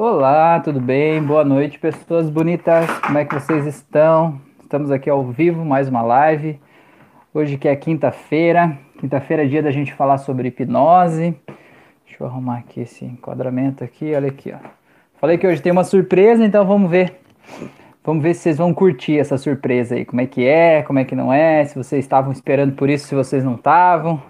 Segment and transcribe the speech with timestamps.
[0.00, 1.20] Olá, tudo bem?
[1.20, 2.88] Boa noite, pessoas bonitas.
[3.00, 4.40] Como é que vocês estão?
[4.62, 6.60] Estamos aqui ao vivo, mais uma live.
[7.34, 8.78] Hoje que é quinta-feira.
[9.00, 11.36] Quinta-feira é dia da gente falar sobre hipnose.
[12.06, 14.58] Deixa eu arrumar aqui esse enquadramento aqui, olha aqui, ó.
[15.20, 17.18] Falei que hoje tem uma surpresa, então vamos ver.
[18.04, 20.04] Vamos ver se vocês vão curtir essa surpresa aí.
[20.04, 23.08] Como é que é, como é que não é, se vocês estavam esperando por isso,
[23.08, 24.22] se vocês não estavam.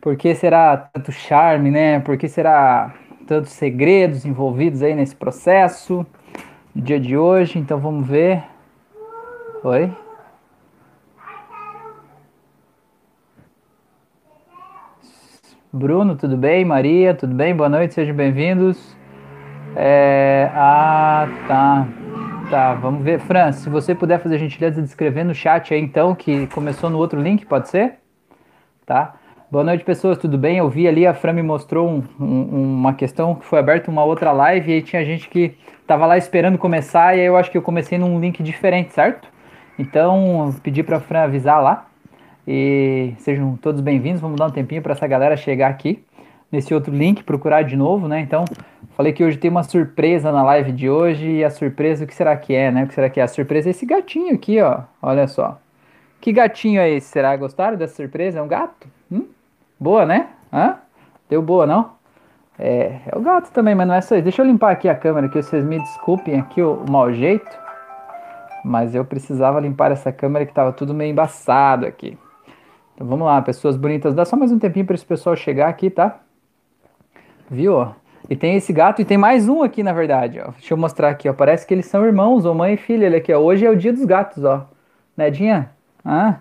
[0.00, 2.00] Por que será tanto charme, né?
[2.00, 2.94] Por que será
[3.26, 6.06] tantos segredos envolvidos aí nesse processo
[6.74, 7.58] no dia de hoje?
[7.58, 8.44] Então vamos ver.
[9.64, 9.92] Oi?
[15.72, 16.64] Bruno, tudo bem?
[16.64, 17.54] Maria, tudo bem?
[17.54, 18.96] Boa noite, sejam bem-vindos.
[19.74, 20.50] É...
[20.54, 21.88] Ah, tá.
[22.48, 23.18] Tá, vamos ver.
[23.18, 26.88] Fran, se você puder fazer a gentileza de escrever no chat aí então, que começou
[26.88, 27.98] no outro link, pode ser?
[28.86, 29.16] Tá.
[29.48, 30.58] Boa noite, pessoas, tudo bem?
[30.58, 34.02] Eu vi ali, a Fran me mostrou um, um, uma questão que foi aberta uma
[34.02, 37.48] outra live e aí tinha gente que tava lá esperando começar e aí eu acho
[37.48, 39.28] que eu comecei num link diferente, certo?
[39.78, 41.86] Então, pedi pra Fran avisar lá
[42.44, 44.20] e sejam todos bem-vindos.
[44.20, 46.04] Vamos dar um tempinho para essa galera chegar aqui
[46.50, 48.18] nesse outro link, procurar de novo, né?
[48.18, 48.44] Então,
[48.96, 52.16] falei que hoje tem uma surpresa na live de hoje e a surpresa, o que
[52.16, 52.82] será que é, né?
[52.82, 53.22] O que será que é?
[53.22, 54.80] A surpresa é esse gatinho aqui, ó.
[55.00, 55.60] Olha só.
[56.20, 57.06] Que gatinho é esse?
[57.06, 57.36] Será?
[57.36, 58.40] Gostaram dessa surpresa?
[58.40, 58.95] É um gato?
[59.10, 59.26] Hum?
[59.78, 60.28] Boa, né?
[60.52, 60.76] Hã?
[61.28, 61.96] Deu boa, não?
[62.58, 64.24] É, é o gato também, mas não é só isso.
[64.24, 67.56] Deixa eu limpar aqui a câmera, que vocês me desculpem aqui o, o mau jeito.
[68.64, 72.18] Mas eu precisava limpar essa câmera que tava tudo meio embaçado aqui.
[72.94, 74.14] Então vamos lá, pessoas bonitas.
[74.14, 76.18] Dá só mais um tempinho para esse pessoal chegar aqui, tá?
[77.48, 77.94] Viu?
[78.28, 80.40] E tem esse gato e tem mais um aqui, na verdade.
[80.40, 80.50] Ó.
[80.50, 81.28] Deixa eu mostrar aqui.
[81.28, 81.32] Ó.
[81.32, 83.14] Parece que eles são irmãos, ou mãe e filha.
[83.16, 83.38] Aqui, ó.
[83.38, 84.66] Hoje é o dia dos gatos, ó.
[85.16, 85.70] Nedinha?
[86.04, 86.40] Ah,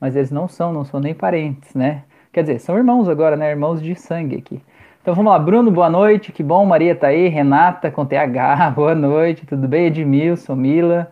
[0.00, 2.02] mas eles não são, não são nem parentes, né?
[2.32, 3.50] Quer dizer, são irmãos agora, né?
[3.50, 4.60] Irmãos de sangue aqui.
[5.00, 8.94] Então vamos lá, Bruno, boa noite, que bom, Maria tá aí, Renata com TH, boa
[8.94, 9.86] noite, tudo bem?
[9.86, 11.10] Edmilson, Mila.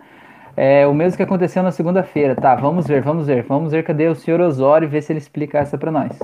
[0.56, 2.54] É o mesmo que aconteceu na segunda-feira, tá?
[2.54, 5.78] Vamos ver, vamos ver, vamos ver cadê o senhor Osório ver se ele explica essa
[5.78, 6.18] para nós.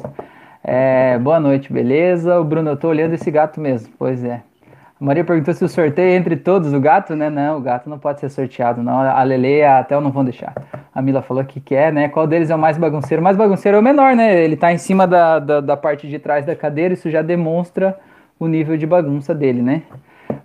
[0.63, 2.39] É, boa noite, beleza?
[2.39, 3.93] O Bruno, eu tô olhando esse gato mesmo.
[3.99, 4.43] Pois é.
[5.01, 7.31] A Maria perguntou se o sorteio é entre todos o gato, né?
[7.31, 8.99] Não, o gato não pode ser sorteado, não.
[8.99, 10.53] A Lele e a não vão deixar.
[10.93, 12.09] A Mila falou que quer, né?
[12.09, 13.21] Qual deles é o mais bagunceiro?
[13.21, 14.43] O mais bagunceiro é o menor, né?
[14.43, 17.97] Ele tá em cima da, da, da parte de trás da cadeira, isso já demonstra
[18.41, 19.83] o nível de bagunça dele, né?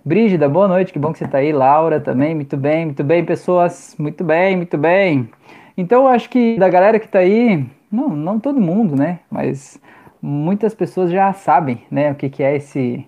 [0.04, 1.52] Brígida, boa noite, que bom que você tá aí.
[1.52, 5.30] Laura também, muito bem, muito bem, pessoas, muito bem, muito bem.
[5.76, 9.18] Então, eu acho que da galera que tá aí, não, não todo mundo, né?
[9.28, 9.80] Mas
[10.22, 13.04] muitas pessoas já sabem, né, o que, que é esse,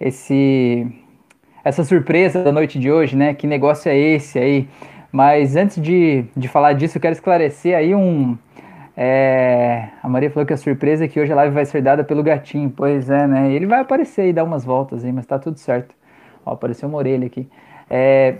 [0.00, 0.86] esse,
[1.64, 3.34] essa surpresa da noite de hoje, né?
[3.34, 4.68] Que negócio é esse aí?
[5.10, 8.36] Mas antes de, de falar disso, eu quero esclarecer aí um.
[8.96, 12.04] É, a Maria falou que a surpresa é que hoje a live vai ser dada
[12.04, 12.70] pelo gatinho.
[12.70, 13.52] Pois é, né?
[13.52, 15.94] Ele vai aparecer e dar umas voltas aí, mas tá tudo certo.
[16.44, 17.48] Ó, apareceu uma orelha aqui.
[17.88, 18.36] É,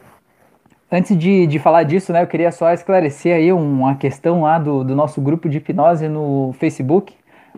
[0.90, 4.84] antes de, de falar disso, né, eu queria só esclarecer aí uma questão lá do,
[4.84, 7.14] do nosso grupo de hipnose no Facebook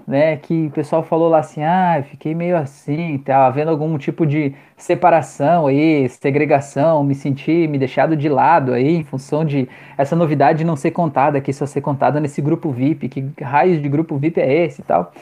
[0.06, 4.26] né, que o pessoal falou lá assim, ah, fiquei meio assim, tá havendo algum tipo
[4.26, 10.14] de separação aí, segregação, me senti, me deixado de lado aí, em função de essa
[10.16, 14.16] novidade não ser contada aqui, só ser contada nesse grupo VIP, que raio de grupo
[14.16, 15.12] VIP é esse e tal.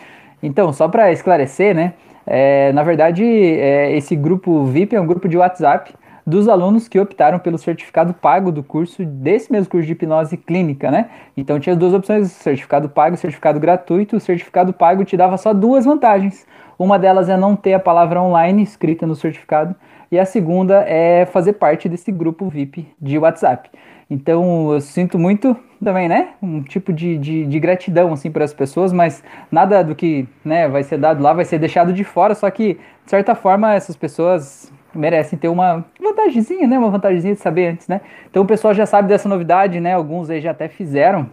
[0.43, 1.95] Então, só para esclarecer, né,
[2.27, 5.95] é, na verdade, é, esse grupo VIP é um grupo de WhatsApp
[6.27, 10.91] dos alunos que optaram pelo certificado pago do curso, desse mesmo curso de hipnose clínica,
[10.91, 11.11] né?
[11.37, 14.17] Então tinha duas opções, certificado pago certificado gratuito.
[14.17, 16.47] O certificado pago te dava só duas vantagens.
[16.79, 19.75] Uma delas é não ter a palavra online escrita no certificado,
[20.11, 23.71] e a segunda é fazer parte desse grupo VIP de WhatsApp.
[24.09, 26.31] Então eu sinto muito também, né?
[26.43, 30.69] Um tipo de, de, de gratidão assim para as pessoas, mas nada do que né,
[30.69, 33.97] vai ser dado lá vai ser deixado de fora, só que de certa forma essas
[33.97, 36.79] pessoas merecem ter uma vantagemzinha, né?
[36.79, 38.01] Uma vantagemzinha de saber antes, né?
[38.31, 39.95] Então o pessoal já sabe dessa novidade, né?
[39.95, 41.29] Alguns aí já até fizeram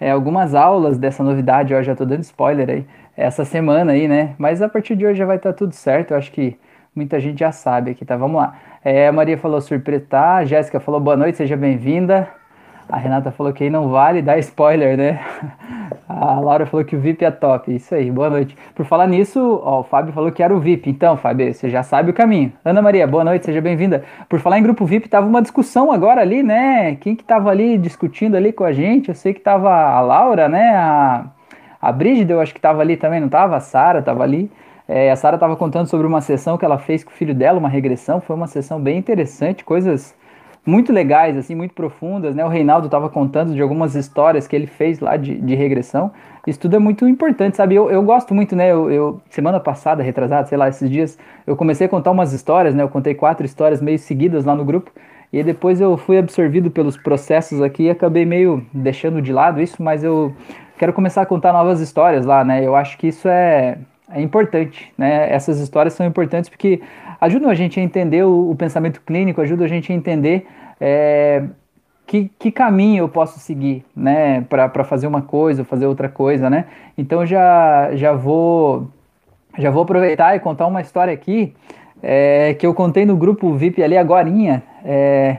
[0.00, 2.86] é, algumas aulas dessa novidade, eu já tô dando spoiler aí,
[3.16, 4.34] essa semana aí, né?
[4.38, 6.58] Mas a partir de hoje já vai estar tá tudo certo, eu acho que
[6.94, 8.16] muita gente já sabe aqui, tá?
[8.16, 8.56] Vamos lá.
[8.84, 10.36] É, a Maria falou surpresa, tá?
[10.36, 12.28] A Jéssica falou boa noite, seja bem-vinda.
[12.88, 15.20] A Renata falou que aí não vale dar spoiler, né?
[16.08, 17.74] A Laura falou que o VIP é top.
[17.74, 18.56] Isso aí, boa noite.
[18.74, 20.88] Por falar nisso, ó, o Fábio falou que era o VIP.
[20.88, 22.52] Então, Fábio, você já sabe o caminho.
[22.64, 24.04] Ana Maria, boa noite, seja bem-vinda.
[24.28, 26.94] Por falar em grupo VIP, tava uma discussão agora ali, né?
[26.96, 29.08] Quem que tava ali discutindo ali com a gente?
[29.08, 30.76] Eu sei que tava a Laura, né?
[30.76, 31.26] A,
[31.82, 33.56] a Brígida, eu acho que tava ali também, não tava?
[33.56, 34.48] A Sara tava ali.
[34.86, 37.58] É, a Sara tava contando sobre uma sessão que ela fez com o filho dela,
[37.58, 38.20] uma regressão.
[38.20, 40.14] Foi uma sessão bem interessante, coisas
[40.66, 42.44] muito legais, assim, muito profundas, né?
[42.44, 46.10] O Reinaldo estava contando de algumas histórias que ele fez lá de, de regressão.
[46.44, 47.76] Isso tudo é muito importante, sabe?
[47.76, 48.72] Eu, eu gosto muito, né?
[48.72, 52.74] Eu, eu, semana passada, retrasada, sei lá, esses dias, eu comecei a contar umas histórias,
[52.74, 52.82] né?
[52.82, 54.90] Eu contei quatro histórias meio seguidas lá no grupo.
[55.32, 59.82] E depois eu fui absorvido pelos processos aqui e acabei meio deixando de lado isso,
[59.82, 60.34] mas eu
[60.78, 62.64] quero começar a contar novas histórias lá, né?
[62.64, 63.78] Eu acho que isso é,
[64.10, 65.32] é importante, né?
[65.32, 66.80] Essas histórias são importantes porque
[67.20, 70.46] ajudam a gente a entender o, o pensamento clínico, ajudam a gente a entender
[70.80, 71.44] é,
[72.06, 76.66] que, que, caminho eu posso seguir, né, para fazer uma coisa, fazer outra coisa, né?
[76.96, 78.88] Então já já vou
[79.58, 81.54] já vou aproveitar e contar uma história aqui
[82.02, 84.62] é, que eu contei no grupo VIP ali agorinha.
[84.84, 85.38] É,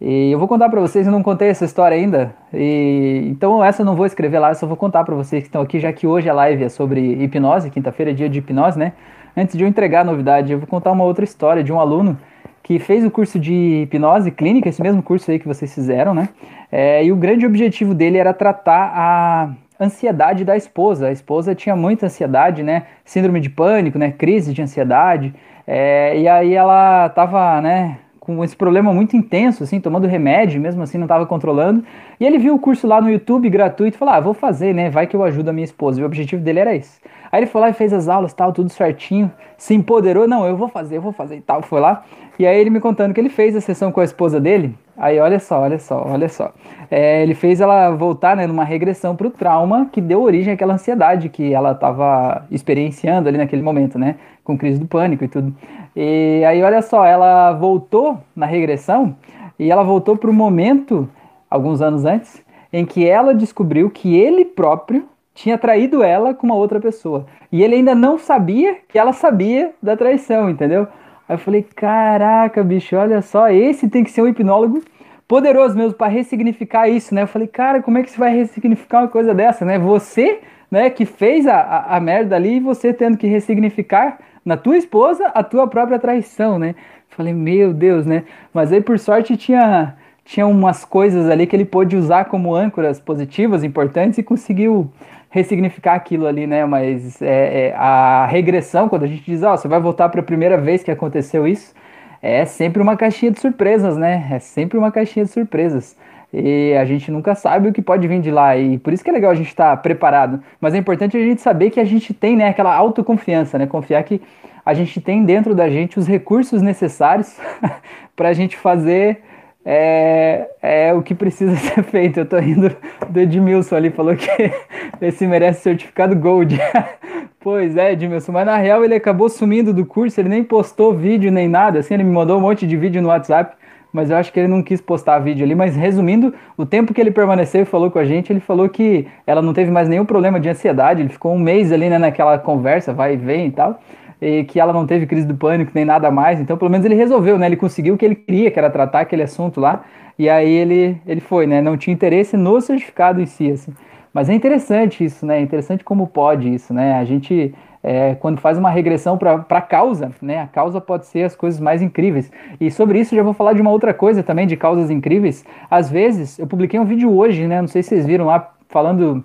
[0.00, 2.34] e eu vou contar para vocês, eu não contei essa história ainda.
[2.52, 5.48] E, então essa eu não vou escrever lá, eu só vou contar para vocês que
[5.48, 8.78] estão aqui, já que hoje a live é sobre hipnose, quinta-feira é dia de hipnose,
[8.78, 8.92] né?
[9.36, 12.16] Antes de eu entregar a novidade, eu vou contar uma outra história de um aluno
[12.62, 16.30] que fez o curso de hipnose clínica, esse mesmo curso aí que vocês fizeram, né?
[16.72, 21.08] É, e o grande objetivo dele era tratar a ansiedade da esposa.
[21.08, 22.84] A esposa tinha muita ansiedade, né?
[23.04, 24.10] Síndrome de pânico, né?
[24.10, 25.34] Crise de ansiedade.
[25.66, 27.98] É, e aí ela tava, né?
[28.26, 31.84] com esse problema muito intenso, assim, tomando remédio, mesmo assim não estava controlando.
[32.18, 34.90] E ele viu o curso lá no YouTube gratuito e falou: Ah, vou fazer, né?
[34.90, 36.00] Vai que eu ajudo a minha esposa.
[36.00, 36.98] E o objetivo dele era esse.
[37.30, 40.56] Aí ele foi lá e fez as aulas, tal, tudo certinho, se empoderou, não, eu
[40.56, 42.04] vou fazer, eu vou fazer e tal, foi lá.
[42.38, 44.74] E aí ele me contando que ele fez a sessão com a esposa dele.
[44.96, 46.52] Aí olha só, olha só, olha só.
[46.90, 50.74] É, ele fez ela voltar, né, numa regressão para o trauma que deu origem àquela
[50.74, 55.54] ansiedade que ela estava experienciando ali naquele momento, né, com crise do pânico e tudo.
[55.94, 59.16] E aí olha só, ela voltou na regressão
[59.58, 61.08] e ela voltou para o momento,
[61.50, 66.56] alguns anos antes, em que ela descobriu que ele próprio tinha traído ela com uma
[66.56, 67.26] outra pessoa.
[67.52, 70.88] E ele ainda não sabia que ela sabia da traição, entendeu?
[71.28, 74.82] Aí eu falei, caraca, bicho, olha só, esse tem que ser um hipnólogo
[75.28, 77.22] poderoso mesmo para ressignificar isso, né?
[77.22, 79.78] Eu falei, cara, como é que você vai ressignificar uma coisa dessa, né?
[79.78, 80.40] Você,
[80.70, 84.78] né, que fez a, a, a merda ali e você tendo que ressignificar na tua
[84.78, 86.70] esposa a tua própria traição, né?
[87.10, 88.24] Eu falei, meu Deus, né?
[88.54, 89.94] Mas aí por sorte tinha
[90.24, 94.90] tinha umas coisas ali que ele pôde usar como âncoras positivas, importantes e conseguiu
[95.36, 96.64] ressignificar aquilo ali, né?
[96.64, 100.20] Mas é, é, a regressão, quando a gente diz, ó, oh, você vai voltar para
[100.20, 101.74] a primeira vez que aconteceu isso,
[102.22, 104.26] é sempre uma caixinha de surpresas, né?
[104.32, 105.96] É sempre uma caixinha de surpresas.
[106.32, 108.56] E a gente nunca sabe o que pode vir de lá.
[108.56, 110.42] E por isso que é legal a gente estar tá preparado.
[110.60, 113.66] Mas é importante a gente saber que a gente tem né, aquela autoconfiança, né?
[113.66, 114.20] Confiar que
[114.64, 117.38] a gente tem dentro da gente os recursos necessários
[118.16, 119.22] para a gente fazer
[119.68, 122.20] é, é o que precisa ser feito.
[122.20, 122.70] Eu tô rindo
[123.10, 124.30] do Edmilson ali, falou que
[125.02, 126.56] esse merece certificado Gold.
[127.40, 131.32] pois é, Edmilson, mas na real ele acabou sumindo do curso, ele nem postou vídeo
[131.32, 133.56] nem nada, assim, ele me mandou um monte de vídeo no WhatsApp,
[133.92, 135.54] mas eu acho que ele não quis postar vídeo ali.
[135.54, 139.08] Mas resumindo, o tempo que ele permaneceu e falou com a gente, ele falou que
[139.26, 142.38] ela não teve mais nenhum problema de ansiedade, ele ficou um mês ali né, naquela
[142.38, 143.80] conversa, vai e vem e tal
[144.20, 146.40] e que ela não teve crise do pânico nem nada mais.
[146.40, 147.46] Então, pelo menos ele resolveu, né?
[147.46, 149.84] Ele conseguiu o que ele queria, que era tratar aquele assunto lá.
[150.18, 151.60] E aí ele, ele foi, né?
[151.60, 153.72] Não tinha interesse no certificado em si, assim.
[154.12, 155.38] Mas é interessante isso, né?
[155.38, 156.94] É interessante como pode isso, né?
[156.94, 160.40] A gente, é, quando faz uma regressão para a causa, né?
[160.40, 162.32] A causa pode ser as coisas mais incríveis.
[162.58, 165.44] E sobre isso já vou falar de uma outra coisa também, de causas incríveis.
[165.70, 167.60] Às vezes, eu publiquei um vídeo hoje, né?
[167.60, 169.22] Não sei se vocês viram lá, falando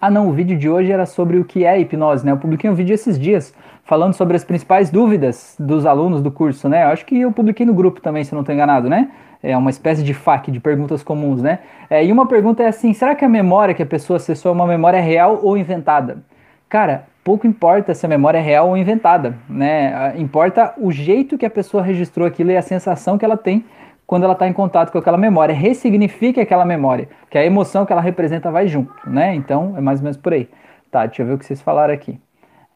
[0.00, 2.32] ah, não, o vídeo de hoje era sobre o que é hipnose, né?
[2.32, 3.52] Eu publiquei um vídeo esses dias
[3.84, 6.84] falando sobre as principais dúvidas dos alunos do curso, né?
[6.84, 9.10] Eu acho que eu publiquei no grupo também, se não estou enganado, né?
[9.42, 11.60] É uma espécie de FAQ, de perguntas comuns, né?
[11.88, 14.54] É, e uma pergunta é assim: será que a memória que a pessoa acessou é
[14.54, 16.18] uma memória real ou inventada?
[16.68, 20.14] Cara, pouco importa se a memória é real ou inventada, né?
[20.16, 23.64] Importa o jeito que a pessoa registrou aquilo e a sensação que ela tem
[24.06, 25.54] quando ela está em contato com aquela memória.
[25.54, 29.34] Ressignifique aquela memória, que a emoção que ela representa vai junto, né?
[29.34, 30.48] Então é mais ou menos por aí.
[30.90, 32.20] Tá, deixa eu ver o que vocês falaram aqui.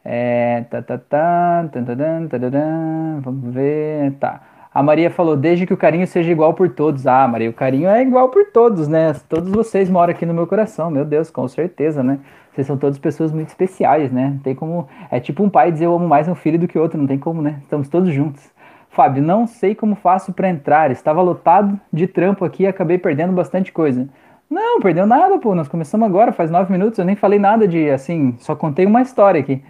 [0.07, 4.39] É, tá, tá, tá, tá, tá, vamos ver, tá.
[4.71, 7.07] A Maria falou, desde que o carinho seja igual por todos.
[7.07, 9.13] Ah, Maria, o carinho é igual por todos, né?
[9.27, 12.19] Todos vocês moram aqui no meu coração, meu Deus, com certeza, né?
[12.51, 14.31] Vocês são todas pessoas muito especiais, né?
[14.31, 14.87] Não tem como.
[15.09, 17.17] É tipo um pai dizer eu amo mais um filho do que outro, não tem
[17.17, 17.57] como, né?
[17.63, 18.43] Estamos todos juntos.
[18.89, 20.91] Fábio, não sei como faço para entrar.
[20.91, 24.07] Estava lotado de trampo aqui e acabei perdendo bastante coisa.
[24.49, 25.55] Não, perdeu nada, pô.
[25.55, 26.99] Nós começamos agora, faz nove minutos.
[26.99, 29.63] Eu nem falei nada de assim, só contei uma história aqui.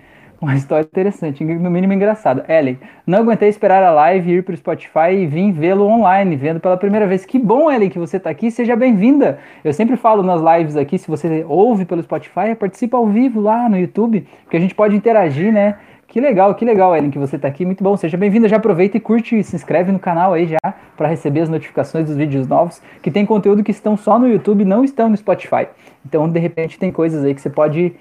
[0.45, 2.45] Uma história interessante, no mínimo engraçada.
[2.47, 6.59] Ellen, não aguentei esperar a live, ir para o Spotify e vim vê-lo online, vendo
[6.59, 7.25] pela primeira vez.
[7.25, 9.39] Que bom, Ellen, que você está aqui, seja bem-vinda.
[9.63, 13.67] Eu sempre falo nas lives aqui, se você ouve pelo Spotify, participa ao vivo lá
[13.67, 15.77] no YouTube, porque a gente pode interagir, né?
[16.07, 17.65] Que legal, que legal, Ellen, que você está aqui.
[17.65, 17.97] Muito bom.
[17.97, 18.47] Seja bem-vinda.
[18.47, 22.05] Já aproveita e curte e se inscreve no canal aí já para receber as notificações
[22.05, 25.67] dos vídeos novos, que tem conteúdo que estão só no YouTube, não estão no Spotify.
[26.05, 27.95] Então, de repente, tem coisas aí que você pode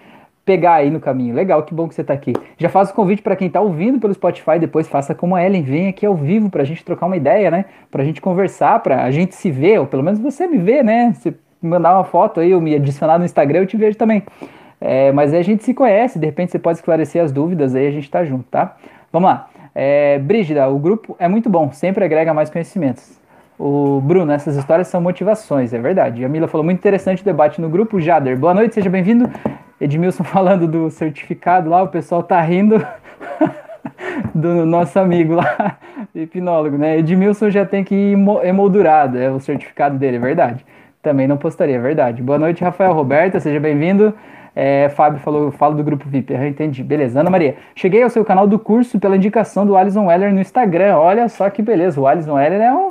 [0.44, 1.34] pegar aí no caminho.
[1.34, 2.32] Legal, que bom que você está aqui.
[2.58, 5.62] Já faço o convite para quem está ouvindo pelo Spotify, depois faça como a Ellen,
[5.62, 7.64] vem aqui ao vivo para a gente trocar uma ideia, né?
[7.90, 10.84] Para a gente conversar, para a gente se ver, ou pelo menos você me ver,
[10.84, 11.12] né?
[11.14, 14.22] Você mandar uma foto aí, ou me adicionar no Instagram, eu te vejo também.
[14.80, 17.86] É, mas aí a gente se conhece, de repente você pode esclarecer as dúvidas, aí
[17.86, 18.76] a gente tá junto, tá?
[19.10, 19.48] Vamos lá.
[19.74, 23.18] É, Brígida, o grupo é muito bom, sempre agrega mais conhecimentos.
[23.58, 26.24] O Bruno, essas histórias são motivações, é verdade.
[26.24, 28.00] A Mila falou muito interessante o debate no grupo.
[28.00, 29.30] Jader, boa noite, seja bem-vindo.
[29.84, 32.84] Edmilson falando do certificado lá, o pessoal tá rindo
[34.34, 35.78] do nosso amigo lá,
[36.14, 36.98] hipnólogo, né?
[36.98, 40.64] Edmilson já tem que ir emoldurado, é o certificado dele, é verdade.
[41.02, 42.22] Também não postaria, é verdade.
[42.22, 44.14] Boa noite, Rafael Roberta, seja bem-vindo.
[44.56, 46.32] É, Fábio falou, falo do grupo VIP.
[46.32, 46.82] Eu entendi.
[46.82, 47.20] Beleza.
[47.20, 50.96] Ana Maria, cheguei ao seu canal do curso pela indicação do Alisson Weller no Instagram.
[50.96, 52.00] Olha só que beleza.
[52.00, 52.90] O Alisson Weller é um,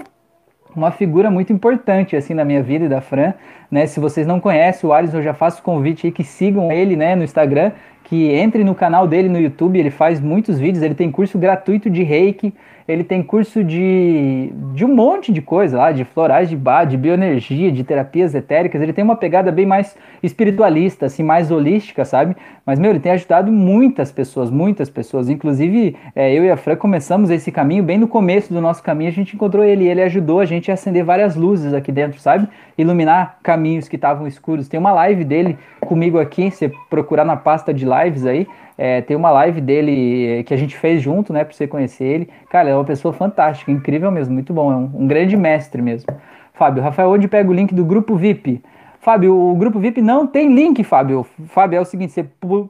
[0.76, 3.34] uma figura muito importante assim na minha vida e da Fran.
[3.70, 3.86] Né?
[3.86, 7.16] Se vocês não conhecem o Alisson, eu já faço convite aí que sigam ele né,
[7.16, 7.72] no Instagram,
[8.14, 9.80] que entre no canal dele no YouTube.
[9.80, 10.84] Ele faz muitos vídeos.
[10.84, 12.54] Ele tem curso gratuito de reiki
[12.88, 16.98] ele tem curso de, de um monte de coisa lá, de florais de bar, de
[16.98, 18.82] bioenergia, de terapias etéricas.
[18.82, 22.36] Ele tem uma pegada bem mais espiritualista, assim, mais holística, sabe?
[22.66, 25.30] Mas, meu, ele tem ajudado muitas pessoas, muitas pessoas.
[25.30, 29.10] Inclusive, é, eu e a Fran começamos esse caminho, bem no começo do nosso caminho,
[29.10, 29.86] a gente encontrou ele.
[29.86, 32.50] E ele ajudou a gente a acender várias luzes aqui dentro, sabe?
[32.78, 34.68] Iluminar caminhos que estavam escuros.
[34.68, 38.48] Tem uma live dele comigo aqui, você procurar na pasta de lives aí.
[38.78, 42.06] É, tem uma live dele eh, que a gente fez junto, né, pra você conhecer
[42.06, 42.30] ele.
[42.50, 46.12] Cara, é uma pessoa fantástica, incrível mesmo, muito bom, é um, um grande mestre mesmo.
[46.54, 48.62] Fábio, Rafael, onde pega o link do grupo VIP?
[49.00, 51.26] Fábio, o grupo VIP não tem link, Fábio.
[51.48, 52.24] Fábio, é o seguinte, você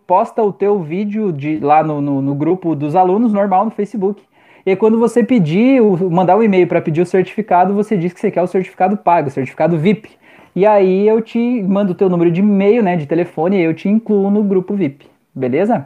[0.07, 4.23] posta o teu vídeo de, lá no, no, no grupo dos alunos, normal, no Facebook.
[4.65, 8.31] E quando você pedir, mandar um e-mail para pedir o certificado, você diz que você
[8.31, 10.09] quer o certificado pago, o certificado VIP.
[10.55, 13.73] E aí eu te mando o teu número de e-mail, né, de telefone, e eu
[13.73, 15.12] te incluo no grupo VIP.
[15.35, 15.85] Beleza?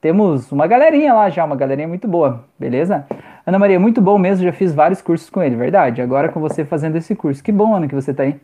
[0.00, 3.06] Temos uma galerinha lá já, uma galerinha muito boa, beleza?
[3.46, 6.02] Ana Maria, muito bom mesmo, já fiz vários cursos com ele, verdade.
[6.02, 7.42] Agora com você fazendo esse curso.
[7.42, 8.36] Que bom, Ana, que você tá aí.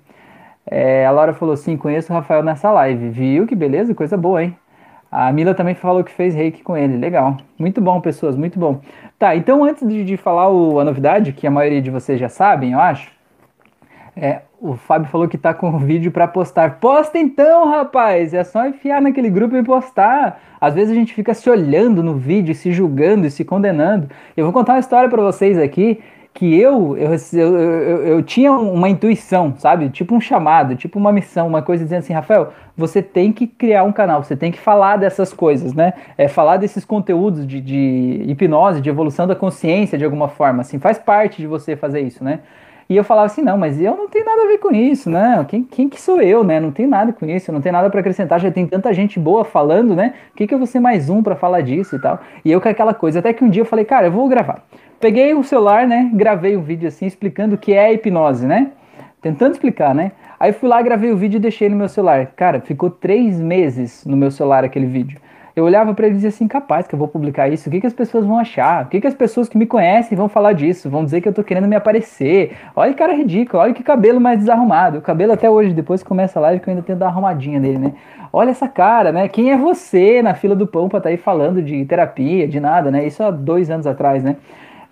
[0.67, 3.11] É, a Laura falou sim, conheço o Rafael nessa live.
[3.11, 3.95] Viu que beleza?
[3.95, 4.57] Coisa boa, hein?
[5.11, 6.97] A Mila também falou que fez reiki com ele.
[6.97, 7.37] Legal.
[7.59, 8.81] Muito bom, pessoas, muito bom.
[9.19, 12.29] Tá, então antes de, de falar o, a novidade, que a maioria de vocês já
[12.29, 13.11] sabem, eu acho,
[14.17, 16.79] é, o Fábio falou que tá com o vídeo para postar.
[16.81, 18.35] Posta então, rapaz!
[18.35, 20.41] É só enfiar naquele grupo e postar.
[20.61, 24.11] Às vezes a gente fica se olhando no vídeo, se julgando e se condenando.
[24.37, 26.01] Eu vou contar uma história para vocês aqui
[26.33, 29.89] que eu eu, eu, eu, eu, tinha uma intuição, sabe?
[29.89, 33.83] Tipo um chamado, tipo uma missão, uma coisa dizendo assim, Rafael, você tem que criar
[33.83, 35.95] um canal, você tem que falar dessas coisas, né?
[36.17, 40.79] É, falar desses conteúdos de, de hipnose, de evolução da consciência de alguma forma, assim,
[40.79, 42.41] faz parte de você fazer isso, né?
[42.91, 45.47] E eu falava assim, não, mas eu não tenho nada a ver com isso, né?
[45.49, 46.59] Quem, quem que sou eu, né?
[46.59, 49.45] Não tem nada com isso, não tem nada para acrescentar, já tem tanta gente boa
[49.45, 50.15] falando, né?
[50.33, 52.19] O que, que eu vou ser mais um para falar disso e tal?
[52.45, 54.65] E eu com aquela coisa, até que um dia eu falei, cara, eu vou gravar.
[54.99, 56.11] Peguei o celular, né?
[56.13, 58.73] Gravei um vídeo assim, explicando o que é hipnose, né?
[59.23, 60.11] Tentando explicar, né?
[60.41, 62.27] Aí fui lá, gravei o vídeo e deixei no meu celular.
[62.35, 65.21] Cara, ficou três meses no meu celular aquele vídeo
[65.55, 67.81] eu olhava para ele e dizia assim, capaz que eu vou publicar isso, o que,
[67.81, 68.85] que as pessoas vão achar?
[68.85, 70.89] O que, que as pessoas que me conhecem vão falar disso?
[70.89, 72.57] Vão dizer que eu tô querendo me aparecer.
[72.75, 74.99] Olha que cara ridículo, olha que cabelo mais desarrumado.
[74.99, 77.07] O cabelo até hoje, depois que começa a live, que eu ainda tenho que dar
[77.07, 77.93] uma arrumadinha nele, né?
[78.33, 79.29] Olha essa cara, né?
[79.29, 82.91] Quem é você na fila do pão pra tá aí falando de terapia, de nada,
[82.91, 83.07] né?
[83.07, 84.37] Isso há dois anos atrás, né?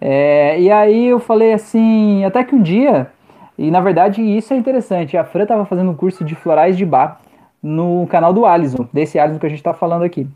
[0.00, 3.08] É, e aí eu falei assim, até que um dia,
[3.56, 6.86] e na verdade isso é interessante, a Fran tava fazendo um curso de florais de
[6.86, 7.20] bar
[7.60, 10.26] no canal do Alisson, desse Alisson que a gente tá falando aqui.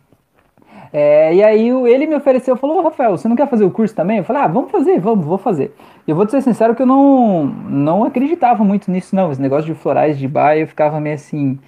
[0.93, 3.95] É, e aí ele me ofereceu, falou, oh, Rafael, você não quer fazer o curso
[3.95, 4.19] também?
[4.19, 5.75] Eu falei, ah, vamos fazer, vamos, vou fazer.
[6.07, 9.33] E eu vou te ser sincero que eu não, não acreditava muito nisso, não.
[9.33, 11.59] Esse negócio de florais de bar, eu ficava meio assim,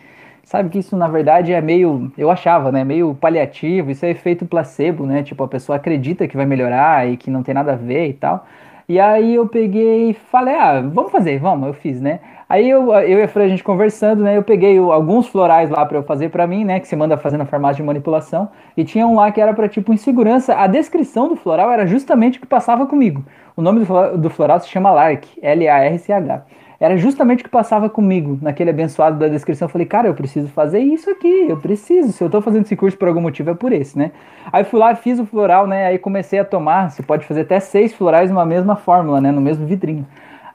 [0.45, 4.45] sabe que isso na verdade é meio, eu achava, né, meio paliativo, isso é efeito
[4.45, 5.23] placebo, né?
[5.23, 8.13] Tipo, a pessoa acredita que vai melhorar e que não tem nada a ver e
[8.13, 8.47] tal.
[8.87, 12.21] E aí eu peguei e falei, ah, vamos fazer, vamos, eu fiz, né?
[12.55, 14.37] Aí eu, eu e a Fran, a gente conversando, né?
[14.37, 16.79] Eu peguei alguns florais lá para eu fazer para mim, né?
[16.79, 18.49] Que se manda fazer na farmácia de manipulação.
[18.77, 20.55] E tinha um lá que era para tipo insegurança.
[20.55, 23.25] A descrição do floral era justamente o que passava comigo.
[23.57, 26.45] O nome do floral, do floral se chama Lark, L-A-R-C-H.
[26.79, 29.67] Era justamente o que passava comigo naquele abençoado da descrição.
[29.67, 32.13] Eu falei, cara, eu preciso fazer isso aqui, eu preciso.
[32.13, 34.13] Se eu tô fazendo esse curso por algum motivo, é por esse, né?
[34.53, 35.87] Aí fui lá, fiz o floral, né?
[35.87, 36.93] Aí comecei a tomar.
[36.93, 39.33] Você pode fazer até seis florais numa mesma fórmula, né?
[39.33, 40.07] No mesmo vidrinho.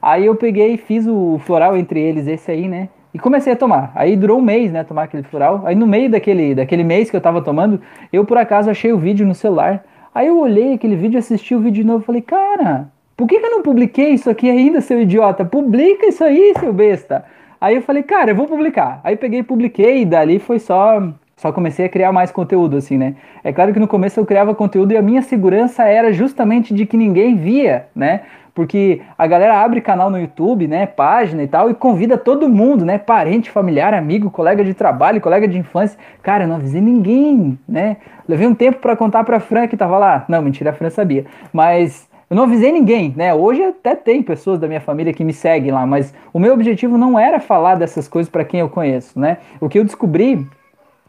[0.02, 2.90] Aí eu peguei e fiz o floral entre eles, esse aí, né?
[3.14, 3.92] E comecei a tomar.
[3.96, 4.84] Aí durou um mês, né?
[4.84, 5.64] Tomar aquele floral.
[5.66, 7.82] Aí no meio daquele, daquele mês que eu tava tomando,
[8.14, 9.84] eu por acaso achei o vídeo no celular.
[10.14, 13.40] Aí eu olhei aquele vídeo, assisti o vídeo de novo e falei, cara, por que,
[13.40, 15.44] que eu não publiquei isso aqui ainda, seu idiota?
[15.44, 17.26] Publica isso aí, seu besta.
[17.60, 19.02] Aí eu falei, cara, eu vou publicar.
[19.04, 21.02] Aí peguei e publiquei, e dali foi só
[21.40, 23.16] só comecei a criar mais conteúdo, assim, né?
[23.42, 26.86] É claro que no começo eu criava conteúdo e a minha segurança era justamente de
[26.86, 28.24] que ninguém via, né?
[28.60, 30.86] Porque a galera abre canal no YouTube, né?
[30.86, 32.98] Página e tal, e convida todo mundo, né?
[32.98, 35.98] Parente, familiar, amigo, colega de trabalho, colega de infância.
[36.22, 37.96] Cara, eu não avisei ninguém, né?
[38.28, 40.26] Levei um tempo para contar pra Fran que tava lá.
[40.28, 41.26] Não, mentira, a Fran sabia.
[41.54, 43.34] Mas eu não avisei ninguém, né?
[43.34, 46.98] Hoje até tem pessoas da minha família que me seguem lá, mas o meu objetivo
[46.98, 49.38] não era falar dessas coisas para quem eu conheço, né?
[49.62, 50.46] O que eu descobri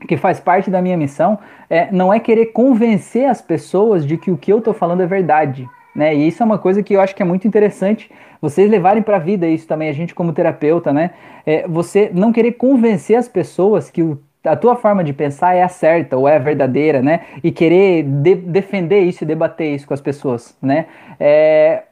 [0.06, 1.36] que faz parte da minha missão,
[1.68, 5.06] é, não é querer convencer as pessoas de que o que eu estou falando é
[5.06, 5.68] verdade.
[5.94, 6.14] Né?
[6.14, 9.16] E isso é uma coisa que eu acho que é muito interessante vocês levarem para
[9.16, 11.10] a vida isso também, a gente como terapeuta, né?
[11.44, 15.62] É, você não querer convencer as pessoas que o, a tua forma de pensar é
[15.62, 17.20] a certa ou é a verdadeira, né?
[17.44, 20.86] E querer de, defender isso e debater isso com as pessoas, né?
[21.18, 21.82] É,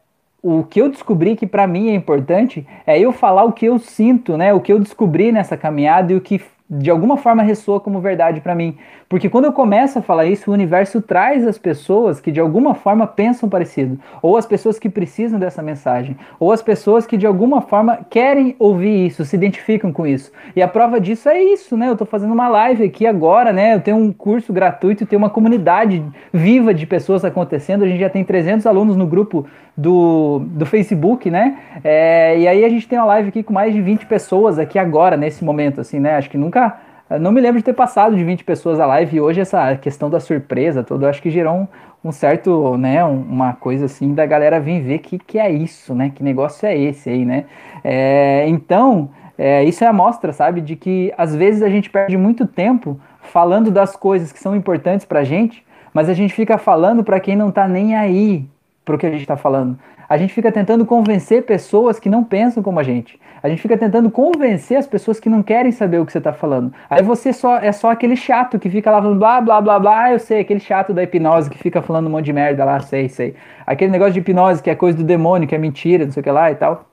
[0.42, 3.78] o que eu descobri que para mim é importante é eu falar o que eu
[3.78, 4.54] sinto, né?
[4.54, 6.40] O que eu descobri nessa caminhada e o que
[6.70, 8.76] de alguma forma ressoa como verdade para mim.
[9.08, 12.74] Porque quando eu começo a falar isso, o universo traz as pessoas que de alguma
[12.74, 17.26] forma pensam parecido, ou as pessoas que precisam dessa mensagem, ou as pessoas que de
[17.26, 20.30] alguma forma querem ouvir isso, se identificam com isso.
[20.54, 21.88] E a prova disso é isso, né?
[21.88, 23.74] Eu tô fazendo uma live aqui agora, né?
[23.74, 27.84] Eu tenho um curso gratuito, tenho uma comunidade viva de pessoas acontecendo.
[27.84, 31.56] A gente já tem 300 alunos no grupo do, do Facebook, né?
[31.82, 34.78] É, e aí a gente tem uma live aqui com mais de 20 pessoas aqui
[34.78, 36.16] agora, nesse momento, assim, né?
[36.16, 36.57] Acho que nunca
[37.20, 40.10] não me lembro de ter passado de 20 pessoas a live e hoje essa questão
[40.10, 41.68] da surpresa toda, acho que gerou um,
[42.04, 46.12] um certo, né, uma coisa assim da galera vir ver que que é isso, né,
[46.14, 47.46] que negócio é esse aí, né.
[47.82, 52.16] É, então, é, isso é a mostra, sabe, de que às vezes a gente perde
[52.16, 57.02] muito tempo falando das coisas que são importantes pra gente, mas a gente fica falando
[57.02, 58.46] para quem não tá nem aí
[58.84, 59.78] pro que a gente tá falando.
[60.08, 63.20] A gente fica tentando convencer pessoas que não pensam como a gente.
[63.42, 66.32] A gente fica tentando convencer as pessoas que não querem saber o que você está
[66.32, 66.72] falando.
[66.88, 70.12] Aí você só é só aquele chato que fica lá falando blá blá blá blá,
[70.12, 73.08] eu sei, aquele chato da hipnose que fica falando um monte de merda lá, sei,
[73.08, 73.34] sei.
[73.66, 76.24] Aquele negócio de hipnose que é coisa do demônio, que é mentira, não sei o
[76.24, 76.87] que lá e tal.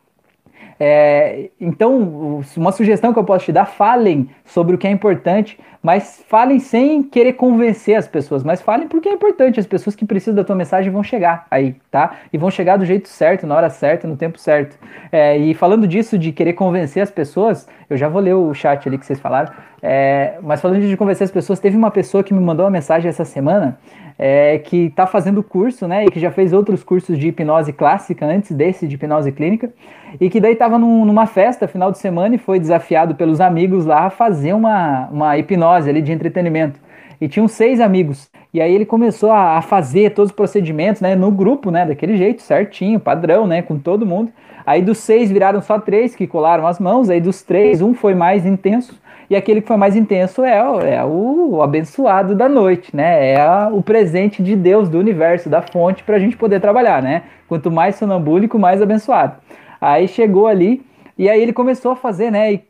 [0.79, 5.57] É, então, uma sugestão que eu posso te dar: falem sobre o que é importante,
[5.81, 9.59] mas falem sem querer convencer as pessoas, mas falem porque é importante.
[9.59, 12.15] As pessoas que precisam da tua mensagem vão chegar aí, tá?
[12.33, 14.77] E vão chegar do jeito certo, na hora certa, no tempo certo.
[15.11, 18.87] É, e falando disso, de querer convencer as pessoas, eu já vou ler o chat
[18.87, 22.33] ali que vocês falaram, é, mas falando de convencer as pessoas, teve uma pessoa que
[22.33, 23.77] me mandou uma mensagem essa semana
[24.17, 28.25] é, que está fazendo curso, né, e que já fez outros cursos de hipnose clássica
[28.25, 29.71] antes desse de hipnose clínica,
[30.19, 33.85] e que daí estava num, numa festa final de semana e foi desafiado pelos amigos
[33.85, 36.79] lá a fazer uma, uma hipnose ali de entretenimento.
[37.19, 38.29] E tinham seis amigos.
[38.53, 42.17] E aí ele começou a, a fazer todos os procedimentos, né, no grupo, né, daquele
[42.17, 44.31] jeito, certinho, padrão, né, com todo mundo.
[44.65, 48.15] Aí dos seis viraram só três que colaram as mãos, aí dos três, um foi
[48.15, 50.57] mais intenso e aquele que foi mais intenso é,
[50.95, 53.33] é o, abençoado da noite, né?
[53.33, 57.01] É a, o presente de Deus, do universo, da fonte, para a gente poder trabalhar,
[57.01, 57.23] né?
[57.47, 59.37] Quanto mais sonambúlico, mais abençoado.
[59.81, 60.85] Aí chegou ali,
[61.17, 62.53] e aí ele começou a fazer, né?
[62.53, 62.63] E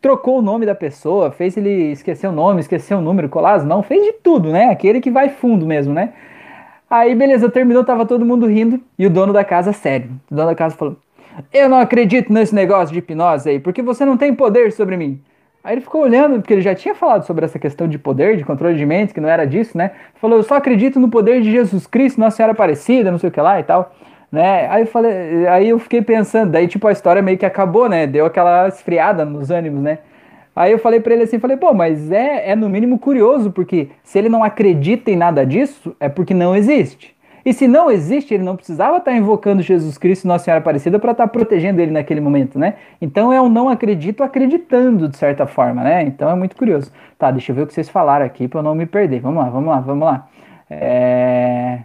[0.00, 3.86] trocou o nome da pessoa, fez ele esquecer o nome, esquecer o número, colar mãos,
[3.86, 4.70] fez de tudo, né?
[4.70, 6.12] Aquele que vai fundo mesmo, né?
[6.90, 10.10] Aí, beleza, terminou, tava todo mundo rindo, e o dono da casa, sério.
[10.30, 10.96] O dono da casa falou:
[11.52, 15.20] Eu não acredito nesse negócio de hipnose aí, porque você não tem poder sobre mim.
[15.68, 18.42] Aí ele ficou olhando, porque ele já tinha falado sobre essa questão de poder, de
[18.42, 19.90] controle de mentes, que não era disso, né?
[20.14, 23.30] Falou, eu só acredito no poder de Jesus Cristo, Nossa Senhora Aparecida, não sei o
[23.30, 23.94] que lá e tal,
[24.32, 24.66] né?
[24.70, 28.06] Aí eu falei, aí eu fiquei pensando, daí tipo a história meio que acabou, né?
[28.06, 29.98] Deu aquela esfriada nos ânimos, né?
[30.56, 33.90] Aí eu falei para ele assim, falei, pô, mas é, é no mínimo curioso, porque
[34.02, 37.14] se ele não acredita em nada disso, é porque não existe.
[37.44, 41.12] E se não existe, ele não precisava estar invocando Jesus Cristo Nossa Senhora Aparecida para
[41.12, 42.74] estar protegendo ele naquele momento, né?
[43.00, 46.02] Então é um não acredito acreditando, de certa forma, né?
[46.02, 46.92] Então é muito curioso.
[47.18, 49.20] Tá, deixa eu ver o que vocês falaram aqui para eu não me perder.
[49.20, 50.28] Vamos lá, vamos lá, vamos lá.
[50.70, 51.80] É...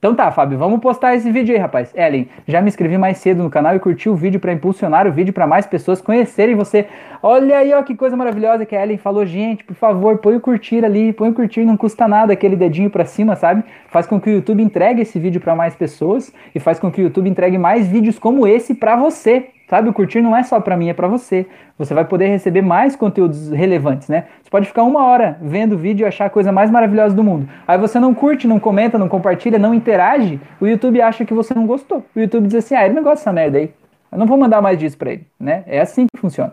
[0.00, 1.92] Então tá, Fábio, vamos postar esse vídeo aí, rapaz.
[1.94, 5.12] Ellen, já me inscrevi mais cedo no canal e curti o vídeo para impulsionar o
[5.12, 6.86] vídeo para mais pessoas conhecerem você.
[7.22, 9.26] Olha aí, ó, que coisa maravilhosa que a Ellen falou.
[9.26, 12.88] Gente, por favor, põe o curtir ali, põe o curtir, não custa nada aquele dedinho
[12.88, 13.62] para cima, sabe?
[13.88, 17.02] Faz com que o YouTube entregue esse vídeo para mais pessoas e faz com que
[17.02, 19.48] o YouTube entregue mais vídeos como esse para você.
[19.70, 21.46] Sabe, o curtir não é só para mim, é para você.
[21.78, 24.24] Você vai poder receber mais conteúdos relevantes, né?
[24.42, 27.22] Você pode ficar uma hora vendo o vídeo e achar a coisa mais maravilhosa do
[27.22, 27.48] mundo.
[27.68, 31.54] Aí você não curte, não comenta, não compartilha, não interage, o YouTube acha que você
[31.54, 32.04] não gostou.
[32.16, 33.72] O YouTube diz assim: ah, ele não gosta dessa merda aí.
[34.10, 35.62] Eu não vou mandar mais disso pra ele, né?
[35.68, 36.52] É assim que funciona.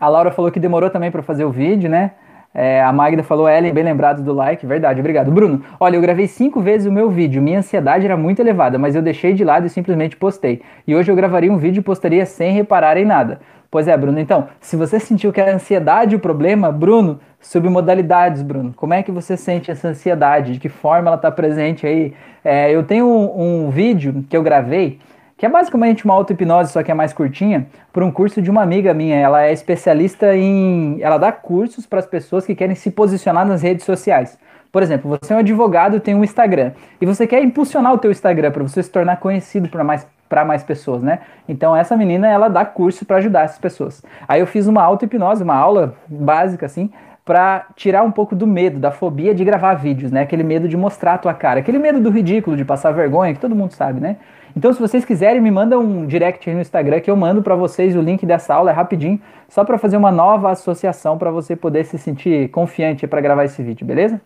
[0.00, 2.12] A Laura falou que demorou também para fazer o vídeo, né?
[2.54, 5.30] É, a Magda falou, Ellen, bem lembrado do like, verdade, obrigado.
[5.30, 8.94] Bruno, olha, eu gravei cinco vezes o meu vídeo, minha ansiedade era muito elevada, mas
[8.94, 10.62] eu deixei de lado e simplesmente postei.
[10.86, 13.40] E hoje eu gravaria um vídeo e postaria sem reparar em nada.
[13.70, 18.42] Pois é, Bruno, então, se você sentiu que era ansiedade o problema, Bruno, sobre modalidades,
[18.42, 20.54] Bruno, como é que você sente essa ansiedade?
[20.54, 22.14] De que forma ela está presente aí?
[22.42, 24.98] É, eu tenho um, um vídeo que eu gravei
[25.38, 28.60] que é basicamente uma auto-hipnose, só que é mais curtinha, por um curso de uma
[28.60, 29.16] amiga minha.
[29.16, 30.98] Ela é especialista em.
[31.00, 34.36] Ela dá cursos para as pessoas que querem se posicionar nas redes sociais.
[34.72, 38.10] Por exemplo, você é um advogado, tem um Instagram, e você quer impulsionar o teu
[38.10, 41.20] Instagram para você se tornar conhecido para mais para mais pessoas, né?
[41.48, 44.02] Então essa menina ela dá curso para ajudar essas pessoas.
[44.26, 46.90] Aí eu fiz uma auto-hipnose, uma aula básica assim,
[47.24, 50.22] para tirar um pouco do medo, da fobia de gravar vídeos, né?
[50.22, 53.40] Aquele medo de mostrar a tua cara, aquele medo do ridículo, de passar vergonha, que
[53.40, 54.16] todo mundo sabe, né?
[54.56, 57.54] Então, se vocês quiserem, me manda um direct aí no Instagram que eu mando para
[57.54, 61.54] vocês o link dessa aula, é rapidinho, só para fazer uma nova associação para você
[61.54, 64.20] poder se sentir confiante para gravar esse vídeo, beleza?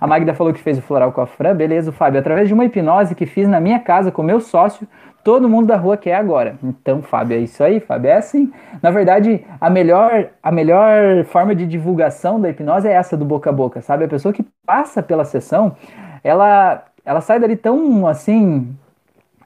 [0.00, 2.54] A Magda falou que fez o floral com a Fran, beleza, o Fábio, através de
[2.54, 4.86] uma hipnose que fiz na minha casa com meu sócio,
[5.24, 6.56] todo mundo da rua quer agora.
[6.62, 8.52] Então, Fábio, é isso aí, Fábio, é assim.
[8.82, 13.50] Na verdade, a melhor, a melhor forma de divulgação da hipnose é essa do boca
[13.50, 14.04] a boca, sabe?
[14.04, 15.76] A pessoa que passa pela sessão,
[16.22, 18.76] ela, ela sai dali tão, assim,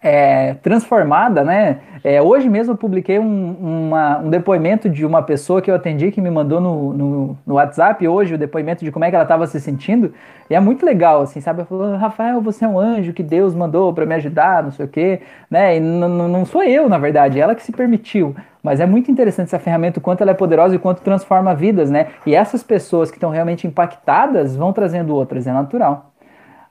[0.02, 1.80] é, transformada, né?
[2.02, 3.52] É, hoje mesmo eu publiquei um,
[3.88, 7.54] uma, um, depoimento de uma pessoa que eu atendi que me mandou no, no, no
[7.54, 10.14] WhatsApp hoje o depoimento de como é que ela estava se sentindo
[10.48, 11.60] e é muito legal, assim, sabe?
[11.60, 14.86] Ela falou, Rafael, você é um anjo que Deus mandou para me ajudar, não sei
[14.86, 15.76] o quê, né?
[15.76, 18.34] E não sou eu, na verdade, ela que se permitiu.
[18.62, 21.54] Mas é muito interessante essa ferramenta, o quanto ela é poderosa e o quanto transforma
[21.54, 22.08] vidas, né?
[22.26, 26.10] E essas pessoas que estão realmente impactadas vão trazendo outras, é natural.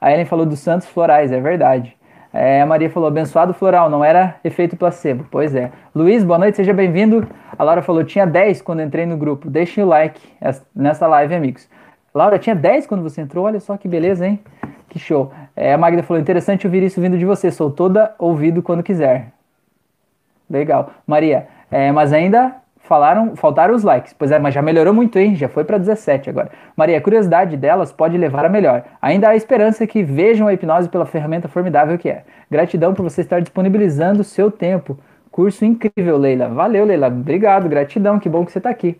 [0.01, 1.98] A Ellen falou dos santos florais, é verdade.
[2.31, 5.25] É, a Maria falou, abençoado floral, não era efeito placebo.
[5.31, 5.71] Pois é.
[5.95, 7.27] Luiz, boa noite, seja bem-vindo.
[7.57, 9.49] A Laura falou, tinha 10 quando entrei no grupo.
[9.49, 10.21] Deixem o like
[10.75, 11.67] nessa live, amigos.
[12.13, 13.45] Laura, tinha 10 quando você entrou?
[13.45, 14.39] Olha só que beleza, hein?
[14.89, 15.31] Que show.
[15.55, 17.49] É, a Magda falou, interessante ouvir isso vindo de você.
[17.51, 19.31] Sou toda ouvido quando quiser.
[20.49, 20.91] Legal.
[21.05, 22.55] Maria, é, mas ainda
[22.89, 24.13] falaram, faltaram os likes.
[24.13, 25.35] Pois é, mas já melhorou muito, hein?
[25.35, 26.49] Já foi para 17 agora.
[26.75, 28.83] Maria, a curiosidade delas pode levar a melhor.
[28.99, 32.23] Ainda há esperança que vejam a hipnose pela ferramenta formidável que é.
[32.49, 34.97] Gratidão por você estar disponibilizando o seu tempo.
[35.31, 36.49] Curso incrível, Leila.
[36.49, 37.07] Valeu, Leila.
[37.07, 38.17] Obrigado, gratidão.
[38.17, 38.99] Que bom que você está aqui.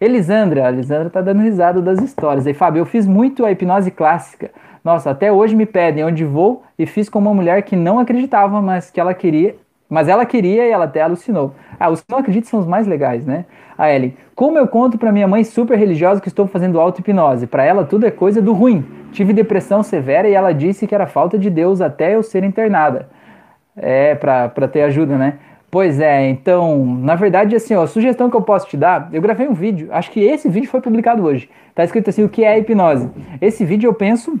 [0.00, 2.48] Elisandra, a Elisandra tá dando risada das histórias.
[2.48, 4.50] Aí, Fábio, eu fiz muito a hipnose clássica.
[4.82, 8.60] Nossa, até hoje me pedem onde vou e fiz com uma mulher que não acreditava,
[8.60, 9.54] mas que ela queria
[9.90, 11.52] mas ela queria e ela até alucinou.
[11.78, 13.44] Ah, os que não acreditam são os mais legais, né?
[13.76, 17.48] A Ellen, como eu conto para minha mãe super religiosa que estou fazendo auto-hipnose?
[17.48, 18.86] Para ela tudo é coisa do ruim.
[19.10, 23.08] Tive depressão severa e ela disse que era falta de Deus até eu ser internada.
[23.76, 25.38] É, para ter ajuda, né?
[25.70, 29.22] Pois é, então, na verdade, assim, ó, a sugestão que eu posso te dar, eu
[29.22, 31.48] gravei um vídeo, acho que esse vídeo foi publicado hoje.
[31.76, 33.08] Tá escrito assim, o que é hipnose?
[33.40, 34.38] Esse vídeo eu penso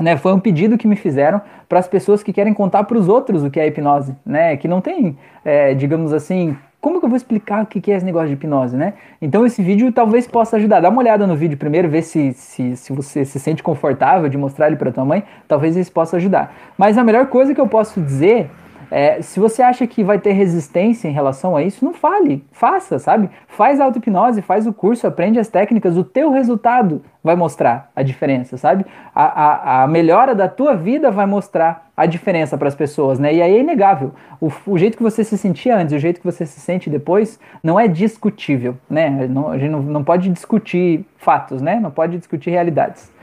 [0.00, 3.08] né, foi um pedido que me fizeram para as pessoas que querem contar para os
[3.08, 4.56] outros o que é hipnose, né?
[4.56, 8.04] Que não tem, é, digamos assim, como que eu vou explicar o que é esse
[8.04, 8.92] negócio de hipnose, né?
[9.22, 10.80] Então esse vídeo talvez possa ajudar.
[10.80, 14.36] Dá uma olhada no vídeo primeiro, ver se, se, se você se sente confortável de
[14.36, 15.24] mostrar ele para tua mãe.
[15.48, 16.54] Talvez isso possa ajudar.
[16.76, 18.50] Mas a melhor coisa que eu posso dizer
[18.90, 22.98] é, se você acha que vai ter resistência em relação a isso, não fale, faça,
[22.98, 23.30] sabe?
[23.48, 28.02] Faz a auto-hipnose, faz o curso, aprende as técnicas, o teu resultado vai mostrar a
[28.02, 28.84] diferença, sabe?
[29.14, 33.32] A, a, a melhora da tua vida vai mostrar a diferença para as pessoas, né?
[33.32, 34.12] E aí é inegável.
[34.40, 37.38] O, o, jeito que você se sentia antes, o jeito que você se sente depois,
[37.62, 39.26] não é discutível, né?
[39.28, 41.78] Não, a gente não, não pode discutir fatos, né?
[41.80, 43.13] Não pode discutir realidades.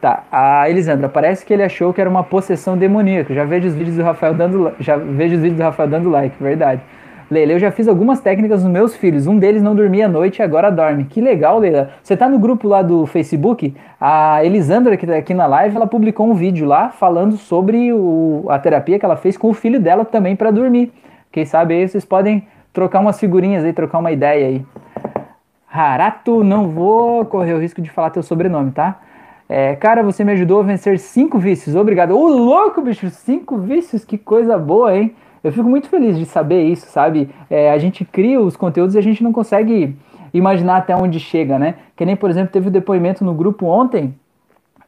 [0.00, 3.34] Tá, a Elisandra, parece que ele achou que era uma possessão demoníaca.
[3.34, 6.40] Já vejo os vídeos do Rafael dando, já vejo os vídeos do Rafael dando like,
[6.40, 6.80] verdade.
[7.30, 9.26] Leila, eu já fiz algumas técnicas nos meus filhos.
[9.26, 11.04] Um deles não dormia à noite e agora dorme.
[11.04, 11.90] Que legal, Leila.
[12.02, 13.74] Você tá no grupo lá do Facebook?
[14.00, 18.46] A Elisandra, que tá aqui na live, ela publicou um vídeo lá falando sobre o,
[18.48, 20.90] a terapia que ela fez com o filho dela também para dormir.
[21.30, 24.64] Quem sabe aí vocês podem trocar umas figurinhas aí, trocar uma ideia aí.
[25.70, 29.00] Harato, não vou correr o risco de falar teu sobrenome, tá?
[29.48, 31.74] É, cara, você me ajudou a vencer cinco vícios.
[31.74, 32.16] Obrigado.
[32.16, 35.14] Ô, louco, bicho, cinco vícios, que coisa boa, hein?
[35.42, 37.30] Eu fico muito feliz de saber isso, sabe?
[37.48, 39.96] É, a gente cria os conteúdos e a gente não consegue
[40.34, 41.76] imaginar até onde chega, né?
[41.96, 44.14] Que nem, por exemplo, teve o um depoimento no grupo ontem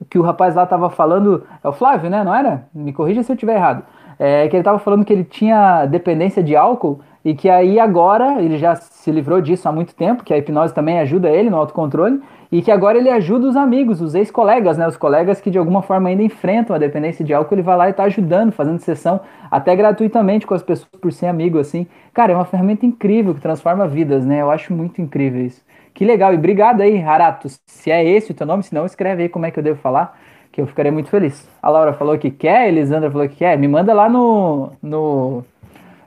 [0.08, 1.44] que o rapaz lá tava falando.
[1.62, 2.22] É o Flávio, né?
[2.22, 2.66] Não era?
[2.74, 3.82] Me corrija se eu estiver errado.
[4.18, 8.42] É, que ele tava falando que ele tinha dependência de álcool e que aí agora
[8.42, 11.56] ele já se livrou disso há muito tempo, que a hipnose também ajuda ele no
[11.56, 12.20] autocontrole,
[12.52, 14.86] e que agora ele ajuda os amigos, os ex-colegas, né?
[14.86, 17.86] Os colegas que de alguma forma ainda enfrentam a dependência de álcool, ele vai lá
[17.86, 21.86] e está ajudando, fazendo sessão até gratuitamente com as pessoas por ser amigo, assim.
[22.12, 24.40] Cara, é uma ferramenta incrível que transforma vidas, né?
[24.40, 25.62] Eu acho muito incrível isso.
[25.94, 27.60] Que legal, e obrigado aí, Haratos.
[27.66, 29.78] Se é esse o teu nome, se não, escreve aí como é que eu devo
[29.80, 30.18] falar,
[30.50, 31.48] que eu ficarei muito feliz.
[31.62, 33.56] A Laura falou que quer, a Elisandra falou que quer.
[33.58, 35.44] Me manda lá no, no,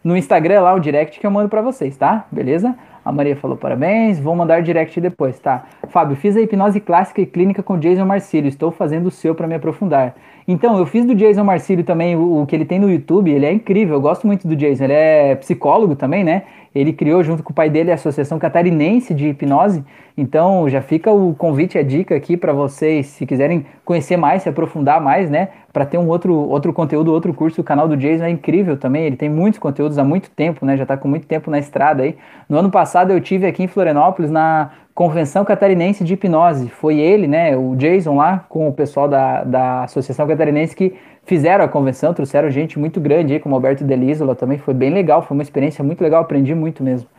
[0.03, 2.25] no Instagram, lá o direct que eu mando para vocês, tá?
[2.31, 2.75] Beleza?
[3.05, 5.65] A Maria falou parabéns, vou mandar direct depois, tá?
[5.89, 9.47] Fábio, fiz a hipnose clássica e clínica com Jason Marcílio, estou fazendo o seu para
[9.47, 10.15] me aprofundar.
[10.47, 13.45] Então, eu fiz do Jason Marcílio também o, o, que ele tem no YouTube, ele
[13.45, 16.43] é incrível, eu gosto muito do Jason, ele é psicólogo também, né?
[16.75, 19.83] Ele criou junto com o pai dele a Associação Catarinense de Hipnose.
[20.17, 24.49] Então já fica o convite, a dica aqui para vocês, se quiserem conhecer mais, se
[24.49, 25.49] aprofundar mais, né?
[25.71, 29.05] Para ter um outro, outro conteúdo, outro curso, o canal do Jason é incrível também.
[29.05, 30.77] Ele tem muitos conteúdos há muito tempo, né?
[30.77, 32.15] Já está com muito tempo na estrada aí.
[32.49, 36.69] No ano passado eu tive aqui em Florianópolis na Convenção Catarinense de Hipnose.
[36.69, 37.57] Foi ele, né?
[37.57, 42.51] O Jason lá com o pessoal da, da Associação Catarinense que fizeram a convenção, trouxeram
[42.51, 46.01] gente muito grande aí, como Alberto Delisola também, foi bem legal, foi uma experiência muito
[46.01, 47.09] legal, aprendi muito mesmo.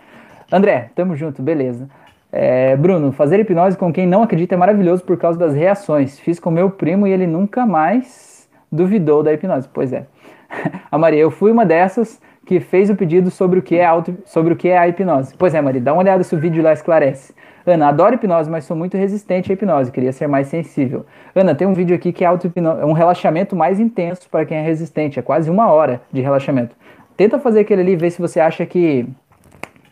[0.52, 1.88] André, tamo junto, beleza.
[2.30, 6.18] É, Bruno, fazer hipnose com quem não acredita é maravilhoso por causa das reações.
[6.18, 9.68] Fiz com meu primo e ele nunca mais duvidou da hipnose.
[9.72, 10.06] Pois é.
[10.90, 14.16] A Maria, eu fui uma dessas que fez o pedido sobre o que é, auto,
[14.26, 15.34] sobre o que é a hipnose.
[15.38, 17.32] Pois é, Maria, dá uma olhada se o vídeo lá esclarece.
[17.66, 21.06] Ana, adoro hipnose, mas sou muito resistente à hipnose, queria ser mais sensível.
[21.34, 24.58] Ana, tem um vídeo aqui que é auto é um relaxamento mais intenso para quem
[24.58, 26.76] é resistente, é quase uma hora de relaxamento.
[27.16, 29.08] Tenta fazer aquele ali e ver se você acha que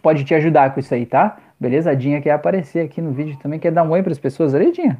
[0.02, 1.38] pode te ajudar com isso aí, tá?
[1.58, 1.90] Beleza?
[1.90, 4.54] A Dinha quer aparecer aqui no vídeo também, quer dar um oi para as pessoas
[4.54, 4.98] ali, Dinha?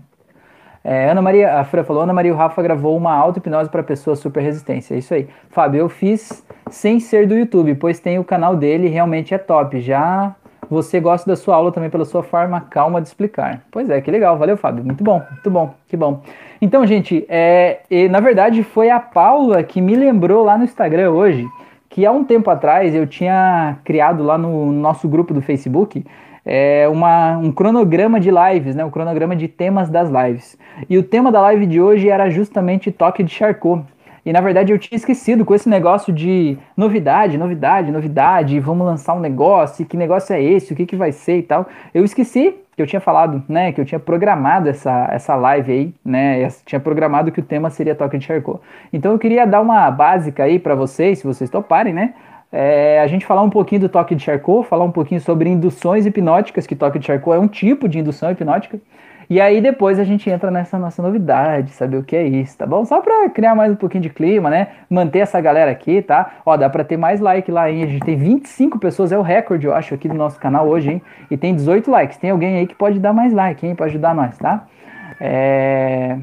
[0.85, 4.19] É, Ana Maria, a Fran falou, Ana Maria o Rafa gravou uma auto-hipnose para pessoas
[4.19, 4.95] super resistência.
[4.95, 5.29] É isso aí.
[5.51, 9.81] Fábio, eu fiz sem ser do YouTube, pois tem o canal dele realmente é top.
[9.81, 10.35] Já
[10.73, 13.63] você gosta da sua aula também pela sua forma calma de explicar.
[13.71, 14.39] Pois é, que legal.
[14.39, 14.83] Valeu, Fábio.
[14.83, 16.23] Muito bom, muito bom, que bom.
[16.61, 21.11] Então, gente, é, e, na verdade foi a Paula que me lembrou lá no Instagram
[21.11, 21.47] hoje
[21.91, 26.03] que há um tempo atrás eu tinha criado lá no nosso grupo do Facebook
[26.45, 30.59] é, uma, um cronograma de lives, né, um cronograma de temas das lives.
[30.89, 33.85] E o tema da live de hoje era justamente toque de Charcot.
[34.25, 39.15] E na verdade eu tinha esquecido com esse negócio de novidade, novidade, novidade, vamos lançar
[39.15, 41.67] um negócio, que negócio é esse, o que, que vai ser e tal.
[41.93, 45.95] Eu esqueci que eu tinha falado, né, que eu tinha programado essa, essa live aí,
[46.05, 48.61] né, tinha programado que o tema seria toque de Charcot.
[48.93, 52.15] Então eu queria dar uma básica aí para vocês, se vocês toparem, né,
[52.51, 56.07] é, a gente falar um pouquinho do toque de Charcot, falar um pouquinho sobre induções
[56.07, 58.79] hipnóticas, que toque de Charcot é um tipo de indução hipnótica,
[59.29, 62.67] e aí depois a gente entra nessa nossa novidade, saber o que é isso, tá
[62.67, 62.85] bom?
[62.85, 64.69] Só pra criar mais um pouquinho de clima, né?
[64.89, 66.35] Manter essa galera aqui, tá?
[66.45, 67.83] Ó, dá pra ter mais like lá, hein?
[67.83, 70.91] A gente tem 25 pessoas, é o recorde, eu acho, aqui do nosso canal hoje,
[70.91, 71.03] hein?
[71.31, 72.19] E tem 18 likes.
[72.19, 73.75] Tem alguém aí que pode dar mais like, hein?
[73.75, 74.67] Pra ajudar nós, tá?
[75.21, 76.19] É...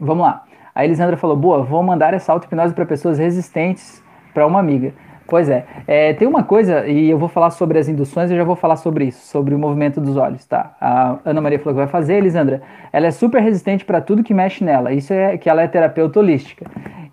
[0.00, 0.44] Vamos lá.
[0.74, 4.92] A Elisandra falou, boa, vou mandar essa auto-hipnose para pessoas resistentes para uma amiga.
[5.28, 5.66] Pois é.
[5.86, 6.14] é.
[6.14, 9.04] Tem uma coisa, e eu vou falar sobre as induções, eu já vou falar sobre
[9.04, 10.74] isso, sobre o movimento dos olhos, tá?
[10.80, 12.62] A Ana Maria falou que vai fazer, Elisandra.
[12.90, 14.90] Ela é super resistente para tudo que mexe nela.
[14.90, 16.64] Isso é que ela é terapeuta holística.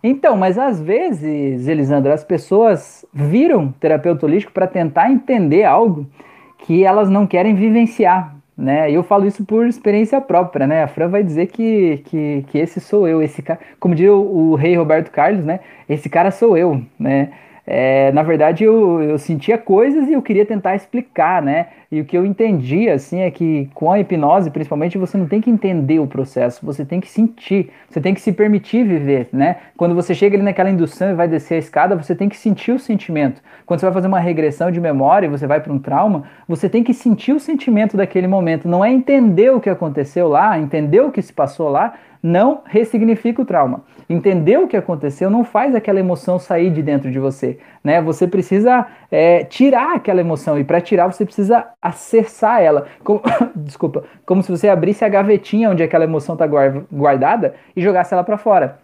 [0.02, 6.08] Então, mas às vezes, Elisandra, as pessoas viram terapeuta holístico para tentar entender algo
[6.60, 8.90] que elas não querem vivenciar, né?
[8.90, 10.84] Eu falo isso por experiência própria, né?
[10.84, 14.22] A Fran vai dizer que, que, que esse sou eu, esse cara, como diz o,
[14.22, 15.60] o rei Roberto Carlos, né?
[15.90, 17.32] Esse cara sou eu, né?
[17.68, 21.68] É, na verdade eu, eu sentia coisas e eu queria tentar explicar, né?
[21.92, 25.40] E o que eu entendi, assim, é que com a hipnose, principalmente, você não tem
[25.40, 29.58] que entender o processo, você tem que sentir, você tem que se permitir viver, né?
[29.78, 32.72] Quando você chega ali naquela indução e vai descer a escada, você tem que sentir
[32.72, 33.42] o sentimento.
[33.66, 36.68] Quando você vai fazer uma regressão de memória e você vai para um trauma, você
[36.68, 38.68] tem que sentir o sentimento daquele momento.
[38.68, 41.94] Não é entender o que aconteceu lá, entender o que se passou lá,
[42.26, 43.84] não ressignifica o trauma.
[44.10, 48.02] Entender o que aconteceu não faz aquela emoção sair de dentro de você, né?
[48.02, 52.88] Você precisa é, tirar aquela emoção e para tirar você precisa acessar ela.
[53.04, 53.22] Como,
[53.56, 56.48] desculpa, como se você abrisse a gavetinha onde aquela emoção está
[56.92, 58.80] guardada e jogasse ela para fora.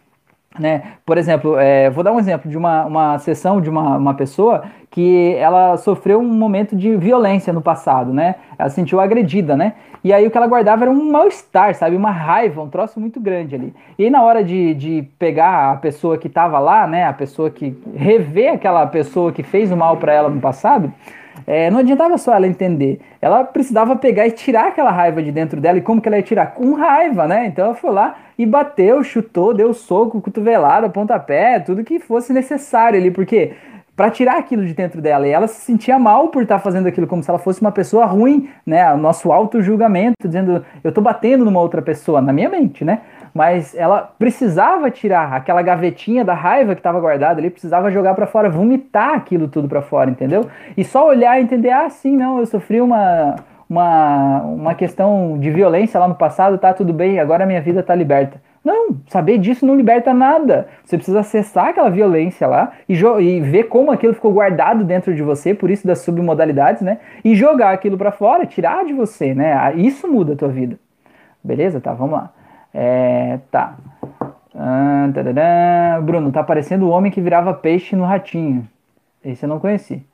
[0.60, 0.84] Né?
[1.06, 4.64] Por exemplo, é, vou dar um exemplo de uma, uma sessão de uma, uma pessoa
[4.90, 8.36] que ela sofreu um momento de violência no passado, né?
[8.60, 9.76] Ela se sentiu agredida, né?
[10.04, 11.96] E aí o que ela guardava era um mal-estar, sabe?
[11.96, 13.74] Uma raiva, um troço muito grande ali.
[13.98, 17.06] E aí, na hora de, de pegar a pessoa que estava lá, né?
[17.06, 20.92] A pessoa que rever aquela pessoa que fez o mal para ela no passado,
[21.46, 23.00] é, não adiantava só ela entender.
[23.22, 25.78] Ela precisava pegar e tirar aquela raiva de dentro dela.
[25.78, 26.54] E como que ela ia tirar?
[26.54, 27.48] Com raiva, né?
[27.48, 33.00] Então ela foi lá e bateu, chutou, deu soco, cotovelada, pontapé, tudo que fosse necessário
[33.00, 33.12] ali.
[33.12, 33.54] Porque
[33.96, 35.28] para tirar aquilo de dentro dela.
[35.28, 37.72] E ela se sentia mal por estar tá fazendo aquilo, como se ela fosse uma
[37.72, 38.92] pessoa ruim, né?
[38.94, 43.02] O nosso auto-julgamento, dizendo, eu tô batendo numa outra pessoa, na minha mente, né?
[43.34, 48.28] Mas ela precisava tirar aquela gavetinha da raiva que estava guardada ali, precisava jogar para
[48.28, 50.48] fora, vomitar aquilo tudo para fora, entendeu?
[50.76, 53.36] E só olhar e entender, ah, sim, não, eu sofri uma
[53.72, 57.82] uma, uma questão de violência lá no passado, tá tudo bem, agora a minha vida
[57.82, 58.42] tá liberta.
[58.64, 60.68] Não, saber disso não liberta nada.
[60.84, 65.24] Você precisa acessar aquela violência lá e, e ver como aquilo ficou guardado dentro de
[65.24, 67.00] você, por isso das submodalidades, né?
[67.24, 69.54] E jogar aquilo para fora, tirar de você, né?
[69.54, 70.78] Ah, isso muda a tua vida.
[71.42, 71.80] Beleza?
[71.80, 72.34] Tá, vamos lá.
[72.74, 73.76] É, tá.
[74.56, 78.68] Ah, Bruno, tá parecendo o homem que virava peixe no ratinho.
[79.24, 80.06] Esse eu não conheci.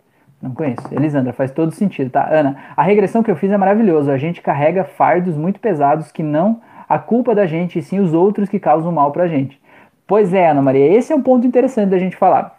[0.41, 0.87] Não conheço.
[0.91, 2.27] Elisandra, faz todo sentido, tá?
[2.29, 4.11] Ana, a regressão que eu fiz é maravilhoso.
[4.11, 8.13] A gente carrega fardos muito pesados que não a culpa da gente, e sim os
[8.13, 9.59] outros que causam mal pra gente.
[10.05, 12.55] Pois é, Ana Maria, esse é um ponto interessante da gente falar.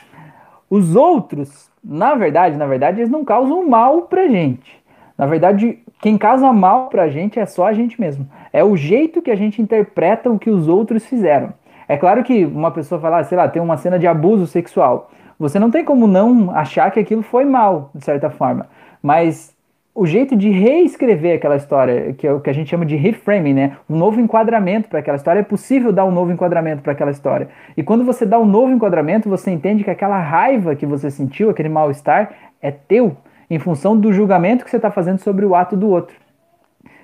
[0.68, 4.78] Os outros, na verdade, na verdade, eles não causam mal pra gente.
[5.16, 8.28] Na verdade, quem causa mal pra gente é só a gente mesmo.
[8.52, 11.52] É o jeito que a gente interpreta o que os outros fizeram.
[11.88, 15.10] É claro que uma pessoa falar, sei lá, tem uma cena de abuso sexual.
[15.38, 18.66] Você não tem como não achar que aquilo foi mal, de certa forma.
[19.02, 19.56] Mas
[19.94, 23.52] o jeito de reescrever aquela história, que é o que a gente chama de reframing,
[23.52, 23.76] né?
[23.90, 27.48] Um novo enquadramento para aquela história, é possível dar um novo enquadramento para aquela história.
[27.76, 31.50] E quando você dá um novo enquadramento, você entende que aquela raiva que você sentiu,
[31.50, 32.30] aquele mal-estar,
[32.62, 33.16] é teu,
[33.50, 36.16] em função do julgamento que você está fazendo sobre o ato do outro.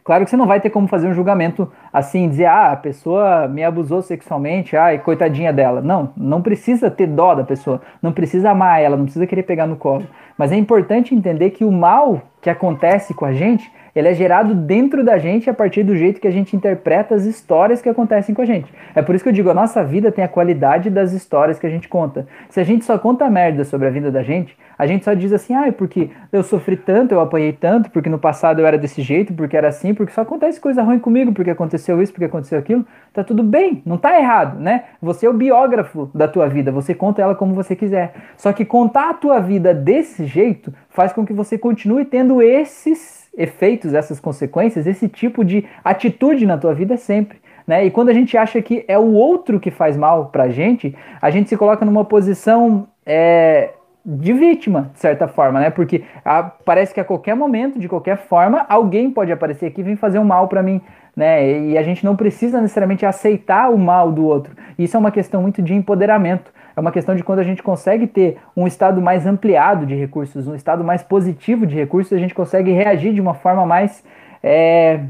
[0.04, 3.48] Claro que você não vai ter como fazer um julgamento assim, dizer, ah, a pessoa
[3.48, 5.80] me abusou sexualmente, ai, coitadinha dela.
[5.80, 9.66] Não, não precisa ter dó da pessoa, não precisa amar ela, não precisa querer pegar
[9.66, 10.06] no colo.
[10.36, 14.54] Mas é importante entender que o mal que acontece com a gente ele é gerado
[14.54, 18.34] dentro da gente a partir do jeito que a gente interpreta as histórias que acontecem
[18.34, 18.72] com a gente.
[18.94, 21.66] É por isso que eu digo, a nossa vida tem a qualidade das histórias que
[21.66, 22.26] a gente conta.
[22.48, 25.32] Se a gente só conta merda sobre a vida da gente, a gente só diz
[25.32, 29.02] assim, ah, porque eu sofri tanto, eu apanhei tanto, porque no passado eu era desse
[29.02, 32.58] jeito, porque era assim, porque só acontece coisa ruim comigo, porque aconteceu isso, porque aconteceu
[32.58, 32.84] aquilo.
[33.12, 34.84] Tá tudo bem, não tá errado, né?
[35.00, 38.14] Você é o biógrafo da tua vida, você conta ela como você quiser.
[38.36, 43.23] Só que contar a tua vida desse jeito faz com que você continue tendo esses
[43.36, 47.38] efeitos, essas consequências, esse tipo de atitude na tua vida sempre.
[47.66, 47.86] Né?
[47.86, 51.30] E quando a gente acha que é o outro que faz mal pra gente, a
[51.30, 53.70] gente se coloca numa posição é,
[54.04, 55.70] de vítima, de certa forma, né?
[55.70, 59.84] Porque a, parece que a qualquer momento, de qualquer forma, alguém pode aparecer aqui e
[59.84, 60.80] vir fazer um mal para mim,
[61.16, 61.60] né?
[61.70, 64.54] E a gente não precisa necessariamente aceitar o mal do outro.
[64.78, 66.52] Isso é uma questão muito de empoderamento.
[66.76, 70.48] É uma questão de quando a gente consegue ter um estado mais ampliado de recursos,
[70.48, 74.04] um estado mais positivo de recursos, a gente consegue reagir de uma forma mais
[74.42, 75.00] é,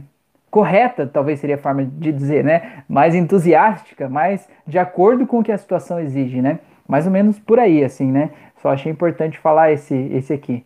[0.51, 2.85] correta, talvez seria a forma de dizer, né?
[2.89, 6.61] Mais entusiástica, mais de acordo com o que a situação exige, né?
[6.87, 8.31] Mais ou menos por aí, assim, né?
[8.63, 10.65] Só achei importante falar esse, esse aqui.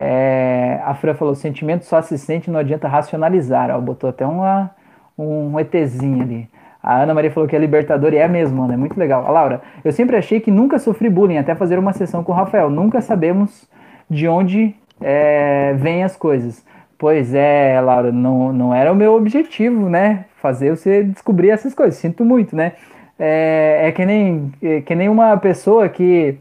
[0.00, 3.70] É, a Fran falou: sentimento só se sente, não adianta racionalizar.
[3.70, 4.70] Ela botou até uma,
[5.16, 6.48] um ETzinho ali.
[6.82, 9.26] A Ana Maria falou que é libertador e é mesmo, Ana, é muito legal.
[9.26, 12.34] A Laura, eu sempre achei que nunca sofri bullying, até fazer uma sessão com o
[12.34, 12.70] Rafael.
[12.70, 13.68] Nunca sabemos
[14.08, 16.64] de onde é, vêm as coisas.
[16.96, 20.24] Pois é, Laura, não, não era o meu objetivo, né?
[20.40, 21.96] Fazer você descobrir essas coisas.
[21.96, 22.72] Sinto muito, né?
[23.18, 26.36] É, é que, nem, é que nem uma pessoa que.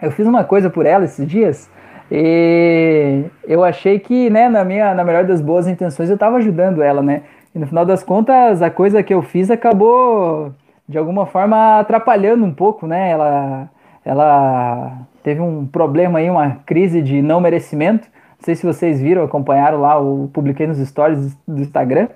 [0.00, 1.68] Eu fiz uma coisa por ela esses dias
[2.10, 6.82] e eu achei que, né, na minha, na melhor das boas intenções, eu estava ajudando
[6.82, 7.22] ela, né?
[7.58, 10.52] E no final das contas, a coisa que eu fiz acabou,
[10.88, 13.10] de alguma forma, atrapalhando um pouco, né?
[13.10, 13.68] Ela,
[14.04, 18.06] ela teve um problema aí, uma crise de não merecimento.
[18.38, 22.06] Não sei se vocês viram, acompanharam lá, eu publiquei nos stories do Instagram,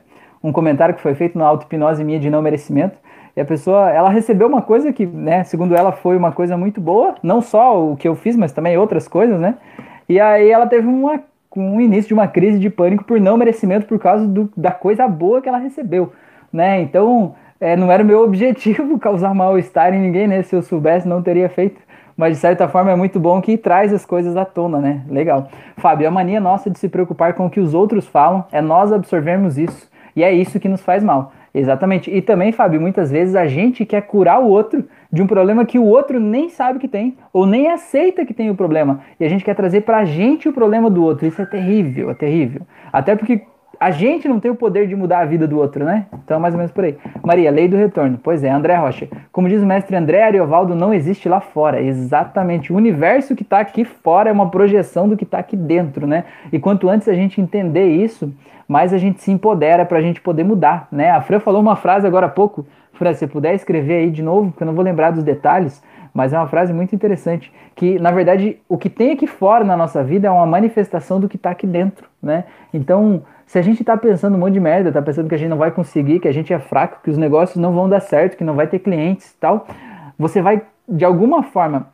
[0.41, 2.97] um comentário que foi feito na auto-hipnose minha de não merecimento.
[3.37, 6.81] E a pessoa, ela recebeu uma coisa que, né, segundo ela, foi uma coisa muito
[6.81, 9.57] boa, não só o que eu fiz, mas também outras coisas, né?
[10.09, 11.21] E aí ela teve uma
[11.53, 14.71] com o início de uma crise de pânico por não merecimento por causa do, da
[14.71, 16.11] coisa boa que ela recebeu,
[16.51, 16.81] né?
[16.81, 20.43] Então, é, não era o meu objetivo causar mal-estar em ninguém, né?
[20.43, 21.79] Se eu soubesse, não teria feito.
[22.17, 25.03] Mas de certa forma é muito bom que traz as coisas à tona, né?
[25.11, 25.49] Legal.
[25.77, 28.91] Fábio, a mania nossa de se preocupar com o que os outros falam é nós
[28.91, 29.91] absorvermos isso.
[30.17, 31.35] E é isso que nos faz mal.
[31.55, 32.11] Exatamente.
[32.11, 35.79] E também, Fábio, muitas vezes a gente quer curar o outro de um problema que
[35.79, 39.01] o outro nem sabe que tem, ou nem aceita que tem o problema.
[39.21, 41.27] E a gente quer trazer pra gente o problema do outro.
[41.27, 42.63] Isso é terrível, é terrível.
[42.91, 43.43] Até porque
[43.81, 46.07] a gente não tem o poder de mudar a vida do outro, né?
[46.25, 46.97] Então, mais ou menos por aí.
[47.23, 48.19] Maria, lei do retorno.
[48.23, 49.09] Pois é, André Rocha.
[49.33, 51.83] Como diz o mestre André Ariovaldo, não existe lá fora.
[51.83, 52.73] Exatamente.
[52.73, 56.25] O universo que está aqui fora é uma projeção do que está aqui dentro, né?
[56.53, 58.33] E quanto antes a gente entender isso,
[58.69, 61.11] mais a gente se empodera para a gente poder mudar, né?
[61.11, 64.51] A Fran falou uma frase agora há pouco Fran, se puder escrever aí de novo,
[64.51, 65.83] porque eu não vou lembrar dos detalhes,
[66.15, 69.77] mas é uma frase muito interessante, que na verdade o que tem aqui fora na
[69.77, 72.45] nossa vida é uma manifestação do que está aqui dentro, né?
[72.73, 75.51] Então, se a gente está pensando um monte de merda, está pensando que a gente
[75.51, 78.37] não vai conseguir, que a gente é fraco, que os negócios não vão dar certo,
[78.37, 79.67] que não vai ter clientes e tal,
[80.19, 81.89] você vai, de alguma forma,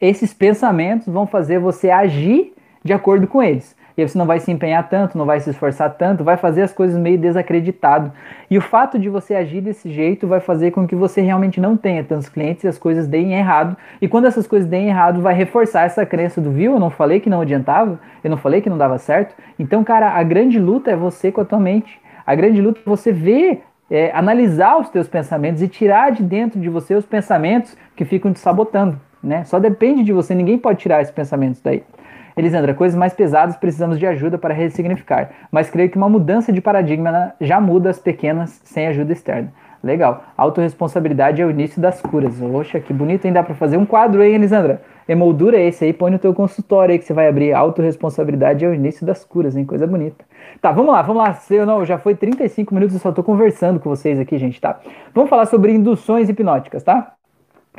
[0.00, 2.54] esses pensamentos vão fazer você agir
[2.84, 3.76] de acordo com eles.
[3.96, 6.62] E aí você não vai se empenhar tanto, não vai se esforçar tanto, vai fazer
[6.62, 8.12] as coisas meio desacreditado.
[8.50, 11.76] E o fato de você agir desse jeito vai fazer com que você realmente não
[11.76, 13.74] tenha tantos clientes e as coisas deem errado.
[14.00, 17.20] E quando essas coisas deem errado, vai reforçar essa crença do viu, eu não falei
[17.20, 19.34] que não adiantava, eu não falei que não dava certo.
[19.58, 21.98] Então, cara, a grande luta é você com a tua mente.
[22.26, 26.60] A grande luta é você ver é, analisar os teus pensamentos e tirar de dentro
[26.60, 29.44] de você os pensamentos que ficam te sabotando, né?
[29.44, 31.82] Só depende de você, ninguém pode tirar esses pensamentos daí.
[32.38, 36.60] Elisandra, coisas mais pesadas precisamos de ajuda para ressignificar, mas creio que uma mudança de
[36.60, 39.50] paradigma já muda as pequenas sem ajuda externa.
[39.82, 40.22] Legal.
[40.36, 42.42] Autoresponsabilidade é o início das curas.
[42.42, 43.32] Oxa, que bonito, hein?
[43.32, 44.82] Dá para fazer um quadro aí, Elisandra.
[45.08, 47.54] Emoldura esse aí, põe no teu consultório aí que você vai abrir.
[47.54, 49.64] Autoresponsabilidade é o início das curas, hein?
[49.64, 50.22] Coisa bonita.
[50.60, 51.32] Tá, vamos lá, vamos lá.
[51.34, 54.78] Se não, já foi 35 minutos, eu só tô conversando com vocês aqui, gente, tá?
[55.14, 57.15] Vamos falar sobre induções hipnóticas, tá?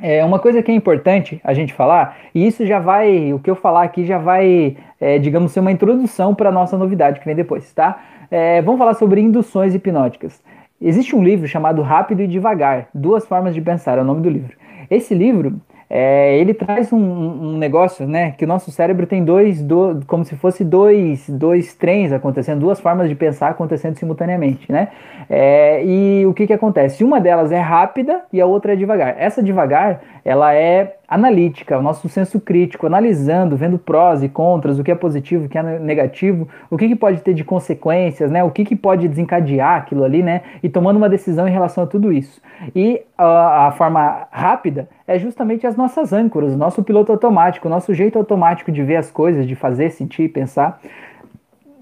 [0.01, 3.49] É uma coisa que é importante a gente falar, e isso já vai, o que
[3.49, 7.25] eu falar aqui já vai, é, digamos, ser uma introdução para a nossa novidade que
[7.25, 7.99] vem depois, tá?
[8.29, 10.41] É, vamos falar sobre induções hipnóticas.
[10.79, 14.29] Existe um livro chamado Rápido e Devagar, Duas Formas de Pensar, é o nome do
[14.29, 14.55] livro.
[14.89, 15.59] Esse livro,
[15.89, 20.25] é, ele traz um, um, negócio, né, que o nosso cérebro tem dois, do, como
[20.25, 24.89] se fosse dois, dois trens acontecendo, duas formas de pensar acontecendo simultaneamente, né?
[25.29, 27.03] É, e o que que acontece?
[27.03, 29.15] Uma delas é rápida e a outra é devagar.
[29.17, 34.83] Essa devagar, ela é analítica, o nosso senso crítico, analisando, vendo prós e contras, o
[34.83, 38.43] que é positivo, o que é negativo, o que, que pode ter de consequências, né?
[38.43, 40.41] O que, que pode desencadear aquilo ali, né?
[40.61, 42.41] E tomando uma decisão em relação a tudo isso.
[42.75, 47.71] E a, a forma rápida é justamente as nossas âncoras, o nosso piloto automático, o
[47.71, 50.81] nosso jeito automático de ver as coisas, de fazer, sentir, pensar.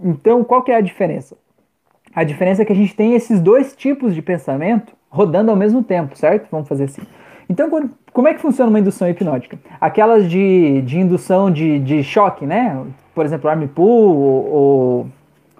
[0.03, 1.35] Então, qual que é a diferença?
[2.13, 5.83] A diferença é que a gente tem esses dois tipos de pensamento rodando ao mesmo
[5.83, 6.47] tempo, certo?
[6.51, 7.01] Vamos fazer assim.
[7.49, 9.57] Então, quando, como é que funciona uma indução hipnótica?
[9.79, 12.83] Aquelas de, de indução de, de choque, né?
[13.13, 15.07] Por exemplo, arm pull ou,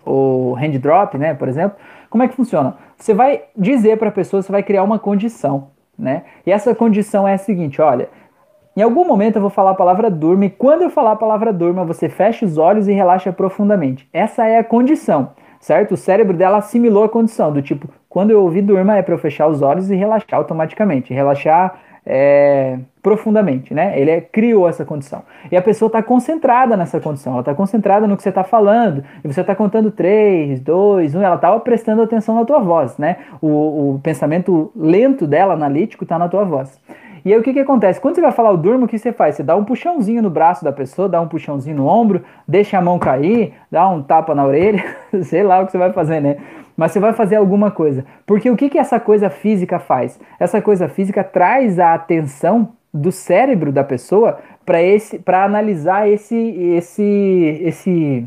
[0.03, 1.33] ou hand drop, né?
[1.33, 1.77] Por exemplo.
[2.09, 2.77] Como é que funciona?
[2.97, 5.67] Você vai dizer para a pessoa, você vai criar uma condição,
[5.97, 6.23] né?
[6.45, 8.09] E essa condição é a seguinte, olha,
[8.75, 11.51] em algum momento eu vou falar a palavra durma e quando eu falar a palavra
[11.51, 14.07] durma, você fecha os olhos e relaxa profundamente.
[14.11, 15.31] Essa é a condição,
[15.65, 15.95] certo?
[15.95, 19.17] O cérebro dela assimilou a condição do tipo, quando eu ouvir durma é para eu
[19.17, 23.99] fechar os olhos e relaxar automaticamente, relaxar é, profundamente, né?
[23.99, 25.23] Ele é, criou essa condição.
[25.51, 29.03] E a pessoa está concentrada nessa condição, ela está concentrada no que você está falando,
[29.23, 33.17] e você está contando 3, 2, 1, ela estava prestando atenção na tua voz, né?
[33.41, 36.79] O, o pensamento lento dela, analítico, está na tua voz.
[37.25, 37.99] E aí o que, que acontece?
[37.99, 39.35] Quando você vai falar o durmo, o que você faz?
[39.35, 42.81] Você dá um puxãozinho no braço da pessoa, dá um puxãozinho no ombro, deixa a
[42.81, 44.83] mão cair, dá um tapa na orelha,
[45.23, 46.37] sei lá o que você vai fazer, né?
[46.77, 48.05] mas você vai fazer alguma coisa.
[48.25, 50.19] Porque o que, que essa coisa física faz?
[50.39, 56.35] Essa coisa física traz a atenção do cérebro da pessoa para esse para analisar esse
[56.35, 58.25] esse esse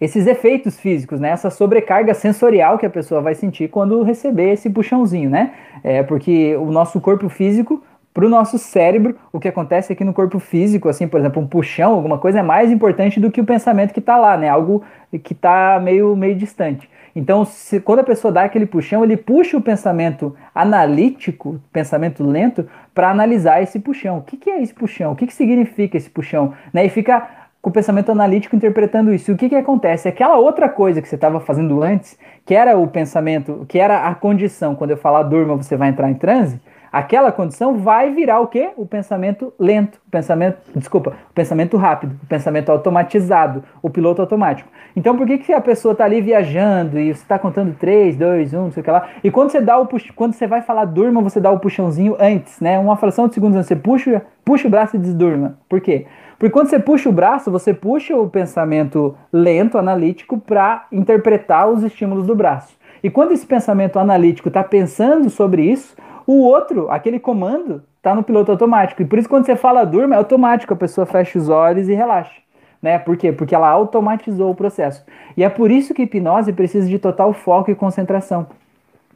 [0.00, 1.30] esses efeitos físicos, né?
[1.30, 5.52] Essa sobrecarga sensorial que a pessoa vai sentir quando receber esse puxãozinho, né?
[5.82, 7.82] É porque o nosso corpo físico
[8.14, 11.46] para o nosso cérebro, o que acontece aqui no corpo físico, assim, por exemplo, um
[11.48, 14.48] puxão, alguma coisa é mais importante do que o pensamento que está lá, né?
[14.48, 14.84] Algo
[15.24, 16.88] que está meio, meio distante.
[17.16, 22.68] Então, se, quando a pessoa dá aquele puxão, ele puxa o pensamento analítico, pensamento lento,
[22.94, 24.18] para analisar esse puxão.
[24.18, 25.12] O que, que, é esse puxão?
[25.12, 26.54] O que, que significa esse puxão?
[26.72, 26.86] Né?
[26.86, 27.28] E fica
[27.64, 29.30] com o pensamento analítico interpretando isso.
[29.30, 30.06] E o que, que acontece?
[30.06, 34.14] Aquela outra coisa que você estava fazendo antes, que era o pensamento, que era a
[34.14, 36.60] condição, quando eu falar durma, você vai entrar em transe,
[36.92, 38.68] aquela condição vai virar o quê?
[38.76, 44.68] O pensamento lento, o pensamento, desculpa, o pensamento rápido, o pensamento automatizado, o piloto automático.
[44.94, 48.52] Então por que, que a pessoa está ali viajando e você está contando 3, 2,
[48.52, 50.10] 1, não sei o que lá, e quando você dá o pux...
[50.10, 52.78] quando você vai falar durma, você dá o puxãozinho antes, né?
[52.78, 55.56] Uma fração de segundos antes, você puxa, puxa o braço e diz durma.
[55.66, 56.04] Por quê?
[56.44, 61.82] Porque quando você puxa o braço, você puxa o pensamento lento, analítico, para interpretar os
[61.82, 62.76] estímulos do braço.
[63.02, 68.22] E quando esse pensamento analítico está pensando sobre isso, o outro, aquele comando, está no
[68.22, 69.00] piloto automático.
[69.00, 71.94] E por isso, quando você fala durma, é automático, a pessoa fecha os olhos e
[71.94, 72.42] relaxa.
[72.82, 72.98] Né?
[72.98, 73.32] Por quê?
[73.32, 75.02] Porque ela automatizou o processo.
[75.38, 78.48] E é por isso que hipnose precisa de total foco e concentração.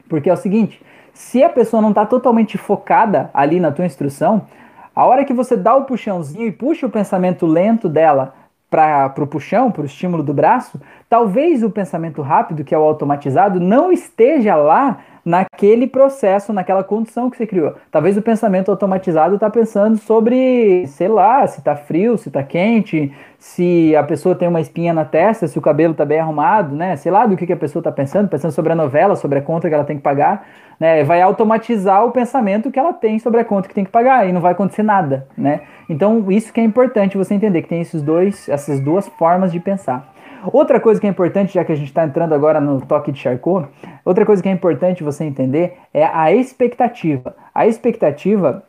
[0.09, 0.81] Porque é o seguinte:
[1.13, 4.47] se a pessoa não está totalmente focada ali na tua instrução,
[4.99, 8.33] a hora que você dá o puxãozinho e puxa o pensamento lento dela
[8.69, 10.77] para o puxão, para o estímulo do braço,
[11.07, 17.29] talvez o pensamento rápido, que é o automatizado, não esteja lá naquele processo, naquela condição
[17.29, 17.75] que você criou.
[17.91, 23.13] Talvez o pensamento automatizado está pensando sobre, sei lá, se está frio, se está quente,
[23.37, 26.95] se a pessoa tem uma espinha na testa, se o cabelo está bem arrumado, né?
[26.95, 29.41] Sei lá do que, que a pessoa está pensando, pensando sobre a novela, sobre a
[29.41, 30.45] conta que ela tem que pagar,
[30.79, 31.03] né?
[31.03, 34.33] Vai automatizar o pensamento que ela tem sobre a conta que tem que pagar e
[34.33, 35.61] não vai acontecer nada, né?
[35.89, 39.59] Então, isso que é importante você entender, que tem esses dois, essas duas formas de
[39.59, 40.13] pensar.
[40.51, 43.19] Outra coisa que é importante, já que a gente está entrando agora no toque de
[43.19, 43.67] Charcot,
[44.05, 47.35] outra coisa que é importante você entender é a expectativa.
[47.53, 48.63] A expectativa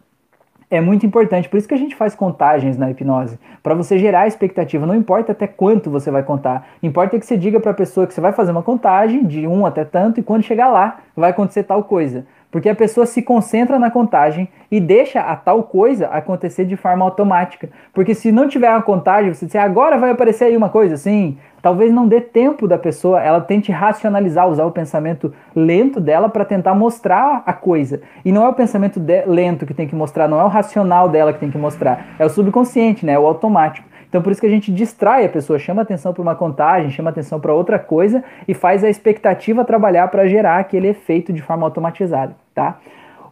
[0.70, 1.48] é muito importante.
[1.48, 4.86] Por isso que a gente faz contagens na hipnose, para você gerar expectativa.
[4.86, 8.14] Não importa até quanto você vai contar, importa que você diga para a pessoa que
[8.14, 11.64] você vai fazer uma contagem de um até tanto e quando chegar lá vai acontecer
[11.64, 12.24] tal coisa.
[12.50, 17.04] Porque a pessoa se concentra na contagem e deixa a tal coisa acontecer de forma
[17.04, 17.68] automática.
[17.92, 21.38] Porque se não tiver uma contagem, você disser agora vai aparecer aí uma coisa assim,
[21.62, 26.44] talvez não dê tempo da pessoa, ela tente racionalizar, usar o pensamento lento dela para
[26.44, 28.00] tentar mostrar a coisa.
[28.24, 31.32] E não é o pensamento lento que tem que mostrar, não é o racional dela
[31.32, 33.12] que tem que mostrar, é o subconsciente, né?
[33.12, 33.89] É o automático.
[34.10, 37.10] Então por isso que a gente distrai a pessoa, chama atenção para uma contagem, chama
[37.10, 41.64] atenção para outra coisa e faz a expectativa trabalhar para gerar aquele efeito de forma
[41.64, 42.78] automatizada, tá?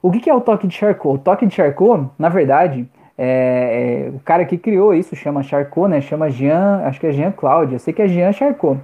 [0.00, 1.16] O que é o toque de Charcot?
[1.16, 5.88] O toque de Charcot, na verdade, é, é, o cara que criou isso chama Charcot,
[5.88, 6.00] né?
[6.00, 8.78] Chama Jean, acho que é Jean Claude, eu sei que é Jean Charcot.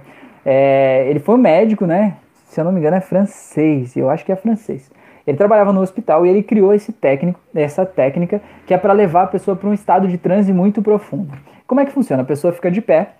[0.45, 2.17] É, ele foi um médico, né?
[2.47, 4.91] Se eu não me engano é francês, eu acho que é francês.
[5.25, 9.23] Ele trabalhava no hospital e ele criou esse técnico, essa técnica que é para levar
[9.23, 11.31] a pessoa para um estado de transe muito profundo.
[11.67, 12.21] Como é que funciona?
[12.21, 13.13] A pessoa fica de pé,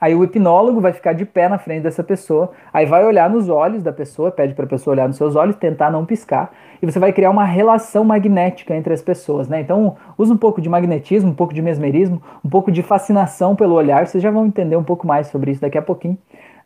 [0.00, 3.50] aí o hipnólogo vai ficar de pé na frente dessa pessoa, aí vai olhar nos
[3.50, 6.86] olhos da pessoa, pede para a pessoa olhar nos seus olhos, tentar não piscar, e
[6.86, 9.60] você vai criar uma relação magnética entre as pessoas, né?
[9.60, 13.74] Então, usa um pouco de magnetismo, um pouco de mesmerismo, um pouco de fascinação pelo
[13.74, 16.16] olhar, vocês já vão entender um pouco mais sobre isso daqui a pouquinho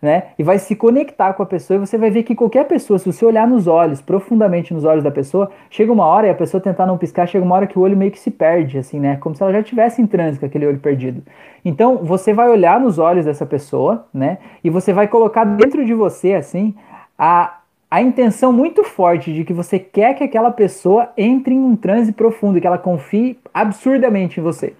[0.00, 0.28] né?
[0.38, 3.04] E vai se conectar com a pessoa e você vai ver que qualquer pessoa, se
[3.04, 6.60] você olhar nos olhos, profundamente nos olhos da pessoa, chega uma hora e a pessoa
[6.60, 9.16] tentar não piscar, chega uma hora que o olho meio que se perde, assim, né?
[9.16, 11.22] Como se ela já tivesse em transe com aquele olho perdido.
[11.62, 14.38] Então, você vai olhar nos olhos dessa pessoa, né?
[14.64, 16.74] E você vai colocar dentro de você, assim,
[17.18, 17.58] a,
[17.90, 22.12] a intenção muito forte de que você quer que aquela pessoa entre em um transe
[22.12, 24.72] profundo, que ela confie absurdamente em você.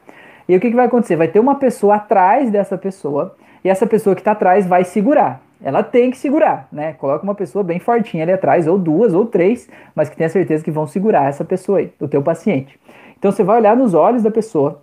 [0.48, 1.14] E o que, que vai acontecer?
[1.14, 5.40] Vai ter uma pessoa atrás dessa pessoa e essa pessoa que está atrás vai segurar.
[5.62, 6.94] Ela tem que segurar, né?
[6.94, 10.64] Coloca uma pessoa bem fortinha ali atrás, ou duas, ou três, mas que tenha certeza
[10.64, 12.80] que vão segurar essa pessoa aí, o teu paciente.
[13.18, 14.80] Então você vai olhar nos olhos da pessoa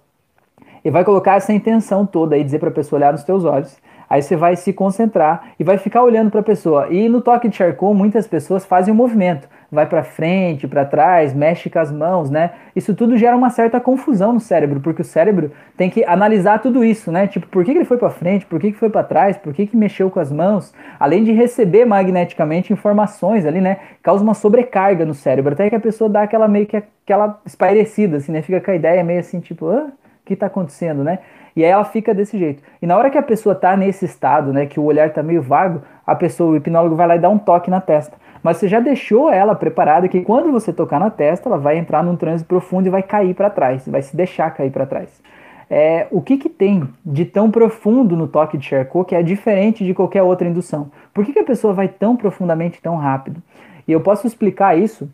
[0.86, 3.76] e vai colocar essa intenção toda aí, dizer para a pessoa olhar nos teus olhos.
[4.08, 6.88] Aí você vai se concentrar e vai ficar olhando para a pessoa.
[6.90, 11.34] E no toque de Charcot, muitas pessoas fazem um movimento vai para frente, para trás,
[11.34, 12.52] mexe com as mãos, né?
[12.76, 16.86] Isso tudo gera uma certa confusão no cérebro, porque o cérebro tem que analisar tudo
[16.86, 17.28] isso, né?
[17.28, 19.54] Tipo, por que, que ele foi para frente, por que, que foi para trás, por
[19.54, 23.78] que, que mexeu com as mãos, além de receber magneticamente informações ali, né?
[24.02, 28.18] Causa uma sobrecarga no cérebro, até que a pessoa dá aquela meio que aquela espairecida,
[28.18, 28.42] assim, né?
[28.42, 31.20] Fica com a ideia meio assim, tipo, ah, o que está acontecendo, né?
[31.58, 32.62] E aí ela fica desse jeito.
[32.82, 35.42] E na hora que a pessoa tá nesse estado, né, que o olhar tá meio
[35.42, 38.68] vago, a pessoa, o hipnólogo vai lá e dá um toque na testa mas você
[38.68, 42.44] já deixou ela preparada que quando você tocar na testa, ela vai entrar num transe
[42.44, 45.22] profundo e vai cair para trás, vai se deixar cair para trás.
[45.70, 49.84] É, o que, que tem de tão profundo no toque de Charcot que é diferente
[49.84, 50.90] de qualquer outra indução?
[51.14, 53.42] Por que, que a pessoa vai tão profundamente, tão rápido?
[53.86, 55.10] E eu posso explicar isso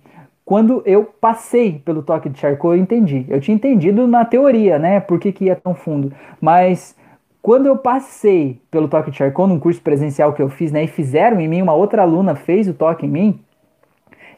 [0.46, 3.26] quando eu passei pelo toque de Charcot, eu entendi.
[3.30, 6.96] Eu tinha entendido na teoria, né, por que, que ia tão fundo, mas
[7.44, 10.88] quando eu passei pelo toque de Charcot num curso presencial que eu fiz, né, e
[10.88, 13.40] fizeram em mim, uma outra aluna fez o toque em mim,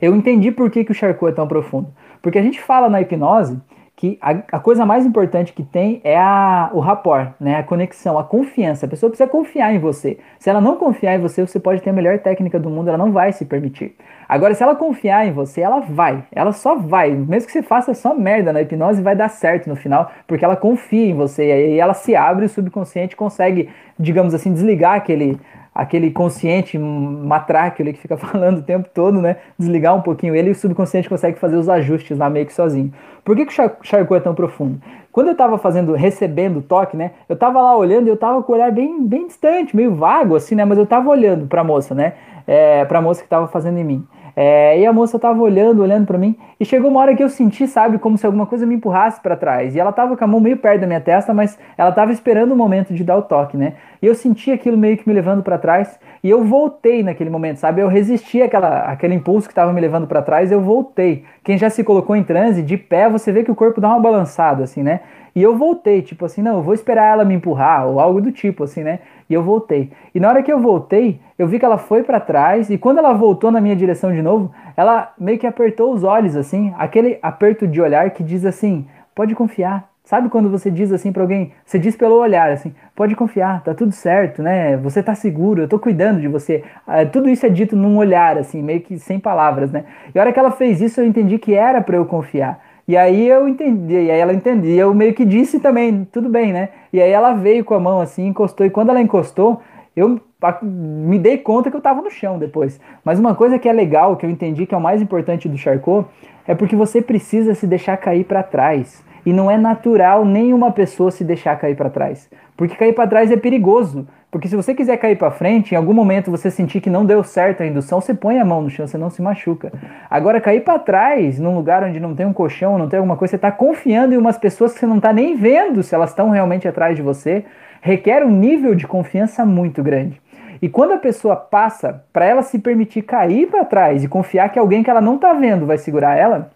[0.02, 1.88] eu entendi por que, que o Charcot é tão profundo.
[2.20, 3.62] Porque a gente fala na hipnose
[3.96, 7.60] que a, a, coisa mais importante que tem é a, o rapport, né?
[7.60, 8.86] a conexão, a confiança.
[8.86, 10.18] A pessoa precisa confiar em você.
[10.38, 12.98] Se ela não confiar em você, você pode ter a melhor técnica do mundo, ela
[12.98, 13.96] não vai se permitir.
[14.28, 16.26] Agora, se ela confiar em você, ela vai.
[16.34, 17.12] Ela só vai.
[17.12, 20.58] Mesmo que você faça só merda na hipnose, vai dar certo no final, porque ela
[20.58, 21.48] confia em você.
[21.48, 25.40] E aí ela se abre o subconsciente consegue, digamos assim, desligar aquele
[25.76, 29.36] aquele consciente matraque ali que fica falando o tempo todo, né?
[29.60, 32.94] Desligar um pouquinho ele e o subconsciente consegue fazer os ajustes lá meio que sozinho.
[33.26, 34.80] Por que, que o Charcot é tão profundo?
[35.12, 37.12] Quando eu estava fazendo, recebendo o toque, né?
[37.28, 40.36] Eu estava lá olhando e eu estava com o olhar bem, bem distante, meio vago
[40.36, 40.64] assim, né?
[40.64, 42.14] Mas eu estava olhando para a moça, né?
[42.48, 44.08] É, para a moça que estava fazendo em mim.
[44.36, 47.30] É, e a moça tava olhando, olhando para mim, e chegou uma hora que eu
[47.30, 49.76] senti, sabe, como se alguma coisa me empurrasse para trás.
[49.76, 52.52] E ela tava com a mão meio perto da minha testa, mas ela tava esperando
[52.52, 53.76] o momento de dar o toque, né?
[54.02, 57.58] E eu senti aquilo meio que me levando para trás, e eu voltei naquele momento,
[57.58, 57.82] sabe?
[57.82, 61.24] Eu resisti àquela, àquele impulso que tava me levando para trás, eu voltei.
[61.44, 64.00] Quem já se colocou em transe, de pé, você vê que o corpo dá uma
[64.00, 65.00] balançada, assim, né?
[65.36, 68.32] E eu voltei, tipo assim, não, eu vou esperar ela me empurrar, ou algo do
[68.32, 69.00] tipo, assim, né?
[69.30, 69.92] E eu voltei.
[70.14, 73.00] E na hora que eu voltei, eu vi que ela foi para trás, e quando
[73.00, 77.18] ela voltou na minha direção de novo, ela meio que apertou os olhos, assim, aquele
[77.22, 79.90] aperto de olhar que diz assim: pode confiar.
[80.06, 83.74] Sabe quando você diz assim para alguém, você diz pelo olhar, assim, pode confiar, tá
[83.74, 84.78] tudo certo, né?
[84.78, 86.64] Você tá seguro, eu tô cuidando de você.
[86.86, 89.84] Ah, tudo isso é dito num olhar, assim, meio que sem palavras, né?
[90.14, 92.60] E a hora que ela fez isso, eu entendi que era para eu confiar.
[92.88, 96.54] E aí eu entendi, e aí ela entendia, eu meio que disse também, tudo bem,
[96.54, 96.70] né?
[96.94, 99.60] E aí ela veio com a mão assim, encostou, e quando ela encostou,
[99.96, 100.20] eu
[100.62, 102.80] me dei conta que eu tava no chão depois.
[103.04, 105.58] Mas uma coisa que é legal, que eu entendi que é o mais importante do
[105.58, 106.08] Charcot,
[106.48, 109.04] é porque você precisa se deixar cair para trás.
[109.26, 112.30] E não é natural nenhuma pessoa se deixar cair para trás.
[112.56, 114.08] Porque cair para trás é perigoso.
[114.30, 117.24] Porque se você quiser cair para frente, em algum momento você sentir que não deu
[117.24, 119.72] certo a indução, você põe a mão no chão, você não se machuca.
[120.10, 123.32] Agora, cair para trás, num lugar onde não tem um colchão, não tem alguma coisa,
[123.32, 126.30] você está confiando em umas pessoas que você não está nem vendo se elas estão
[126.32, 127.46] realmente atrás de você,
[127.86, 130.20] requer um nível de confiança muito grande.
[130.60, 134.58] E quando a pessoa passa para ela se permitir cair para trás e confiar que
[134.58, 136.50] alguém que ela não está vendo vai segurar ela,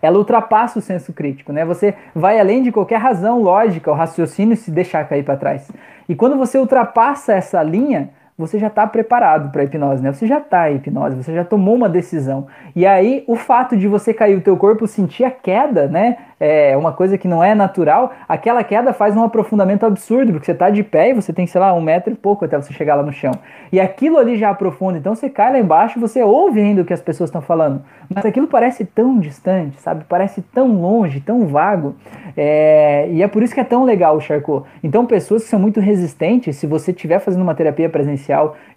[0.00, 1.62] ela ultrapassa o senso crítico, né?
[1.66, 5.70] Você vai além de qualquer razão lógica, o raciocínio se deixar cair para trás.
[6.08, 8.08] E quando você ultrapassa essa linha,
[8.38, 10.12] você já está preparado para hipnose, né?
[10.12, 12.46] Você já está em hipnose, você já tomou uma decisão.
[12.74, 16.18] E aí, o fato de você cair o teu corpo, sentir a queda, né?
[16.38, 20.52] É uma coisa que não é natural, aquela queda faz um aprofundamento absurdo, porque você
[20.52, 22.94] está de pé e você tem, sei lá, um metro e pouco até você chegar
[22.94, 23.32] lá no chão.
[23.72, 26.92] E aquilo ali já aprofunda, então você cai lá embaixo você ouve ainda o que
[26.92, 27.82] as pessoas estão falando.
[28.14, 30.04] Mas aquilo parece tão distante, sabe?
[30.06, 31.96] Parece tão longe, tão vago.
[32.36, 33.08] É...
[33.10, 34.66] E é por isso que é tão legal o Charcot.
[34.84, 38.25] Então, pessoas que são muito resistentes, se você estiver fazendo uma terapia presencial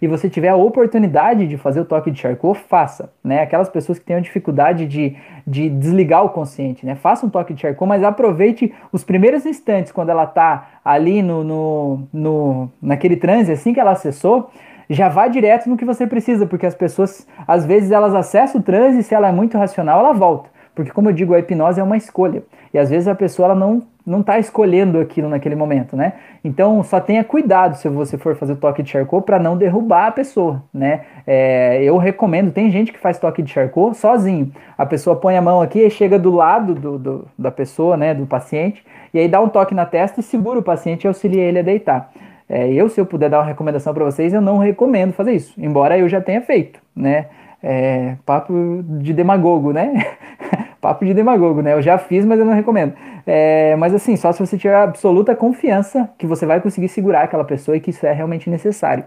[0.00, 3.12] e você tiver a oportunidade de fazer o toque de Charcot, faça.
[3.22, 3.42] Né?
[3.42, 6.94] Aquelas pessoas que têm dificuldade de, de desligar o consciente, né?
[6.94, 11.44] Faça um toque de Charcot, mas aproveite os primeiros instantes quando ela está ali no,
[11.44, 14.50] no, no, naquele transe, assim que ela acessou,
[14.88, 18.64] já vá direto no que você precisa, porque as pessoas, às vezes, elas acessam o
[18.64, 20.50] transe e se ela é muito racional, ela volta.
[20.82, 22.42] Porque, como eu digo, a hipnose é uma escolha.
[22.72, 26.14] E às vezes a pessoa ela não não está escolhendo aquilo naquele momento, né?
[26.42, 30.06] Então só tenha cuidado se você for fazer o toque de Charcot para não derrubar
[30.06, 31.02] a pessoa, né?
[31.26, 34.50] É, eu recomendo, tem gente que faz toque de Charcot sozinho.
[34.76, 38.14] A pessoa põe a mão aqui e chega do lado do, do, da pessoa, né,
[38.14, 41.42] do paciente, e aí dá um toque na testa e segura o paciente e auxilia
[41.42, 42.10] ele a deitar.
[42.48, 45.54] É, eu, se eu puder dar uma recomendação para vocês, eu não recomendo fazer isso,
[45.56, 47.26] embora eu já tenha feito, né?
[47.62, 50.16] É, papo de demagogo, né?
[50.80, 51.74] papo de demagogo, né?
[51.74, 52.94] Eu já fiz, mas eu não recomendo.
[53.26, 57.44] É, mas assim, só se você tiver absoluta confiança que você vai conseguir segurar aquela
[57.44, 59.04] pessoa e que isso é realmente necessário.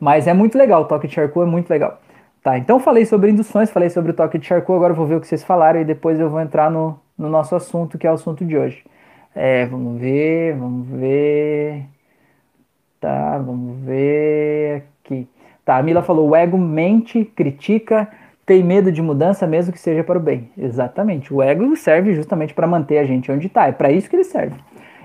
[0.00, 2.00] Mas é muito legal, o toque de Charcot é muito legal.
[2.42, 5.20] Tá, então falei sobre induções, falei sobre o toque de Charcot, agora vou ver o
[5.20, 8.14] que vocês falaram e depois eu vou entrar no, no nosso assunto, que é o
[8.14, 8.84] assunto de hoje.
[9.34, 11.86] É, vamos ver, vamos ver.
[13.00, 14.51] Tá, vamos ver.
[15.64, 18.08] Tá, a Mila falou: o ego mente, critica,
[18.44, 20.50] tem medo de mudança, mesmo que seja para o bem.
[20.58, 21.32] Exatamente.
[21.32, 23.68] O ego serve justamente para manter a gente onde está.
[23.68, 24.56] É para isso que ele serve.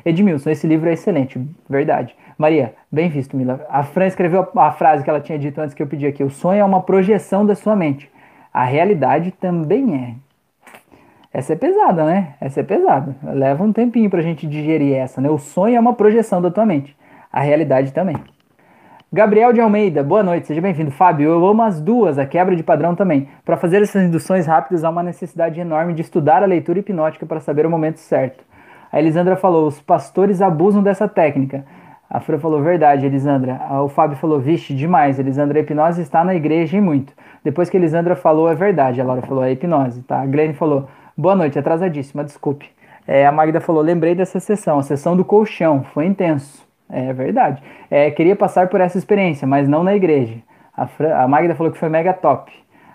[0.03, 1.39] Edmilson, esse livro é excelente,
[1.69, 2.15] verdade.
[2.37, 3.65] Maria, bem visto, Mila.
[3.69, 6.29] A Fran escreveu a, frase que ela tinha dito antes que eu pedi aqui: o
[6.29, 8.09] sonho é uma projeção da sua mente.
[8.53, 10.15] A realidade também é.
[11.33, 12.35] Essa é pesada, né?
[12.39, 13.15] Essa é pesada.
[13.21, 15.29] Leva um tempinho para a gente digerir essa, né?
[15.29, 16.97] O sonho é uma projeção da tua mente.
[17.31, 18.15] A realidade também.
[19.11, 20.91] Gabriel de Almeida, boa noite, seja bem-vindo.
[20.91, 23.29] Fábio, eu amo as duas, a quebra de padrão também.
[23.45, 27.39] Para fazer essas induções rápidas, há uma necessidade enorme de estudar a leitura hipnótica para
[27.39, 28.43] saber o momento certo.
[28.91, 31.63] A Elisandra falou: os pastores abusam dessa técnica.
[32.09, 33.57] A Fran falou: verdade, Elisandra.
[33.81, 37.13] O Fábio falou: vixe, demais, Elisandra, a hipnose está na igreja e muito.
[37.45, 38.99] Depois que a Elisandra falou, é verdade.
[38.99, 40.19] A Laura falou: é hipnose, tá?
[40.19, 42.69] A Glenn falou: boa noite, atrasadíssima, desculpe.
[43.07, 46.66] É, a Magda falou: lembrei dessa sessão, a sessão do colchão, foi intenso.
[46.89, 47.61] É verdade.
[47.89, 50.35] É, queria passar por essa experiência, mas não na igreja.
[50.75, 50.87] A,
[51.23, 52.51] a Magda falou que foi mega top.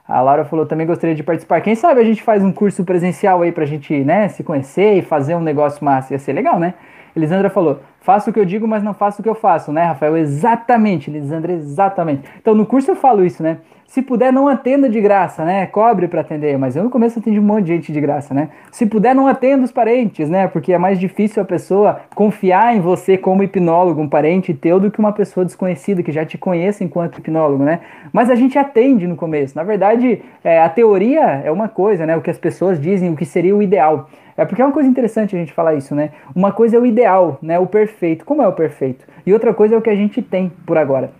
[0.06, 1.60] A Laura falou também gostaria de participar.
[1.60, 5.02] Quem sabe a gente faz um curso presencial aí pra gente, né, se conhecer e
[5.02, 6.12] fazer um negócio massa.
[6.12, 6.74] Ia ser legal, né?
[7.14, 9.84] Elisandra falou: faço o que eu digo, mas não faço o que eu faço, né,
[9.84, 10.16] Rafael?
[10.16, 12.28] Exatamente, Elisandra, exatamente.
[12.40, 13.58] Então no curso eu falo isso, né?
[13.86, 15.66] Se puder, não atenda de graça, né?
[15.66, 18.48] Cobre para atender, mas eu no começo atendi um monte de gente de graça, né?
[18.70, 20.48] Se puder, não atenda os parentes, né?
[20.48, 24.90] Porque é mais difícil a pessoa confiar em você como hipnólogo, um parente teu, do
[24.90, 27.80] que uma pessoa desconhecida que já te conhece enquanto hipnólogo, né?
[28.12, 29.54] Mas a gente atende no começo.
[29.54, 32.16] Na verdade, é, a teoria é uma coisa, né?
[32.16, 34.08] O que as pessoas dizem, o que seria o ideal.
[34.36, 36.10] É porque é uma coisa interessante a gente falar isso, né?
[36.34, 37.58] Uma coisa é o ideal, né?
[37.58, 38.24] O perfeito.
[38.24, 39.04] Como é o perfeito?
[39.26, 41.12] E outra coisa é o que a gente tem por agora.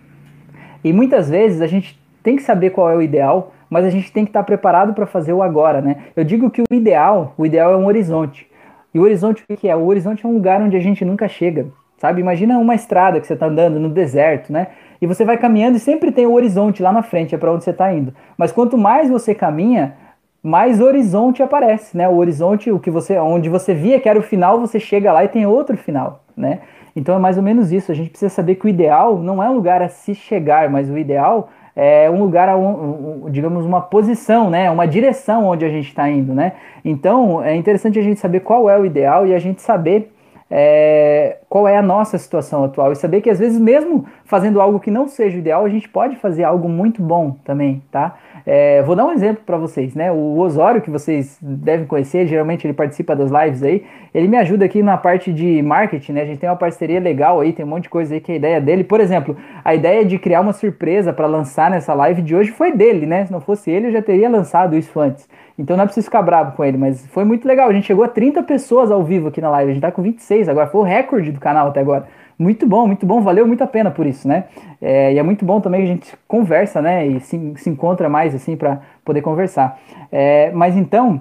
[0.82, 4.12] E muitas vezes a gente tem que saber qual é o ideal, mas a gente
[4.12, 5.96] tem que estar preparado para fazer o agora, né?
[6.14, 8.46] Eu digo que o ideal, o ideal é um horizonte.
[8.94, 9.74] E o horizonte o que é?
[9.74, 11.66] O horizonte é um lugar onde a gente nunca chega,
[11.96, 12.20] sabe?
[12.20, 14.68] Imagina uma estrada que você está andando no deserto, né?
[15.00, 17.64] E você vai caminhando e sempre tem o horizonte lá na frente, é para onde
[17.64, 18.14] você está indo.
[18.36, 19.94] Mas quanto mais você caminha,
[20.42, 22.08] mais horizonte aparece, né?
[22.08, 25.24] O horizonte, o que você, onde você via que era o final, você chega lá
[25.24, 26.60] e tem outro final, né?
[26.94, 27.90] Então é mais ou menos isso.
[27.90, 30.90] A gente precisa saber que o ideal não é um lugar a se chegar, mas
[30.90, 34.70] o ideal é um lugar, a um, digamos, uma posição, né?
[34.70, 36.52] Uma direção onde a gente está indo, né?
[36.84, 40.12] Então é interessante a gente saber qual é o ideal e a gente saber
[40.54, 44.78] é, qual é a nossa situação atual e saber que às vezes mesmo fazendo algo
[44.78, 48.18] que não seja ideal, a gente pode fazer algo muito bom também, tá?
[48.44, 50.12] É, vou dar um exemplo para vocês, né?
[50.12, 53.82] O Osório, que vocês devem conhecer, geralmente ele participa das lives aí,
[54.12, 56.22] ele me ajuda aqui na parte de marketing, né?
[56.22, 58.34] A gente tem uma parceria legal aí, tem um monte de coisa aí que é
[58.34, 58.84] a ideia dele.
[58.84, 59.34] Por exemplo,
[59.64, 63.24] a ideia de criar uma surpresa para lançar nessa live de hoje foi dele, né?
[63.24, 65.26] Se não fosse ele, eu já teria lançado isso antes.
[65.58, 67.68] Então não é preciso ficar bravo com ele, mas foi muito legal.
[67.68, 69.70] A gente chegou a 30 pessoas ao vivo aqui na live.
[69.70, 72.06] A gente tá com 26 agora, foi o recorde do canal até agora.
[72.38, 74.44] Muito bom, muito bom, valeu muito a pena por isso, né?
[74.80, 77.06] É, e é muito bom também que a gente conversa, né?
[77.06, 79.78] E se, se encontra mais assim para poder conversar.
[80.10, 81.20] É, mas então,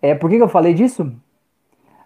[0.00, 1.10] é, por que, que eu falei disso?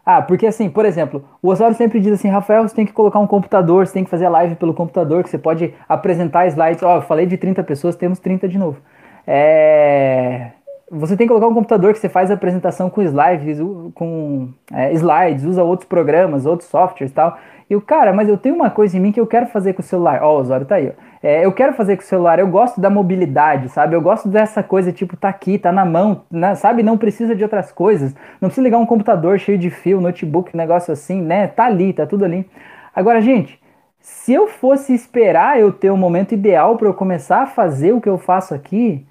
[0.06, 3.18] Ah, porque assim, por exemplo, o Osório sempre diz assim, Rafael, você tem que colocar
[3.18, 6.82] um computador, você tem que fazer a live pelo computador, que você pode apresentar slides.
[6.82, 8.78] Ó, oh, eu falei de 30 pessoas, temos 30 de novo.
[9.26, 10.52] É,
[10.90, 13.58] você tem que colocar um computador que você faz a apresentação com slides,
[13.94, 17.38] com é, slides, usa outros programas, outros softwares e tal.
[17.68, 19.82] E o cara, mas eu tenho uma coisa em mim que eu quero fazer com
[19.82, 20.22] o celular.
[20.22, 21.08] Ó, oh, o Osório tá aí, ó.
[21.22, 23.94] É, eu quero fazer com o celular, eu gosto da mobilidade, sabe?
[23.94, 26.54] Eu gosto dessa coisa, tipo, tá aqui, tá na mão, né?
[26.54, 26.82] sabe?
[26.82, 28.14] Não precisa de outras coisas.
[28.40, 31.48] Não precisa ligar um computador cheio de fio, notebook, negócio assim, né?
[31.48, 32.48] Tá ali, tá tudo ali.
[32.94, 33.60] Agora, gente,
[34.00, 37.92] se eu fosse esperar eu ter o um momento ideal para eu começar a fazer
[37.92, 39.04] o que eu faço aqui,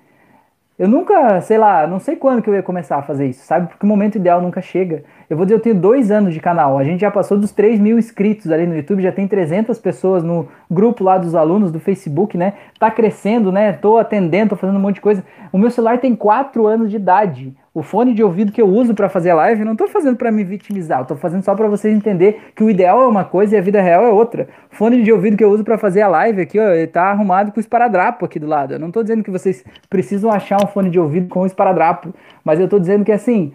[0.80, 3.68] eu nunca, sei lá, não sei quando que eu ia começar a fazer isso, sabe?
[3.68, 5.04] Porque o momento ideal nunca chega.
[5.28, 6.78] Eu vou dizer, eu tenho dois anos de canal.
[6.78, 10.24] A gente já passou dos 3 mil inscritos ali no YouTube, já tem 300 pessoas
[10.24, 12.54] no grupo lá dos alunos do Facebook, né?
[12.80, 13.74] Tá crescendo, né?
[13.74, 15.24] Tô atendendo, tô fazendo um monte de coisa.
[15.52, 17.56] O meu celular tem 4 anos de idade.
[17.78, 20.32] O fone de ouvido que eu uso para fazer a live, não estou fazendo para
[20.32, 23.60] me vitimizar, tô fazendo só para vocês entender que o ideal é uma coisa e
[23.60, 24.50] a vida real é outra.
[24.72, 27.04] O fone de ouvido que eu uso para fazer a live aqui, ó, ele tá
[27.04, 28.74] arrumado com esparadrapo aqui do lado.
[28.74, 32.12] Eu não estou dizendo que vocês precisam achar um fone de ouvido com esparadrapo,
[32.44, 33.54] mas eu estou dizendo que assim,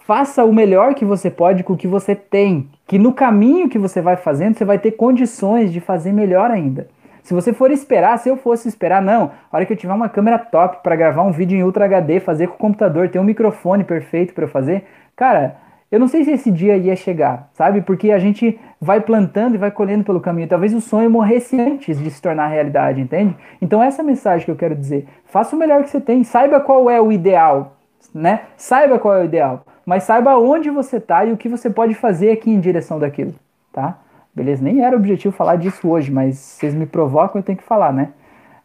[0.00, 3.78] faça o melhor que você pode com o que você tem, que no caminho que
[3.78, 6.88] você vai fazendo, você vai ter condições de fazer melhor ainda.
[7.26, 9.32] Se você for esperar, se eu fosse esperar, não.
[9.50, 12.20] A hora que eu tiver uma câmera top para gravar um vídeo em Ultra HD,
[12.20, 14.84] fazer com o computador, ter um microfone perfeito para eu fazer,
[15.16, 15.56] cara,
[15.90, 17.80] eu não sei se esse dia ia chegar, sabe?
[17.80, 20.46] Porque a gente vai plantando e vai colhendo pelo caminho.
[20.46, 23.34] Talvez o sonho morresse antes de se tornar realidade, entende?
[23.60, 25.08] Então essa é a mensagem que eu quero dizer.
[25.24, 27.74] Faça o melhor que você tem, saiba qual é o ideal,
[28.14, 28.42] né?
[28.56, 31.92] Saiba qual é o ideal, mas saiba onde você está e o que você pode
[31.94, 33.34] fazer aqui em direção daquilo,
[33.72, 33.98] tá?
[34.36, 34.62] Beleza?
[34.62, 38.10] Nem era objetivo falar disso hoje, mas vocês me provocam, eu tenho que falar, né?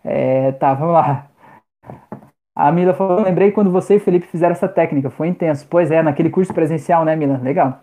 [0.03, 1.27] É, tá, vamos lá.
[2.53, 5.65] A Mila falou, lembrei quando você e Felipe fizeram essa técnica, foi intenso.
[5.69, 7.39] Pois é, naquele curso presencial, né, Mila?
[7.41, 7.79] Legal.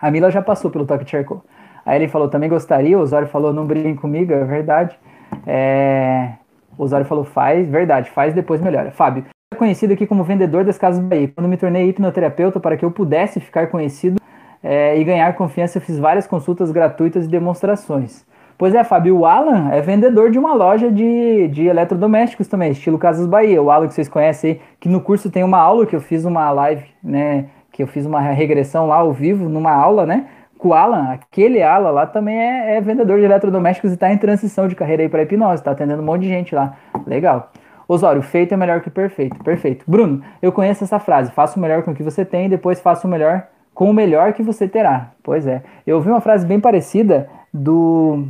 [0.00, 1.44] A Mila já passou pelo Toque Charcoal.
[1.84, 2.98] Aí ele falou, também gostaria.
[2.98, 4.98] O Osório falou, não briguem comigo, é verdade.
[5.46, 6.32] É...
[6.78, 8.90] O Osório falou, faz, verdade, faz, depois melhora.
[8.92, 9.26] Fábio,
[9.58, 11.30] conhecido aqui como vendedor das Casas Bahia.
[11.34, 14.18] Quando me tornei hipnoterapeuta para que eu pudesse ficar conhecido
[14.62, 18.24] é, e ganhar confiança, eu fiz várias consultas gratuitas e demonstrações.
[18.60, 22.98] Pois é, Fábio, o Alan é vendedor de uma loja de, de eletrodomésticos também, estilo
[22.98, 23.62] Casas Bahia.
[23.62, 26.26] O Alan que vocês conhecem aí, que no curso tem uma aula que eu fiz
[26.26, 27.46] uma live, né?
[27.72, 30.26] Que eu fiz uma regressão lá ao vivo, numa aula, né?
[30.58, 34.18] Com o Alan, aquele Alan lá também é, é vendedor de eletrodomésticos e está em
[34.18, 36.76] transição de carreira aí para hipnose, está atendendo um monte de gente lá.
[37.06, 37.50] Legal.
[37.88, 39.42] Osório, feito é melhor que perfeito.
[39.42, 39.86] Perfeito.
[39.88, 41.32] Bruno, eu conheço essa frase.
[41.32, 43.94] Faça o melhor com o que você tem e depois faça o melhor com o
[43.94, 45.12] melhor que você terá.
[45.22, 45.62] Pois é.
[45.86, 48.24] Eu ouvi uma frase bem parecida do.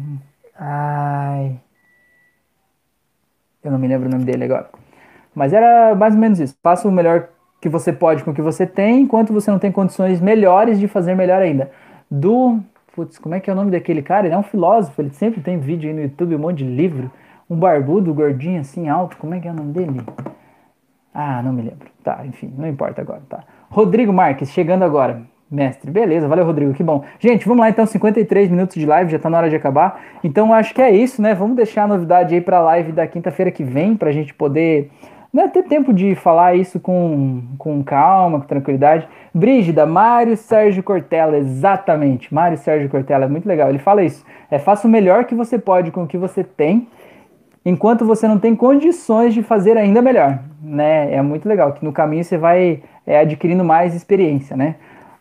[0.58, 1.56] Ai.
[3.62, 4.68] Eu não me lembro o nome dele agora.
[5.34, 6.56] Mas era mais ou menos isso.
[6.62, 7.28] Faça o melhor
[7.60, 10.88] que você pode com o que você tem, enquanto você não tem condições melhores de
[10.88, 11.70] fazer melhor ainda.
[12.10, 12.60] Do.
[12.94, 14.26] Putz, como é que é o nome daquele cara?
[14.26, 17.10] Ele é um filósofo, ele sempre tem vídeo aí no YouTube, um monte de livro.
[17.48, 19.16] Um barbudo, gordinho, assim, alto.
[19.16, 20.02] Como é que é o nome dele?
[21.12, 21.88] Ah, não me lembro.
[22.02, 23.44] Tá, enfim, não importa agora, tá.
[23.70, 25.22] Rodrigo Marques, chegando agora.
[25.48, 27.04] Mestre, beleza, valeu Rodrigo, que bom.
[27.18, 30.00] Gente, vamos lá então, 53 minutos de live, já tá na hora de acabar.
[30.22, 31.34] Então acho que é isso, né?
[31.34, 34.90] Vamos deixar a novidade aí pra live da quinta-feira que vem, pra gente poder
[35.32, 39.08] né, ter tempo de falar isso com, com calma, com tranquilidade.
[39.32, 42.32] Brígida, Mário Sérgio Cortella, exatamente.
[42.34, 43.68] Mário Sérgio Cortella, é muito legal.
[43.68, 44.24] Ele fala isso.
[44.50, 46.88] É faça o melhor que você pode com o que você tem,
[47.64, 50.40] enquanto você não tem condições de fazer ainda melhor.
[50.62, 51.14] Né?
[51.14, 54.76] É muito legal, que no caminho você vai é, adquirindo mais experiência, né?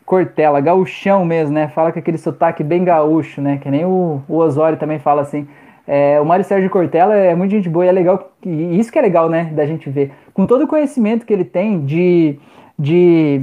[0.06, 1.68] Cortella, gaúchão mesmo, né?
[1.68, 3.60] Fala com aquele sotaque bem gaúcho, né?
[3.62, 5.48] Que nem o, o Osório também fala assim.
[5.92, 9.00] É, o Mário Sérgio Cortella é muito gente boa e é legal, e isso que
[9.00, 10.12] é legal, né, da gente ver.
[10.36, 12.38] Com todo o conhecimento que ele tem de,
[12.78, 13.42] de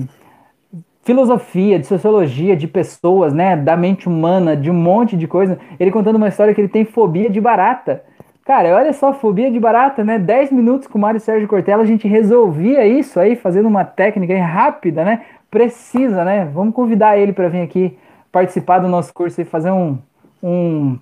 [1.03, 5.91] filosofia, de sociologia, de pessoas, né, da mente humana, de um monte de coisa, ele
[5.91, 8.05] contando uma história que ele tem fobia de barata.
[8.47, 10.21] Cara, olha só, fobia de barata, né?
[10.21, 14.41] 10 minutos com o Mário Sérgio Cortella, a gente resolvia isso aí, fazendo uma técnica
[14.41, 15.23] rápida, né?
[15.51, 16.45] Precisa, né?
[16.55, 17.99] Vamos convidar ele para vir aqui
[18.31, 19.99] participar do nosso curso e fazer um,
[20.41, 20.97] um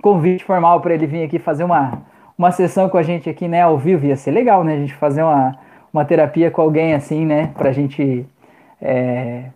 [0.00, 2.00] convite formal para ele vir aqui fazer uma,
[2.38, 4.06] uma sessão com a gente aqui, né, ao vivo.
[4.06, 4.72] Ia ser legal, né?
[4.72, 5.58] A gente fazer uma,
[5.92, 7.50] uma terapia com alguém assim, né?
[7.58, 8.26] Pra gente
[8.80, 9.50] é,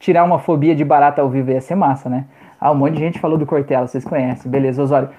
[0.00, 1.52] tirar uma fobia de barata ao vivo.
[1.52, 2.24] Ia ser massa, né?
[2.60, 4.50] Ah, um monte de gente falou do Cortella, vocês conhecem.
[4.50, 5.10] Beleza, Osório.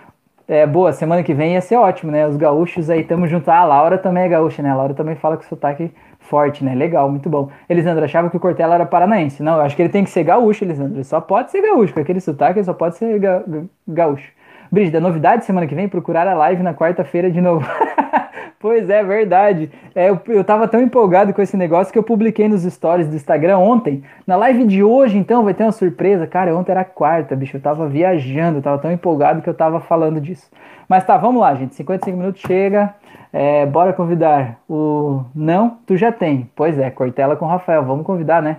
[0.48, 2.28] É, boa, semana que vem ia ser ótimo, né?
[2.28, 3.50] Os gaúchos aí, tamo junto.
[3.50, 4.70] Ah, a Laura também é gaúcha, né?
[4.70, 6.76] A Laura também fala com sotaque forte, né?
[6.76, 7.50] Legal, muito bom.
[7.68, 9.42] Elisandro achava que o Cortella era paranaense.
[9.42, 10.98] Não, eu acho que ele tem que ser gaúcho, Elisandro.
[10.98, 13.44] Ele só pode ser gaúcho, com aquele sotaque ele só pode ser ga
[13.88, 14.32] gaúcho.
[14.76, 15.88] Brígida, novidade semana que vem?
[15.88, 17.66] Procurar a live na quarta-feira de novo.
[18.60, 19.72] pois é, verdade.
[19.96, 23.16] É, eu, eu tava tão empolgado com esse negócio que eu publiquei nos stories do
[23.16, 24.04] Instagram ontem.
[24.28, 26.28] Na live de hoje, então, vai ter uma surpresa.
[26.28, 27.56] Cara, ontem era quarta, bicho.
[27.56, 30.52] Eu tava viajando, eu tava tão empolgado que eu tava falando disso.
[30.90, 31.74] Mas tá, vamos lá, gente.
[31.74, 32.94] 55 minutos chega.
[33.32, 35.24] É, bora convidar o.
[35.34, 36.50] Não, tu já tem.
[36.54, 37.86] Pois é, Cortella com o Rafael.
[37.86, 38.58] Vamos convidar, né?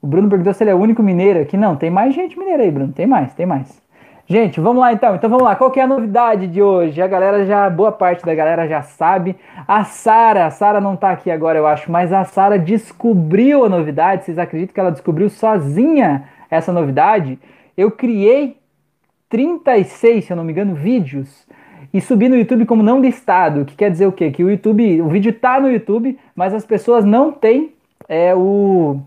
[0.00, 1.56] O Bruno perguntou se ele é o único mineiro aqui.
[1.56, 2.92] Não, tem mais gente mineira aí, Bruno.
[2.92, 3.80] Tem mais, tem mais.
[4.30, 5.16] Gente, vamos lá então.
[5.16, 5.56] Então vamos lá.
[5.56, 7.02] Qual que é a novidade de hoje?
[7.02, 9.34] A galera já, boa parte da galera já sabe.
[9.66, 13.68] A Sara, a Sara não tá aqui agora, eu acho, mas a Sara descobriu a
[13.68, 14.24] novidade.
[14.24, 17.40] Vocês acreditam que ela descobriu sozinha essa novidade?
[17.76, 18.56] Eu criei
[19.28, 21.44] 36, se eu não me engano, vídeos
[21.92, 23.62] e subi no YouTube como não listado.
[23.62, 24.30] O que quer dizer o quê?
[24.30, 27.72] Que o YouTube, o vídeo tá no YouTube, mas as pessoas não têm
[28.08, 29.00] é, o,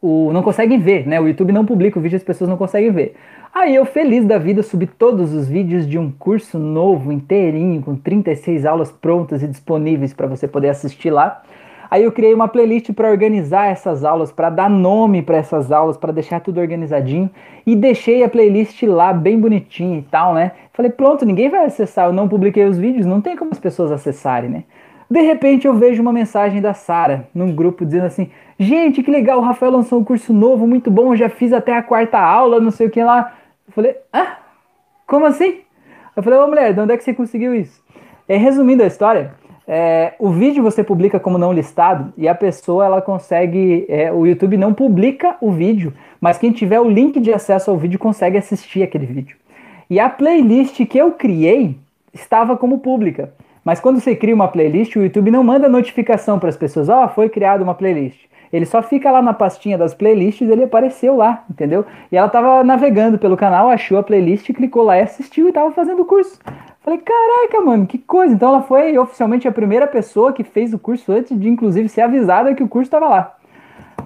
[0.00, 1.20] o não conseguem ver, né?
[1.20, 3.16] O YouTube não publica o vídeo, as pessoas não conseguem ver.
[3.54, 7.94] Aí eu, feliz da vida, subi todos os vídeos de um curso novo, inteirinho, com
[7.94, 11.40] 36 aulas prontas e disponíveis para você poder assistir lá.
[11.88, 15.96] Aí eu criei uma playlist para organizar essas aulas, para dar nome para essas aulas,
[15.96, 17.30] para deixar tudo organizadinho
[17.64, 20.50] e deixei a playlist lá bem bonitinha e tal, né?
[20.72, 23.92] Falei, pronto, ninguém vai acessar, eu não publiquei os vídeos, não tem como as pessoas
[23.92, 24.64] acessarem, né?
[25.08, 29.38] De repente eu vejo uma mensagem da Sara num grupo dizendo assim: "Gente, que legal,
[29.38, 32.72] o Rafael lançou um curso novo, muito bom, já fiz até a quarta aula, não
[32.72, 33.32] sei o que lá".
[33.74, 34.38] Falei, ah,
[35.06, 35.60] como assim?
[36.16, 37.82] Eu falei, ô mulher, de onde é que você conseguiu isso?
[38.28, 39.34] É, resumindo a história,
[39.66, 44.26] é, o vídeo você publica como não listado e a pessoa ela consegue, é, o
[44.26, 48.38] YouTube não publica o vídeo, mas quem tiver o link de acesso ao vídeo consegue
[48.38, 49.36] assistir aquele vídeo.
[49.90, 51.76] E a playlist que eu criei
[52.12, 53.34] estava como pública.
[53.64, 57.04] Mas quando você cria uma playlist, o YouTube não manda notificação para as pessoas, ó,
[57.04, 58.20] oh, foi criada uma playlist.
[58.54, 61.84] Ele só fica lá na pastinha das playlists, ele apareceu lá, entendeu?
[62.12, 65.72] E ela tava navegando pelo canal, achou a playlist, clicou lá e assistiu e tava
[65.72, 66.38] fazendo o curso.
[66.82, 68.32] Falei, caraca, mano, que coisa.
[68.32, 72.02] Então ela foi oficialmente a primeira pessoa que fez o curso antes de, inclusive, ser
[72.02, 73.34] avisada que o curso estava lá.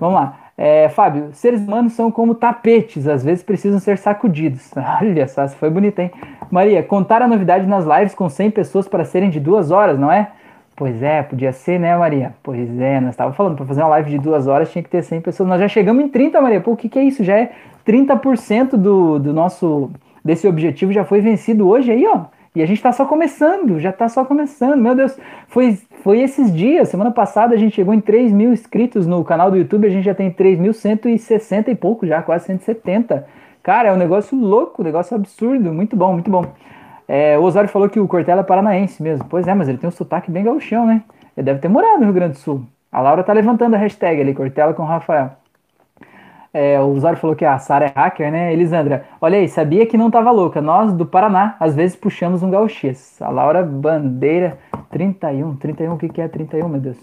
[0.00, 0.38] Vamos lá.
[0.56, 4.70] É, Fábio, seres humanos são como tapetes, às vezes precisam ser sacudidos.
[5.02, 6.10] Olha só, foi bonito, hein?
[6.50, 10.10] Maria, contar a novidade nas lives com 100 pessoas para serem de duas horas, não
[10.10, 10.30] é?
[10.78, 12.36] Pois é, podia ser, né, Maria?
[12.40, 15.02] Pois é, nós estávamos falando, para fazer uma live de duas horas tinha que ter
[15.02, 15.48] 100 pessoas.
[15.48, 16.60] Nós já chegamos em 30, Maria.
[16.60, 17.24] Pô, o que, que é isso?
[17.24, 17.50] Já é
[17.84, 19.90] 30% do, do nosso,
[20.24, 22.26] desse objetivo já foi vencido hoje aí, ó.
[22.54, 24.80] E a gente está só começando, já está só começando.
[24.80, 25.18] Meu Deus,
[25.48, 26.88] foi, foi esses dias.
[26.88, 30.04] Semana passada a gente chegou em 3 mil inscritos no canal do YouTube, a gente
[30.04, 33.26] já tem 3.160 e pouco já, quase 170.
[33.64, 35.72] Cara, é um negócio louco, um negócio absurdo.
[35.72, 36.44] Muito bom, muito bom.
[37.08, 39.24] É, o Osório falou que o Cortella é paranaense mesmo.
[39.28, 41.02] Pois é, mas ele tem um sotaque bem gauchão, né?
[41.34, 42.64] Ele deve ter morado no Rio Grande do Sul.
[42.92, 45.30] A Laura tá levantando a hashtag ali, Cortella com o Rafael.
[46.52, 48.52] É, o Osório falou que a Sara é hacker, né?
[48.52, 50.60] Elisandra, olha aí, sabia que não tava louca.
[50.60, 53.20] Nós, do Paraná, às vezes puxamos um gauchês.
[53.20, 54.58] A Laura Bandeira,
[54.90, 55.56] 31.
[55.56, 56.98] 31, o que, que é 31, meu Deus?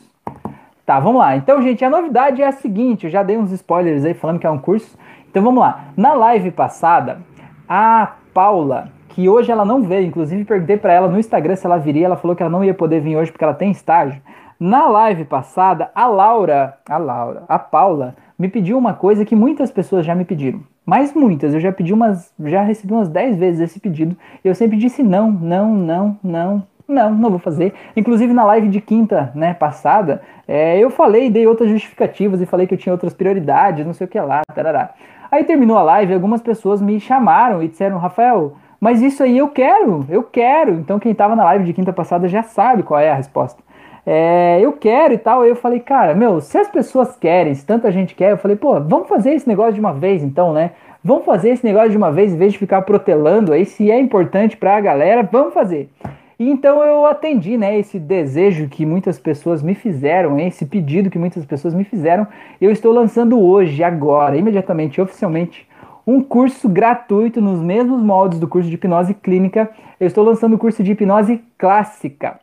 [0.86, 1.36] Tá, vamos lá.
[1.36, 4.46] Então, gente, a novidade é a seguinte: eu já dei uns spoilers aí falando que
[4.46, 4.98] é um curso.
[5.30, 5.86] Então vamos lá.
[5.98, 7.20] Na live passada,
[7.68, 10.06] a Paula que hoje ela não veio.
[10.06, 12.06] Inclusive, perguntei para ela no Instagram se ela viria.
[12.06, 14.22] Ela falou que ela não ia poder vir hoje porque ela tem estágio.
[14.60, 19.72] Na live passada, a Laura, a Laura, a Paula, me pediu uma coisa que muitas
[19.72, 20.62] pessoas já me pediram.
[20.86, 24.18] Mas muitas, eu já pedi umas, já recebi umas 10 vezes esse pedido.
[24.44, 27.74] E eu sempre disse não, não, não, não, não, não vou fazer.
[27.96, 32.68] Inclusive na live de quinta, né, passada, é, eu falei, dei outras justificativas e falei
[32.68, 34.92] que eu tinha outras prioridades, não sei o que lá, tarará.
[35.32, 38.56] Aí terminou a live, algumas pessoas me chamaram e disseram, Rafael,
[38.86, 40.74] mas isso aí eu quero, eu quero.
[40.74, 43.64] Então quem estava na live de quinta passada já sabe qual é a resposta.
[44.06, 45.42] é, eu quero e tal.
[45.42, 48.56] Aí eu falei, cara, meu, se as pessoas querem, se tanta gente quer, eu falei,
[48.56, 50.74] pô, vamos fazer esse negócio de uma vez então, né?
[51.04, 54.00] Vamos fazer esse negócio de uma vez, em vez de ficar protelando aí, se é
[54.00, 55.90] importante para a galera, vamos fazer.
[56.38, 61.18] E então eu atendi, né, esse desejo que muitas pessoas me fizeram, esse pedido que
[61.18, 62.28] muitas pessoas me fizeram.
[62.62, 65.68] Eu estou lançando hoje, agora, imediatamente, oficialmente,
[66.06, 69.70] um curso gratuito nos mesmos moldes do curso de hipnose clínica.
[70.00, 72.40] Eu estou lançando o curso de hipnose clássica.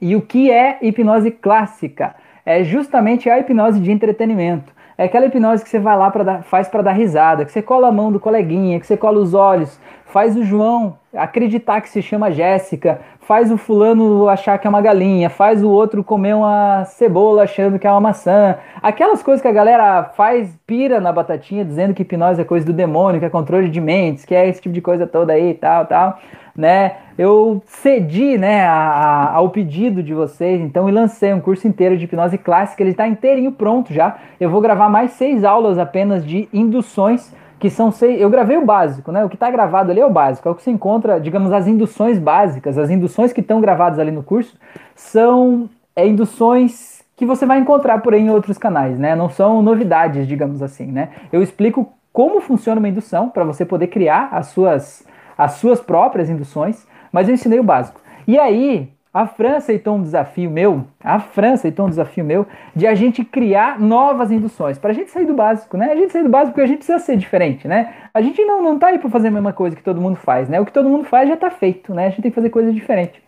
[0.00, 2.14] E o que é hipnose clássica?
[2.44, 4.72] É justamente a hipnose de entretenimento.
[4.98, 7.88] É aquela hipnose que você vai lá para faz para dar risada, que você cola
[7.88, 9.80] a mão do coleguinha, que você cola os olhos,
[10.10, 14.80] faz o João acreditar que se chama Jéssica, faz o fulano achar que é uma
[14.80, 18.56] galinha, faz o outro comer uma cebola achando que é uma maçã.
[18.82, 22.72] Aquelas coisas que a galera faz, pira na batatinha, dizendo que hipnose é coisa do
[22.72, 25.54] demônio, que é controle de mentes, que é esse tipo de coisa toda aí e
[25.54, 26.18] tal, tal,
[26.56, 26.96] né?
[27.18, 32.04] Eu cedi, né, a, ao pedido de vocês, então, e lancei um curso inteiro de
[32.04, 34.16] hipnose clássica, ele está inteirinho pronto já.
[34.40, 38.20] Eu vou gravar mais seis aulas apenas de induções que são seis.
[38.20, 39.22] Eu gravei o básico, né?
[39.24, 41.68] O que está gravado ali é o básico, é o que você encontra, digamos, as
[41.68, 44.58] induções básicas, as induções que estão gravadas ali no curso
[44.96, 49.14] são é, induções que você vai encontrar por aí em outros canais, né?
[49.14, 51.10] Não são novidades, digamos assim, né?
[51.30, 55.06] Eu explico como funciona uma indução para você poder criar as suas,
[55.36, 58.00] as suas próprias induções, mas eu ensinei o básico.
[58.26, 62.86] E aí, a França aceitou um desafio meu, a França aceitou um desafio meu de
[62.86, 65.90] a gente criar novas induções, para a gente sair do básico, né?
[65.90, 67.92] A gente sair do básico porque a gente precisa ser diferente, né?
[68.14, 70.48] A gente não, não tá aí para fazer a mesma coisa que todo mundo faz,
[70.48, 70.60] né?
[70.60, 72.06] O que todo mundo faz já está feito, né?
[72.06, 73.20] A gente tem que fazer coisa diferente.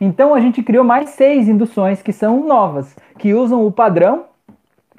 [0.00, 4.26] Então a gente criou mais seis induções que são novas, que usam o padrão.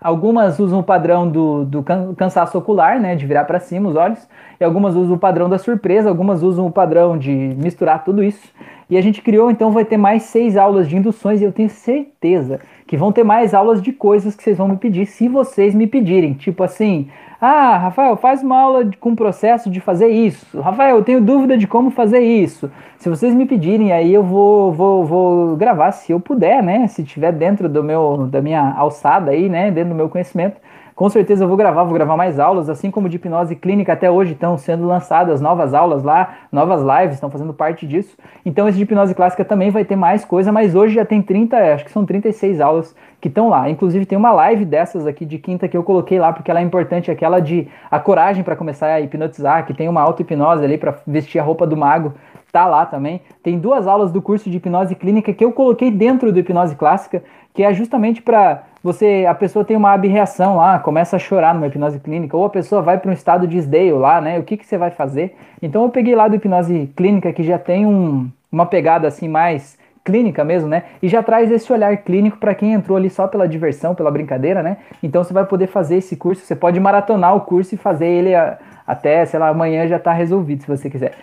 [0.05, 1.83] Algumas usam o padrão do, do
[2.15, 3.15] cansaço ocular, né?
[3.15, 4.29] De virar para cima os olhos.
[4.59, 8.53] E algumas usam o padrão da surpresa, algumas usam o padrão de misturar tudo isso.
[8.87, 11.71] E a gente criou, então vai ter mais seis aulas de induções e eu tenho
[11.71, 15.73] certeza que vão ter mais aulas de coisas que vocês vão me pedir se vocês
[15.73, 16.33] me pedirem.
[16.33, 17.07] Tipo assim,
[17.41, 20.59] ah, Rafael, faz uma aula com o processo de fazer isso.
[20.61, 22.71] Rafael, eu tenho dúvida de como fazer isso.
[22.97, 26.87] Se vocês me pedirem, aí eu vou, vou, vou gravar se eu puder, né?
[26.87, 29.69] Se tiver dentro do meu, da minha alçada aí, né?
[29.71, 30.57] Dentro do meu conhecimento.
[30.95, 34.09] Com certeza eu vou gravar, vou gravar mais aulas, assim como de hipnose clínica até
[34.09, 38.15] hoje estão sendo lançadas novas aulas lá, novas lives estão fazendo parte disso.
[38.45, 41.57] Então esse de hipnose clássica também vai ter mais coisa, mas hoje já tem 30,
[41.73, 43.69] acho que são 36 aulas que estão lá.
[43.69, 46.63] Inclusive tem uma live dessas aqui de quinta que eu coloquei lá porque ela é
[46.63, 50.95] importante, aquela de a coragem para começar a hipnotizar, que tem uma auto-hipnose ali para
[51.05, 52.13] vestir a roupa do mago
[52.55, 53.19] tá lá também.
[53.43, 57.21] Tem duas aulas do curso de hipnose clínica que eu coloquei dentro do hipnose clássica,
[57.53, 61.67] que é justamente para você, a pessoa tem uma abreação lá, começa a chorar numa
[61.67, 64.39] hipnose clínica, ou a pessoa vai para um estado de esdeio lá, né?
[64.39, 65.35] O que, que você vai fazer?
[65.61, 69.77] Então eu peguei lá do hipnose clínica que já tem um, uma pegada assim mais
[70.05, 70.83] clínica mesmo, né?
[71.03, 74.63] E já traz esse olhar clínico para quem entrou ali só pela diversão, pela brincadeira,
[74.63, 74.77] né?
[75.03, 78.33] Então você vai poder fazer esse curso, você pode maratonar o curso e fazer ele
[78.33, 81.15] a, até, sei lá, amanhã já está resolvido, se você quiser.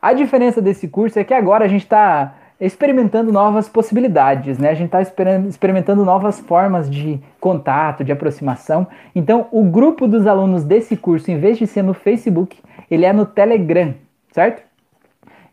[0.00, 4.70] A diferença desse curso é que agora a gente está experimentando novas possibilidades, né?
[4.70, 5.02] A gente está
[5.46, 8.86] experimentando novas formas de contato, de aproximação.
[9.14, 12.58] Então, o grupo dos alunos desse curso, em vez de ser no Facebook,
[12.90, 13.94] ele é no Telegram,
[14.30, 14.62] certo?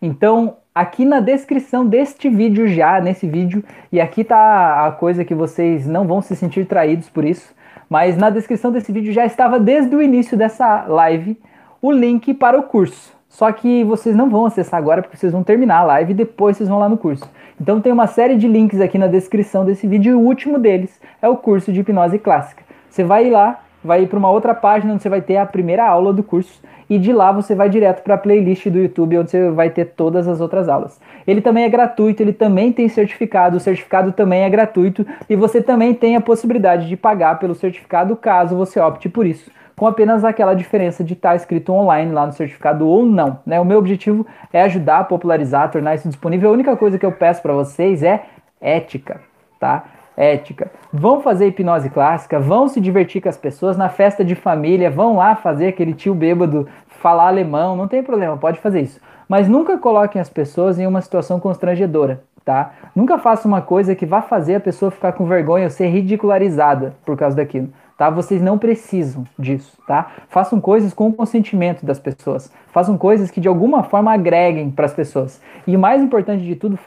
[0.01, 5.33] Então, aqui na descrição deste vídeo já, nesse vídeo, e aqui tá a coisa que
[5.33, 7.55] vocês não vão se sentir traídos por isso,
[7.89, 11.37] mas na descrição desse vídeo já estava desde o início dessa live
[11.81, 13.16] o link para o curso.
[13.37, 16.57] Só que vocês não vão acessar agora porque vocês vão terminar a live e depois
[16.57, 17.23] vocês vão lá no curso.
[17.61, 20.99] Então tem uma série de links aqui na descrição desse vídeo e o último deles
[21.21, 22.63] é o curso de hipnose clássica.
[22.89, 25.45] Você vai ir lá, vai ir para uma outra página onde você vai ter a
[25.45, 26.59] primeira aula do curso
[26.89, 29.85] e de lá você vai direto para a playlist do YouTube onde você vai ter
[29.85, 30.99] todas as outras aulas.
[31.27, 35.61] Ele também é gratuito, ele também tem certificado, o certificado também é gratuito e você
[35.61, 40.25] também tem a possibilidade de pagar pelo certificado caso você opte por isso com apenas
[40.25, 43.39] aquela diferença de estar tá escrito online lá no certificado ou não.
[43.45, 43.59] Né?
[43.59, 46.49] O meu objetivo é ajudar a popularizar, tornar isso disponível.
[46.49, 48.25] A única coisa que eu peço para vocês é
[48.59, 49.21] ética,
[49.59, 49.85] tá?
[50.17, 50.71] Ética.
[50.91, 55.15] Vão fazer hipnose clássica, vão se divertir com as pessoas na festa de família, vão
[55.15, 58.99] lá fazer aquele tio bêbado falar alemão, não tem problema, pode fazer isso.
[59.29, 62.71] Mas nunca coloquem as pessoas em uma situação constrangedora, tá?
[62.95, 66.95] Nunca faça uma coisa que vá fazer a pessoa ficar com vergonha ou ser ridicularizada
[67.05, 68.09] por causa daquilo tá?
[68.09, 70.11] Vocês não precisam disso, tá?
[70.29, 72.51] Façam coisas com o consentimento das pessoas.
[72.67, 75.41] Façam coisas que de alguma forma agreguem para as pessoas.
[75.65, 76.77] E o mais importante de tudo,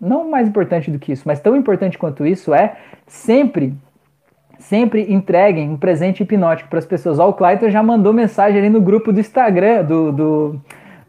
[0.00, 3.74] não mais importante do que isso, mas tão importante quanto isso é sempre
[4.58, 7.18] sempre entreguem um presente hipnótico para as pessoas.
[7.18, 10.60] Ó, o Clayton já mandou mensagem ali no grupo do Instagram, do, do,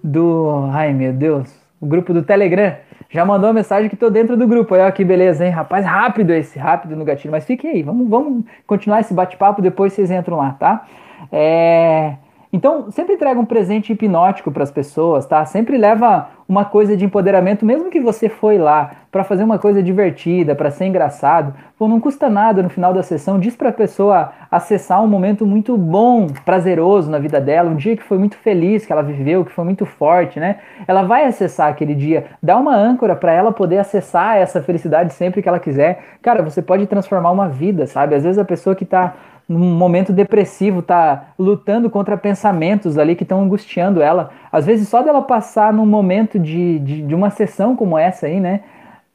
[0.04, 0.70] do.
[0.74, 2.76] Ai meu Deus, o grupo do Telegram
[3.16, 4.76] Já mandou uma mensagem que tô dentro do grupo.
[4.76, 5.50] Ó, que beleza, hein?
[5.50, 7.32] Rapaz, rápido esse, rápido no gatilho.
[7.32, 10.86] Mas fiquem aí, vamos, vamos continuar esse bate-papo, depois vocês entram lá, tá?
[11.32, 12.16] É...
[12.56, 15.44] Então, sempre entrega um presente hipnótico para as pessoas, tá?
[15.44, 19.84] Sempre leva uma coisa de empoderamento, mesmo que você foi lá para fazer uma coisa
[19.84, 21.54] divertida, para ser engraçado.
[21.78, 25.46] Pô, não custa nada no final da sessão, diz para a pessoa acessar um momento
[25.46, 29.44] muito bom, prazeroso na vida dela, um dia que foi muito feliz, que ela viveu,
[29.44, 30.60] que foi muito forte, né?
[30.88, 35.42] Ela vai acessar aquele dia, dá uma âncora para ela poder acessar essa felicidade sempre
[35.42, 36.02] que ela quiser.
[36.22, 38.16] Cara, você pode transformar uma vida, sabe?
[38.16, 39.14] Às vezes a pessoa que está
[39.48, 44.32] num momento depressivo, tá lutando contra pensamentos ali que estão angustiando ela.
[44.52, 48.40] Às vezes só dela passar num momento de, de, de uma sessão como essa aí,
[48.40, 48.62] né?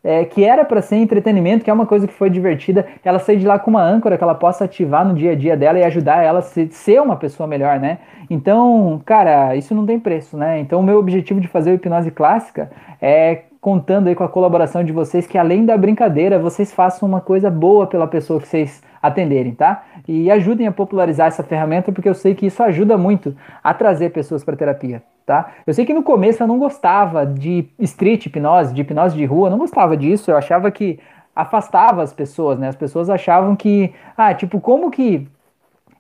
[0.03, 3.37] É, que era para ser entretenimento, que é uma coisa que foi divertida, ela sair
[3.37, 5.85] de lá com uma âncora que ela possa ativar no dia a dia dela e
[5.85, 7.99] ajudar ela a ser uma pessoa melhor, né?
[8.31, 10.59] Então, cara, isso não tem preço, né?
[10.59, 12.71] Então, o meu objetivo de fazer o hipnose clássica
[13.03, 17.21] é contando aí com a colaboração de vocês que além da brincadeira, vocês façam uma
[17.21, 19.83] coisa boa pela pessoa que vocês atenderem, tá?
[20.09, 24.11] E ajudem a popularizar essa ferramenta, porque eu sei que isso ajuda muito a trazer
[24.11, 25.53] pessoas para terapia, tá?
[25.67, 29.49] Eu sei que no começo eu não gostava de street hipnose, de hipnose de rua,
[29.49, 30.99] eu não gostava disso, eu achava que
[31.37, 32.69] afastava as pessoas, né?
[32.69, 35.29] As pessoas achavam que, ah, tipo, como que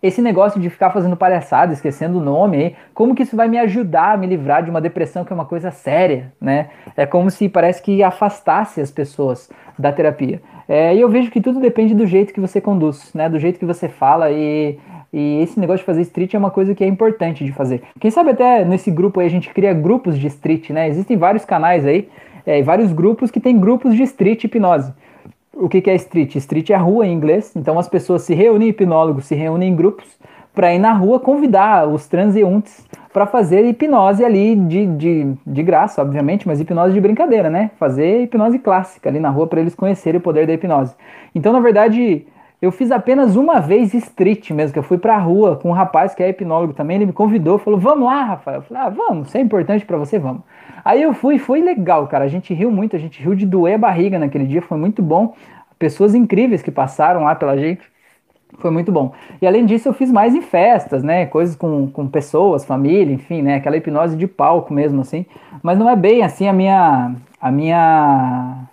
[0.03, 3.59] esse negócio de ficar fazendo palhaçada, esquecendo o nome aí, como que isso vai me
[3.59, 6.68] ajudar a me livrar de uma depressão que é uma coisa séria, né?
[6.96, 10.40] É como se parece que afastasse as pessoas da terapia.
[10.66, 13.28] É, e eu vejo que tudo depende do jeito que você conduz, né?
[13.28, 14.78] Do jeito que você fala e,
[15.12, 17.82] e esse negócio de fazer street é uma coisa que é importante de fazer.
[18.01, 20.88] Quem sabe até nesse grupo aí a gente cria grupos de street, né?
[20.88, 22.09] Existem vários canais aí,
[22.46, 24.92] é, vários grupos que tem grupos de street hipnose.
[25.55, 26.36] O que, que é street?
[26.36, 30.07] Street é rua em inglês, então as pessoas se reúnem, hipnólogos se reúnem em grupos
[30.55, 36.01] para ir na rua convidar os transeuntes para fazer hipnose ali de, de, de graça,
[36.01, 37.72] obviamente, mas hipnose de brincadeira, né?
[37.78, 40.94] Fazer hipnose clássica ali na rua para eles conhecerem o poder da hipnose.
[41.34, 42.24] Então, na verdade,
[42.62, 46.14] eu fiz apenas uma vez street mesmo, que eu fui pra rua com um rapaz
[46.14, 48.59] que é hipnólogo também, ele me convidou, falou, vamos lá, Rafael.
[48.59, 50.42] Eu falei, ah, vamos, isso é importante para você, vamos.
[50.84, 53.74] Aí eu fui, foi legal, cara, a gente riu muito, a gente riu de doer
[53.74, 55.34] a barriga naquele dia, foi muito bom.
[55.78, 57.82] Pessoas incríveis que passaram lá pela gente.
[58.58, 59.12] Foi muito bom.
[59.40, 61.24] E além disso, eu fiz mais em festas, né?
[61.26, 63.54] Coisas com, com pessoas, família, enfim, né?
[63.56, 65.24] Aquela hipnose de palco mesmo, assim.
[65.62, 67.14] Mas não é bem assim a minha.
[67.40, 68.68] A minha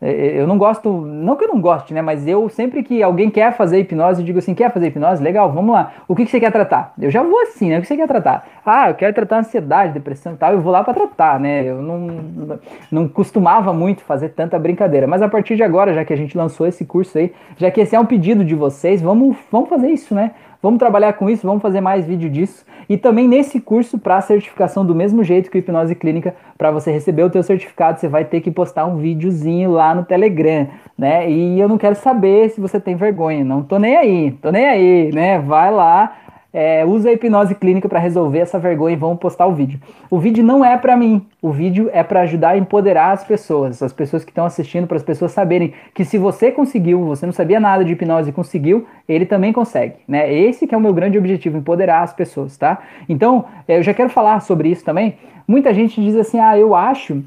[0.00, 2.00] eu não gosto, não que eu não goste, né?
[2.00, 5.22] Mas eu sempre que alguém quer fazer hipnose, eu digo assim: quer fazer hipnose?
[5.22, 5.92] Legal, vamos lá.
[6.06, 6.92] O que, que você quer tratar?
[7.00, 7.78] Eu já vou assim, né?
[7.78, 8.46] O que você quer tratar?
[8.64, 11.64] Ah, eu quero tratar ansiedade, depressão e tal, eu vou lá para tratar, né?
[11.64, 12.58] Eu não,
[12.92, 15.08] não costumava muito fazer tanta brincadeira.
[15.08, 17.80] Mas a partir de agora, já que a gente lançou esse curso aí, já que
[17.80, 20.30] esse é um pedido de vocês, vamos, vamos fazer isso, né?
[20.60, 22.64] Vamos trabalhar com isso, vamos fazer mais vídeo disso.
[22.88, 26.90] E também nesse curso para certificação do mesmo jeito que o Hipnose Clínica, para você
[26.90, 31.30] receber o teu certificado, você vai ter que postar um videozinho lá no Telegram, né?
[31.30, 34.66] E eu não quero saber se você tem vergonha, não tô nem aí, tô nem
[34.66, 35.38] aí, né?
[35.38, 36.16] Vai lá,
[36.52, 39.78] é, usa a hipnose clínica para resolver essa vergonha e vamos postar o vídeo.
[40.10, 43.82] O vídeo não é para mim, o vídeo é para ajudar a empoderar as pessoas,
[43.82, 47.32] as pessoas que estão assistindo, para as pessoas saberem que se você conseguiu, você não
[47.32, 50.32] sabia nada de hipnose e conseguiu, ele também consegue, né?
[50.32, 52.78] Esse que é o meu grande objetivo, empoderar as pessoas, tá?
[53.08, 55.16] Então, eu já quero falar sobre isso também.
[55.46, 57.22] Muita gente diz assim, ah, eu acho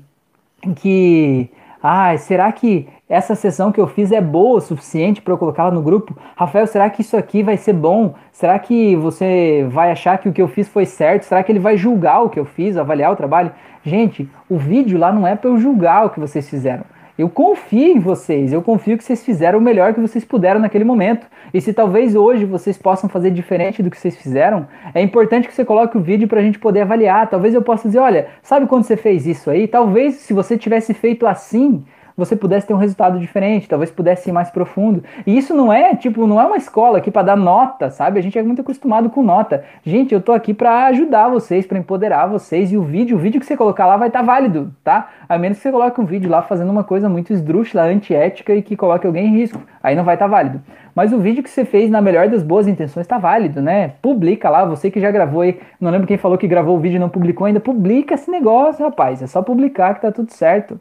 [0.75, 1.49] que
[1.83, 5.71] ah, será que essa sessão que eu fiz é boa o suficiente para eu colocá-la
[5.71, 6.15] no grupo?
[6.35, 8.13] Rafael, será que isso aqui vai ser bom?
[8.31, 11.23] Será que você vai achar que o que eu fiz foi certo?
[11.23, 13.51] Será que ele vai julgar o que eu fiz, avaliar o trabalho?
[13.83, 16.85] Gente, o vídeo lá não é para eu julgar o que vocês fizeram.
[17.21, 20.83] Eu confio em vocês, eu confio que vocês fizeram o melhor que vocês puderam naquele
[20.83, 21.27] momento.
[21.53, 25.53] E se talvez hoje vocês possam fazer diferente do que vocês fizeram, é importante que
[25.53, 27.29] você coloque o vídeo para a gente poder avaliar.
[27.29, 29.67] Talvez eu possa dizer: olha, sabe quando você fez isso aí?
[29.67, 31.85] Talvez se você tivesse feito assim,
[32.25, 35.03] você pudesse ter um resultado diferente, talvez pudesse ir mais profundo.
[35.25, 38.19] E isso não é, tipo, não é uma escola aqui para dar nota, sabe?
[38.19, 39.63] A gente é muito acostumado com nota.
[39.83, 43.39] Gente, eu tô aqui para ajudar vocês, para empoderar vocês e o vídeo, o vídeo
[43.39, 45.09] que você colocar lá vai estar tá válido, tá?
[45.27, 48.61] A menos que você coloque um vídeo lá fazendo uma coisa muito esdrúxula, antiética e
[48.61, 49.61] que coloque alguém em risco.
[49.81, 50.61] Aí não vai estar tá válido.
[50.93, 53.93] Mas o vídeo que você fez na melhor das boas intenções está válido, né?
[54.01, 56.97] Publica lá, você que já gravou aí, não lembro quem falou que gravou o vídeo
[56.97, 59.21] e não publicou ainda, publica esse negócio, rapaz.
[59.21, 60.79] É só publicar que tá tudo certo.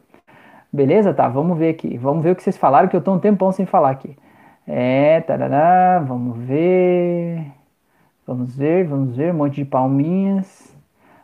[0.71, 1.13] Beleza?
[1.13, 1.97] Tá, vamos ver aqui.
[1.97, 4.15] Vamos ver o que vocês falaram, que eu tô um tempão sem falar aqui.
[4.65, 7.45] É, tarará, vamos ver.
[8.25, 9.33] Vamos ver, vamos ver.
[9.33, 10.73] Um monte de palminhas.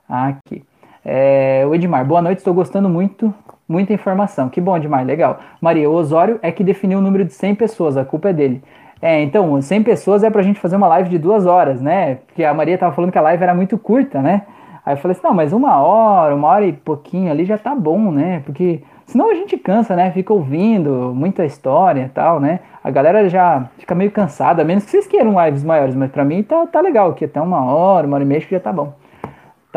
[0.09, 0.63] Aqui.
[1.05, 3.33] É, o Edmar, boa noite, estou gostando muito,
[3.67, 4.49] muita informação.
[4.49, 5.39] Que bom, Edmar, legal.
[5.61, 8.61] Maria, o Osório é que definiu o número de 100 pessoas, a culpa é dele.
[9.01, 12.15] É, então, 100 pessoas é pra gente fazer uma live de duas horas, né?
[12.15, 14.45] Porque a Maria tava falando que a live era muito curta, né?
[14.85, 17.75] Aí eu falei assim, não, mas uma hora, uma hora e pouquinho ali já tá
[17.75, 18.41] bom, né?
[18.45, 20.11] Porque Senão a gente cansa, né?
[20.11, 22.59] Fica ouvindo muita história e tal, né?
[22.83, 26.43] A galera já fica meio cansada, menos que vocês queiram lives maiores, mas para mim
[26.43, 28.93] tá, tá legal aqui, até uma hora, uma hora e meia que já tá bom.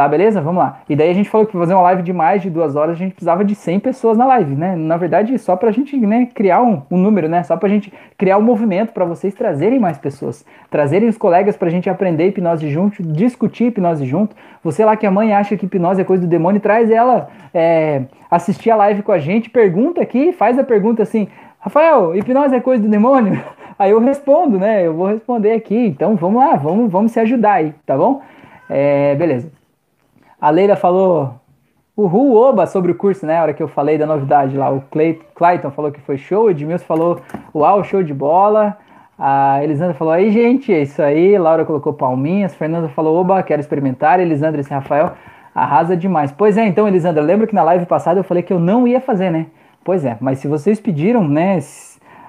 [0.01, 0.41] Tá, beleza?
[0.41, 0.81] Vamos lá.
[0.89, 2.99] E daí a gente falou que fazer uma live de mais de duas horas a
[2.99, 4.75] gente precisava de 100 pessoas na live, né?
[4.75, 7.43] Na verdade, só pra gente né, criar um, um número, né?
[7.43, 11.69] Só pra gente criar um movimento para vocês trazerem mais pessoas, trazerem os colegas pra
[11.69, 14.35] gente aprender hipnose junto, discutir hipnose junto.
[14.65, 18.05] Você lá que a mãe acha que hipnose é coisa do demônio, traz ela é,
[18.31, 21.29] assistir a live com a gente, pergunta aqui, faz a pergunta assim:
[21.59, 23.39] Rafael, hipnose é coisa do demônio?
[23.79, 24.87] Aí eu respondo, né?
[24.87, 25.77] Eu vou responder aqui.
[25.77, 28.23] Então vamos lá, vamos, vamos se ajudar aí, tá bom?
[28.67, 29.60] É, beleza.
[30.41, 31.35] A Leila falou
[31.97, 33.39] uhul, oba, sobre o curso, né?
[33.39, 34.71] A hora que eu falei da novidade lá.
[34.71, 37.21] O Clay, Clayton falou que foi show, o Edmilson falou
[37.55, 38.77] uau, show de bola.
[39.19, 41.37] A Elisandra falou aí, gente, é isso aí.
[41.37, 42.55] Laura colocou palminhas.
[42.55, 44.19] Fernanda falou oba, quero experimentar.
[44.19, 45.13] Elisandra e Rafael
[45.55, 46.33] arrasa demais.
[46.33, 49.01] Pois é, então, Elisandra, lembra que na live passada eu falei que eu não ia
[49.01, 49.47] fazer, né?
[49.85, 51.59] Pois é, mas se vocês pediram, né?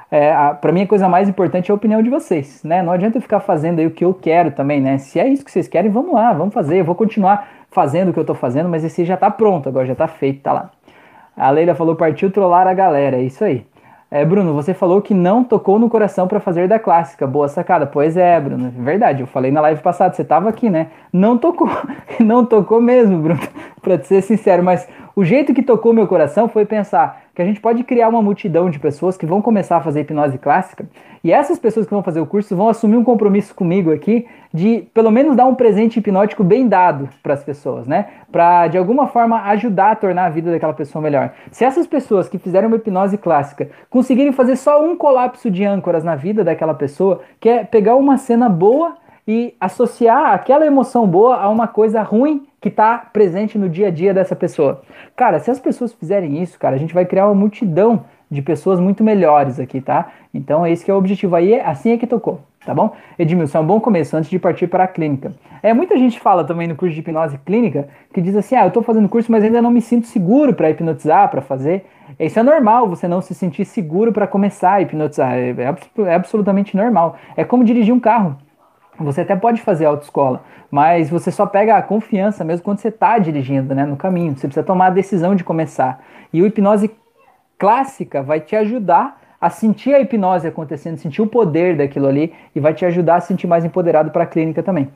[0.09, 2.81] É, para mim a coisa mais importante é a opinião de vocês, né?
[2.81, 4.97] Não adianta eu ficar fazendo aí o que eu quero também, né?
[4.97, 6.79] Se é isso que vocês querem, vamos lá, vamos fazer.
[6.79, 9.85] Eu vou continuar fazendo o que eu tô fazendo, mas esse já tá pronto agora,
[9.85, 10.71] já tá feito, tá lá.
[11.35, 13.65] A Leila falou, partiu trollar a galera, é isso aí.
[14.13, 17.25] É, Bruno, você falou que não tocou no coração para fazer da clássica.
[17.25, 17.87] Boa sacada.
[17.87, 18.69] Pois é, Bruno.
[18.69, 20.87] Verdade, eu falei na live passada, você tava aqui, né?
[21.13, 21.69] Não tocou.
[22.19, 23.39] não tocou mesmo, Bruno.
[23.81, 24.85] para ser sincero, mas
[25.15, 28.69] o jeito que tocou meu coração foi pensar que a gente pode criar uma multidão
[28.69, 30.85] de pessoas que vão começar a fazer hipnose clássica
[31.23, 34.87] e essas pessoas que vão fazer o curso vão assumir um compromisso comigo aqui de
[34.93, 38.07] pelo menos dar um presente hipnótico bem dado para as pessoas, né?
[38.31, 41.31] Para de alguma forma ajudar a tornar a vida daquela pessoa melhor.
[41.51, 46.03] Se essas pessoas que fizeram uma hipnose clássica conseguirem fazer só um colapso de âncoras
[46.03, 48.97] na vida daquela pessoa, que é pegar uma cena boa
[49.31, 53.89] e associar aquela emoção boa a uma coisa ruim que está presente no dia a
[53.89, 54.81] dia dessa pessoa.
[55.15, 58.77] Cara, se as pessoas fizerem isso, cara, a gente vai criar uma multidão de pessoas
[58.77, 60.11] muito melhores aqui, tá?
[60.33, 62.93] Então esse que é o objetivo aí, assim é que tocou, tá bom?
[63.17, 65.31] Edmilson, é um bom começo antes de partir para a clínica.
[65.63, 68.67] É, muita gente fala também no curso de hipnose clínica que diz assim: "Ah, eu
[68.67, 71.85] estou fazendo curso, mas ainda não me sinto seguro para hipnotizar, para fazer".
[72.19, 76.15] Isso é normal, você não se sentir seguro para começar a hipnotizar, é, é, é
[76.15, 77.15] absolutamente normal.
[77.37, 78.35] É como dirigir um carro.
[79.03, 83.17] Você até pode fazer autoescola, mas você só pega a confiança mesmo quando você está
[83.17, 84.31] dirigindo, né, no caminho.
[84.35, 86.01] Você precisa tomar a decisão de começar.
[86.31, 86.91] E o hipnose
[87.57, 92.59] clássica vai te ajudar a sentir a hipnose acontecendo, sentir o poder daquilo ali e
[92.59, 94.87] vai te ajudar a sentir mais empoderado para a clínica também.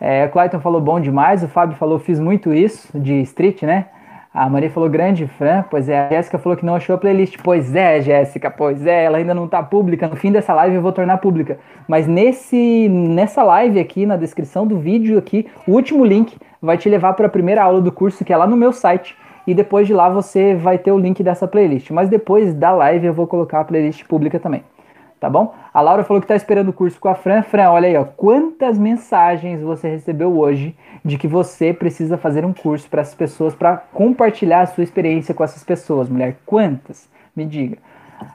[0.00, 3.86] É, o Clayton falou bom demais, o Fábio falou fiz muito isso de street, né?
[4.32, 5.64] A Maria falou grande, Fran.
[5.68, 7.36] Pois é, a Jéssica falou que não achou a playlist.
[7.42, 10.06] Pois é, Jéssica, pois é, ela ainda não tá pública.
[10.06, 11.58] No fim dessa live eu vou tornar pública.
[11.88, 16.88] Mas nesse nessa live aqui, na descrição do vídeo aqui, o último link vai te
[16.88, 19.16] levar para a primeira aula do curso, que é lá no meu site.
[19.46, 21.90] E depois de lá você vai ter o link dessa playlist.
[21.90, 24.62] Mas depois da live eu vou colocar a playlist pública também
[25.20, 25.54] tá bom?
[25.72, 27.42] A Laura falou que tá esperando o curso com a Fran.
[27.42, 30.74] Fran, olha aí, ó, quantas mensagens você recebeu hoje
[31.04, 35.34] de que você precisa fazer um curso para essas pessoas, para compartilhar a sua experiência
[35.34, 36.38] com essas pessoas, mulher.
[36.46, 37.08] Quantas?
[37.36, 37.76] Me diga.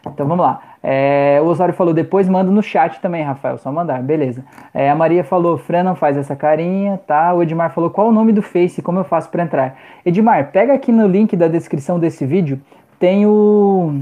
[0.07, 0.61] Então vamos lá.
[0.81, 4.45] É, o Osório falou, depois manda no chat também, Rafael, só mandar, beleza.
[4.71, 7.33] É, a Maria falou, Fran não faz essa carinha, tá?
[7.33, 9.77] O Edmar falou, qual o nome do Face, como eu faço para entrar?
[10.05, 12.61] Edmar, pega aqui no link da descrição desse vídeo,
[12.99, 13.99] tem o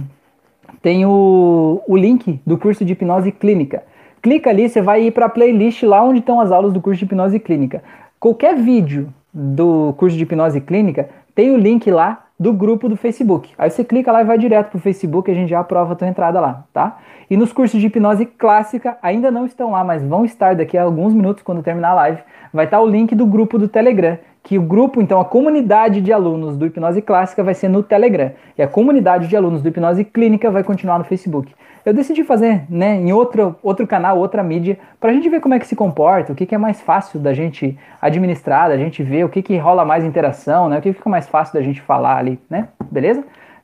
[0.81, 3.83] tem o, o link do curso de hipnose clínica.
[4.21, 6.99] Clica ali, você vai ir para a playlist lá onde estão as aulas do curso
[6.99, 7.83] de hipnose clínica.
[8.19, 13.51] Qualquer vídeo do curso de hipnose clínica tem o link lá do grupo do Facebook.
[13.57, 16.07] Aí você clica lá e vai direto pro Facebook, a gente já aprova a tua
[16.07, 16.97] entrada lá, tá?
[17.29, 20.83] E nos cursos de hipnose clássica ainda não estão lá, mas vão estar daqui a
[20.83, 22.21] alguns minutos quando terminar a live.
[22.53, 26.11] Vai estar o link do grupo do Telegram, que o grupo, então, a comunidade de
[26.11, 30.03] alunos do Hipnose Clássica vai ser no Telegram e a comunidade de alunos do Hipnose
[30.03, 31.55] Clínica vai continuar no Facebook.
[31.85, 35.53] Eu decidi fazer, né, em outro, outro canal, outra mídia, para a gente ver como
[35.53, 39.01] é que se comporta, o que, que é mais fácil da gente administrar, da gente
[39.01, 41.81] ver, o que, que rola mais interação, né, o que fica mais fácil da gente
[41.81, 43.23] falar ali, né, beleza?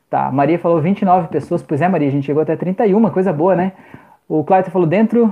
[0.09, 3.55] Tá, Maria falou 29 pessoas, pois é, Maria, a gente chegou até 31, coisa boa,
[3.55, 3.73] né?
[4.27, 5.31] O Clayton falou dentro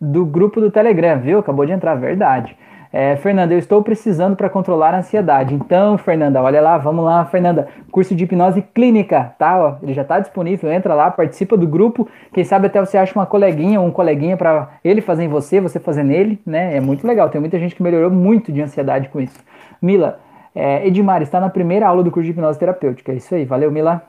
[0.00, 1.38] do grupo do Telegram, viu?
[1.38, 2.56] Acabou de entrar, verdade.
[2.98, 5.54] É, Fernanda, eu estou precisando para controlar a ansiedade.
[5.54, 7.68] Então, Fernanda, olha lá, vamos lá, Fernanda.
[7.92, 9.62] Curso de hipnose clínica, tá?
[9.62, 10.72] Ó, ele já está disponível.
[10.72, 12.08] Entra lá, participa do grupo.
[12.32, 15.60] Quem sabe até você acha uma coleguinha ou um coleguinha para ele fazer em você,
[15.60, 16.74] você fazer nele, né?
[16.74, 17.28] É muito legal.
[17.28, 19.38] Tem muita gente que melhorou muito de ansiedade com isso.
[19.82, 20.18] Mila,
[20.54, 23.12] é, Edmar, está na primeira aula do curso de hipnose terapêutica.
[23.12, 23.44] É isso aí.
[23.44, 24.00] Valeu, Mila.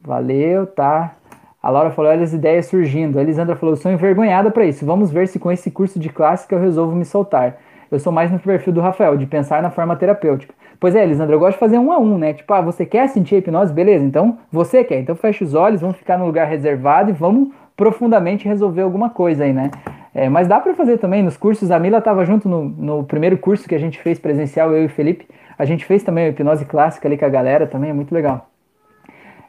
[0.00, 1.16] Valeu, tá?
[1.62, 3.18] A Laura falou, olha as ideias surgindo.
[3.18, 4.86] A Elisandra falou, sou envergonhada para isso.
[4.86, 7.58] Vamos ver se com esse curso de clássica eu resolvo me soltar.
[7.92, 10.54] Eu sou mais no perfil do Rafael, de pensar na forma terapêutica.
[10.80, 12.32] Pois é, Elisandro, eu gosto de fazer um a um, né?
[12.32, 13.70] Tipo, ah, você quer sentir a hipnose?
[13.70, 15.00] Beleza, então você quer.
[15.00, 19.44] Então fecha os olhos, vamos ficar no lugar reservado e vamos profundamente resolver alguma coisa
[19.44, 19.70] aí, né?
[20.14, 21.70] É, mas dá para fazer também nos cursos.
[21.70, 24.86] A Mila estava junto no, no primeiro curso que a gente fez presencial, eu e
[24.86, 25.28] o Felipe.
[25.58, 28.48] A gente fez também a hipnose clássica ali com a galera, também é muito legal.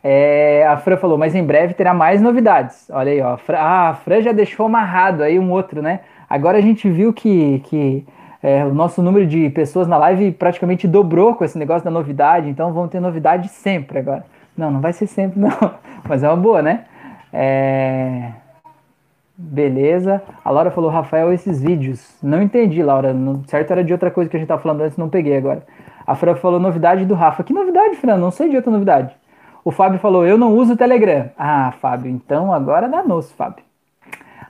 [0.04, 2.90] É, a Fran falou, mas em breve terá mais novidades.
[2.92, 3.38] Olha aí, ó.
[3.54, 6.02] Ah, a Fran já deixou amarrado aí um outro, né?
[6.30, 8.06] Agora a gente viu que, que
[8.44, 12.50] é, o nosso número de pessoas na live praticamente dobrou com esse negócio da novidade,
[12.50, 14.26] então vão ter novidade sempre agora.
[14.56, 15.50] Não, não vai ser sempre, não.
[16.08, 16.84] Mas é uma boa, né?
[17.32, 18.32] É...
[19.38, 20.22] Beleza.
[20.44, 22.18] A Laura falou, Rafael, esses vídeos.
[22.22, 23.14] Não entendi, Laura.
[23.14, 25.64] No certo era de outra coisa que a gente tava falando antes, não peguei agora.
[26.06, 27.44] A Fran falou novidade do Rafa.
[27.44, 28.18] Que novidade, Fran?
[28.18, 29.16] Não sei de outra novidade.
[29.64, 31.30] O Fábio falou, eu não uso o Telegram.
[31.38, 33.64] Ah, Fábio, então agora dá nosso, Fábio.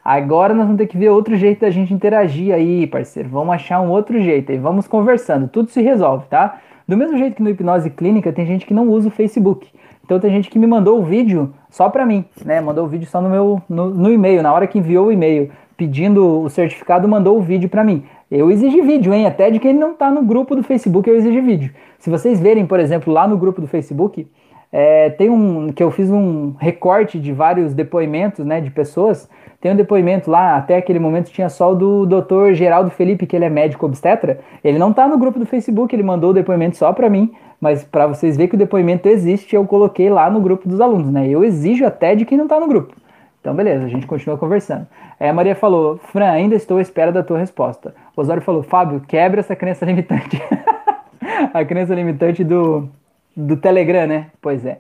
[0.04, 3.30] Agora nós vamos ter que ver outro jeito da gente interagir aí, parceiro.
[3.30, 5.48] Vamos achar um outro jeito aí, vamos conversando.
[5.48, 6.60] Tudo se resolve, tá?
[6.88, 9.68] Do mesmo jeito que no Hipnose Clínica tem gente que não usa o Facebook.
[10.04, 12.60] Então tem gente que me mandou o vídeo só para mim, né?
[12.60, 15.50] Mandou o vídeo só no meu no, no e-mail, na hora que enviou o e-mail
[15.78, 18.04] pedindo o certificado, mandou o vídeo para mim.
[18.30, 19.26] Eu exigi vídeo, hein?
[19.26, 21.72] Até de quem não tá no grupo do Facebook, eu exigi vídeo.
[21.98, 24.28] Se vocês verem, por exemplo, lá no grupo do Facebook,
[24.72, 29.30] é, tem um que eu fiz um recorte de vários depoimentos, né, de pessoas
[29.64, 32.52] tem um depoimento lá, até aquele momento tinha só o do Dr.
[32.52, 34.42] Geraldo Felipe, que ele é médico obstetra.
[34.62, 37.32] Ele não tá no grupo do Facebook, ele mandou o depoimento só para mim,
[37.62, 41.10] mas para vocês verem que o depoimento existe, eu coloquei lá no grupo dos alunos,
[41.10, 41.30] né?
[41.30, 42.94] Eu exijo até de quem não tá no grupo.
[43.40, 44.86] Então, beleza, a gente continua conversando.
[45.18, 47.96] É, a Maria falou, Fran, ainda estou à espera da tua resposta.
[48.18, 50.44] O Osório falou, Fábio, quebra essa crença limitante.
[51.54, 52.90] a crença limitante do,
[53.34, 54.26] do Telegram, né?
[54.42, 54.80] Pois é.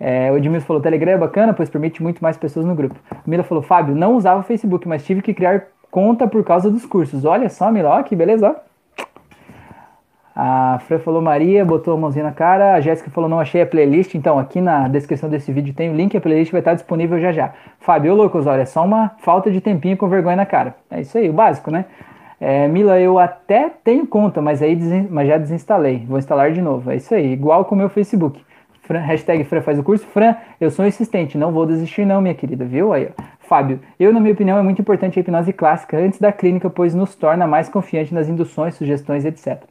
[0.00, 2.96] É, o Edmilson falou, Telegram é bacana, pois permite muito mais pessoas no grupo.
[3.26, 6.86] Mila falou, Fábio, não usava o Facebook, mas tive que criar conta por causa dos
[6.86, 7.26] cursos.
[7.26, 8.56] Olha só, Mila, ó, que beleza.
[10.34, 12.72] A Fran falou Maria, botou a mãozinha na cara.
[12.72, 14.14] A Jéssica falou, não achei a playlist.
[14.14, 17.30] Então, aqui na descrição desse vídeo tem o link, a playlist vai estar disponível já
[17.30, 17.52] já.
[17.78, 20.76] Fábio, loucos, olha, é só uma falta de tempinho com vergonha na cara.
[20.90, 21.84] É isso aí, o básico, né?
[22.40, 24.78] É, Mila, eu até tenho conta, mas aí
[25.10, 26.06] mas já desinstalei.
[26.08, 26.90] Vou instalar de novo.
[26.90, 28.42] É isso aí, igual com o meu Facebook.
[28.90, 30.04] Fran, hashtag Fran faz o curso.
[30.08, 32.92] Fran, eu sou insistente, não vou desistir não, minha querida, viu?
[32.92, 33.08] Aí.
[33.38, 36.92] Fábio, eu, na minha opinião, é muito importante a hipnose clássica antes da clínica, pois
[36.92, 39.62] nos torna mais confiante nas induções, sugestões, etc.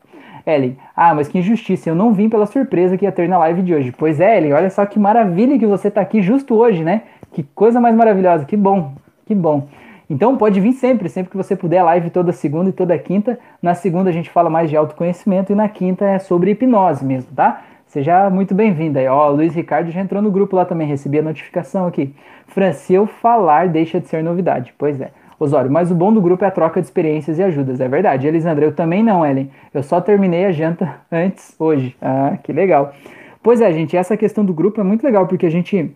[0.46, 3.62] Ellen, ah, mas que injustiça, eu não vim pela surpresa que ia ter na live
[3.62, 3.92] de hoje.
[3.92, 7.02] Pois é, Ellen, olha só que maravilha que você está aqui justo hoje, né?
[7.34, 8.94] Que coisa mais maravilhosa, que bom,
[9.26, 9.68] que bom.
[10.10, 13.38] Então pode vir sempre, sempre que você puder, live toda segunda e toda quinta.
[13.62, 17.32] Na segunda a gente fala mais de autoconhecimento e na quinta é sobre hipnose mesmo,
[17.36, 17.64] tá?
[17.90, 19.02] Seja muito bem-vinda.
[19.12, 22.14] Ó, o Luiz Ricardo já entrou no grupo lá também, recebi a notificação aqui.
[22.46, 24.76] Fran, se eu falar, deixa de ser novidade.
[24.78, 25.10] Pois é.
[25.40, 27.82] Osório, mas o bom do grupo é a troca de experiências e ajudas.
[27.82, 28.28] É verdade.
[28.28, 29.50] Elisandra, eu também não, Ellen.
[29.74, 31.96] Eu só terminei a janta antes, hoje.
[32.00, 32.94] Ah, que legal.
[33.42, 35.92] Pois é, gente, essa questão do grupo é muito legal, porque a gente,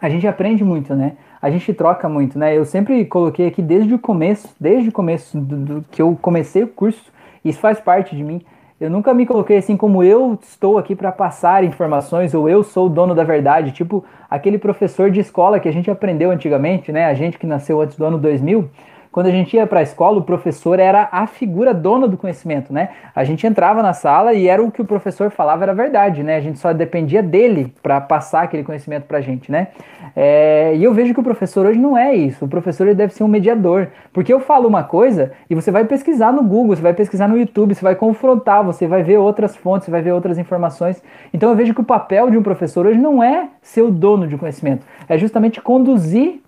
[0.00, 1.14] a gente aprende muito, né?
[1.42, 2.56] A gente troca muito, né?
[2.56, 6.62] Eu sempre coloquei aqui desde o começo, desde o começo do, do que eu comecei
[6.62, 7.12] o curso,
[7.44, 8.40] isso faz parte de mim
[8.80, 12.86] eu nunca me coloquei assim como eu estou aqui para passar informações ou eu sou
[12.86, 17.06] o dono da verdade, tipo aquele professor de escola que a gente aprendeu antigamente, né?
[17.06, 18.68] A gente que nasceu antes do ano 2000,
[19.14, 22.72] quando a gente ia para a escola, o professor era a figura dona do conhecimento,
[22.72, 22.88] né?
[23.14, 26.34] A gente entrava na sala e era o que o professor falava era verdade, né?
[26.34, 29.68] A gente só dependia dele para passar aquele conhecimento para a gente, né?
[30.16, 32.44] É, e eu vejo que o professor hoje não é isso.
[32.44, 35.84] O professor ele deve ser um mediador, porque eu falo uma coisa e você vai
[35.84, 39.54] pesquisar no Google, você vai pesquisar no YouTube, você vai confrontar, você vai ver outras
[39.54, 41.00] fontes, você vai ver outras informações.
[41.32, 44.26] Então eu vejo que o papel de um professor hoje não é ser o dono
[44.26, 46.40] de conhecimento, é justamente conduzir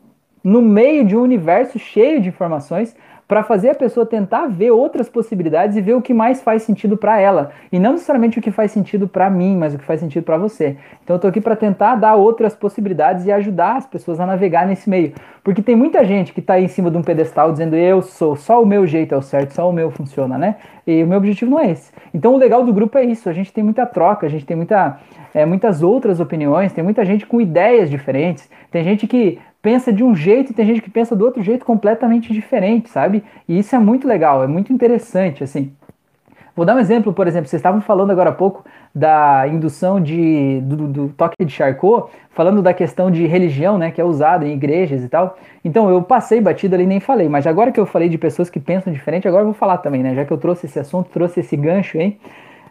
[0.47, 2.95] no meio de um universo cheio de informações
[3.27, 6.97] para fazer a pessoa tentar ver outras possibilidades e ver o que mais faz sentido
[6.97, 9.99] para ela e não necessariamente o que faz sentido para mim, mas o que faz
[9.99, 10.77] sentido para você.
[11.03, 14.69] Então eu tô aqui para tentar dar outras possibilidades e ajudar as pessoas a navegar
[14.69, 18.01] nesse meio, porque tem muita gente que aí em cima de um pedestal dizendo eu
[18.01, 20.57] sou, só o meu jeito é o certo, só o meu funciona, né?
[20.87, 21.91] E o meu objetivo não é esse.
[22.15, 24.57] Então o legal do grupo é isso, a gente tem muita troca, a gente tem
[24.57, 25.01] muita,
[25.35, 30.05] é, muitas outras opiniões, tem muita gente com ideias diferentes, tem gente que pensa de
[30.05, 33.25] um jeito e tem gente que pensa do outro jeito completamente diferente, sabe?
[33.49, 35.73] E isso é muito legal, é muito interessante, assim.
[36.55, 38.65] Vou dar um exemplo, por exemplo, vocês estavam falando agora há pouco
[38.95, 44.01] da indução de, do, do, toque de Charcot, falando da questão de religião, né, que
[44.01, 45.37] é usada em igrejas e tal.
[45.65, 48.49] Então eu passei batido ali e nem falei, mas agora que eu falei de pessoas
[48.49, 51.11] que pensam diferente, agora eu vou falar também, né, já que eu trouxe esse assunto,
[51.11, 52.17] trouxe esse gancho, hein.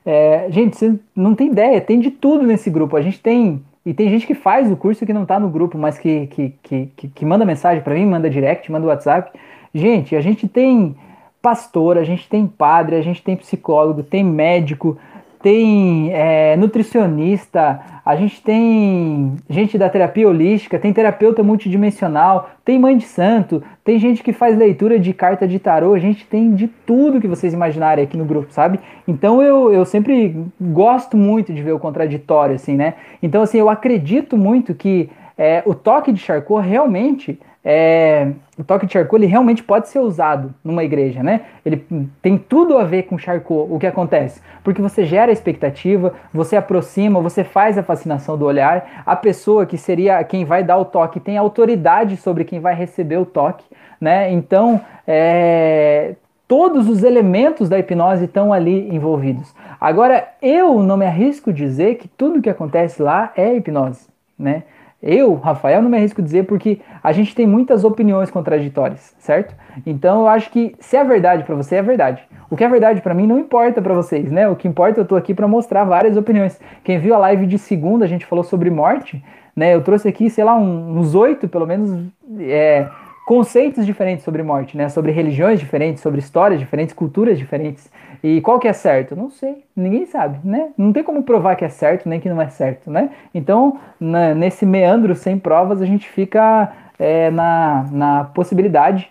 [0.06, 2.96] É, gente, você não tem ideia, tem de tudo nesse grupo.
[2.96, 5.78] A gente tem e tem gente que faz o curso que não está no grupo,
[5.78, 9.38] mas que, que, que, que, manda mensagem para mim, manda direct, manda WhatsApp.
[9.74, 10.96] Gente, a gente tem
[11.40, 14.98] pastor, a gente tem padre, a gente tem psicólogo, tem médico,
[15.46, 22.98] tem é, nutricionista, a gente tem gente da terapia holística, tem terapeuta multidimensional, tem mãe
[22.98, 26.68] de santo, tem gente que faz leitura de carta de tarô, a gente tem de
[26.68, 28.80] tudo que vocês imaginarem aqui no grupo, sabe?
[29.08, 32.96] Então eu, eu sempre gosto muito de ver o contraditório, assim, né?
[33.22, 38.28] Então, assim, eu acredito muito que é, o toque de Charcot realmente é,
[38.60, 41.42] o toque de Charcot ele realmente pode ser usado numa igreja, né?
[41.66, 41.84] Ele
[42.22, 47.20] tem tudo a ver com Charcot, o que acontece, porque você gera expectativa, você aproxima,
[47.20, 51.20] você faz a fascinação do olhar, a pessoa que seria quem vai dar o toque
[51.20, 53.66] tem autoridade sobre quem vai receber o toque,
[54.00, 54.32] né?
[54.32, 56.14] Então, é,
[56.48, 59.56] todos os elementos da hipnose estão ali envolvidos.
[59.82, 64.64] Agora, eu não me arrisco dizer que tudo que acontece lá é hipnose, né?
[65.08, 69.56] Eu, Rafael, não me arrisco dizer porque a gente tem muitas opiniões contraditórias, certo?
[69.86, 72.24] Então eu acho que se é verdade para você, é verdade.
[72.50, 74.50] O que é verdade para mim não importa para vocês, né?
[74.50, 76.60] O que importa eu tô aqui para mostrar várias opiniões.
[76.84, 79.24] Quem viu a live de segunda, a gente falou sobre morte,
[79.56, 79.76] né?
[79.76, 81.92] Eu trouxe aqui, sei lá, um, uns oito, pelo menos,
[82.40, 82.88] é,
[83.26, 84.88] conceitos diferentes sobre morte, né?
[84.88, 87.92] Sobre religiões diferentes, sobre histórias diferentes, culturas diferentes.
[88.24, 89.16] E qual que é certo?
[89.16, 90.70] Não sei, ninguém sabe, né?
[90.78, 93.10] Não tem como provar que é certo nem que não é certo, né?
[93.34, 99.10] Então, na, nesse meandro sem provas, a gente fica é, na, na possibilidade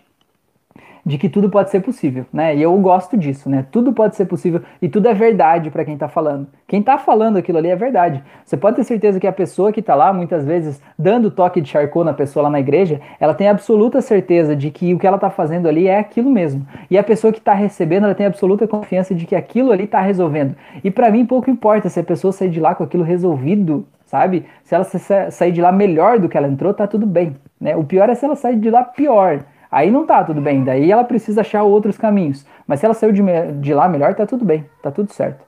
[1.05, 2.57] de que tudo pode ser possível, né?
[2.57, 3.67] E eu gosto disso, né?
[3.71, 6.47] Tudo pode ser possível e tudo é verdade para quem tá falando.
[6.67, 8.23] Quem tá falando aquilo ali é verdade.
[8.45, 11.69] Você pode ter certeza que a pessoa que tá lá, muitas vezes, dando toque de
[11.69, 15.19] Charcot na pessoa lá na igreja, ela tem absoluta certeza de que o que ela
[15.19, 16.67] tá fazendo ali é aquilo mesmo.
[16.91, 20.01] E a pessoa que tá recebendo, ela tem absoluta confiança de que aquilo ali tá
[20.01, 20.57] resolvendo.
[20.83, 24.47] E para mim pouco importa se a pessoa sair de lá com aquilo resolvido, sabe?
[24.65, 27.77] Se ela sair de lá melhor do que ela entrou, tá tudo bem, né?
[27.77, 29.45] O pior é se ela sair de lá pior.
[29.75, 32.47] Aí não tá tudo bem, daí ela precisa achar outros caminhos.
[32.65, 33.21] Mas se ela saiu de,
[33.61, 35.45] de lá melhor, tá tudo bem, tá tudo certo.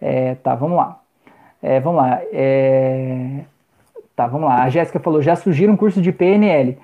[0.00, 0.98] É, tá, vamos lá.
[1.62, 2.18] É, vamos lá.
[2.32, 3.40] É,
[4.16, 4.62] tá, vamos lá.
[4.62, 6.78] A Jéssica falou: já surgiram um curso de PNL.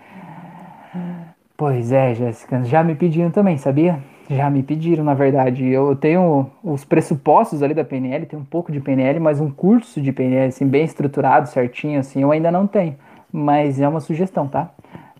[1.56, 3.98] Pois é, Jéssica, já me pediram também, sabia?
[4.28, 5.66] Já me pediram, na verdade.
[5.66, 9.98] Eu tenho os pressupostos ali da PNL, tenho um pouco de PNL, mas um curso
[9.98, 12.96] de PNL, assim, bem estruturado, certinho, assim, eu ainda não tenho.
[13.32, 14.68] Mas é uma sugestão, tá?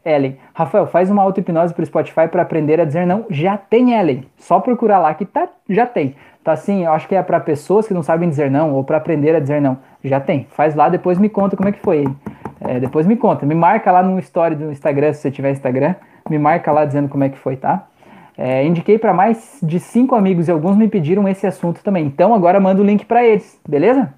[0.05, 0.37] Ellen.
[0.55, 3.25] Rafael, faz uma auto-hipnose pro Spotify para aprender a dizer não.
[3.31, 4.25] Já tem, Ellen.
[4.37, 6.15] Só procurar lá que tá, já tem.
[6.45, 8.97] Tá assim, eu acho que é para pessoas que não sabem dizer não ou para
[8.97, 9.79] aprender a dizer não.
[10.05, 10.47] Já tem.
[10.51, 12.05] Faz lá, depois me conta como é que foi.
[12.61, 13.47] É, depois me conta.
[13.47, 15.95] Me marca lá no story do Instagram, se você tiver Instagram.
[16.29, 17.87] Me marca lá dizendo como é que foi, tá?
[18.37, 22.07] É, indiquei para mais de cinco amigos e alguns me pediram esse assunto também.
[22.07, 24.13] Então agora manda o link para eles, beleza?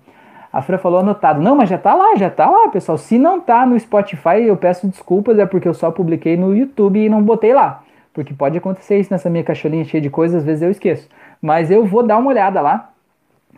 [0.54, 1.42] A Fran falou anotado.
[1.42, 2.96] Não, mas já tá lá, já tá lá, pessoal.
[2.96, 7.04] Se não tá no Spotify, eu peço desculpas, é porque eu só publiquei no YouTube
[7.04, 7.82] e não botei lá.
[8.12, 11.08] Porque pode acontecer isso nessa minha caixolinha cheia de coisas, às vezes eu esqueço.
[11.42, 12.90] Mas eu vou dar uma olhada lá,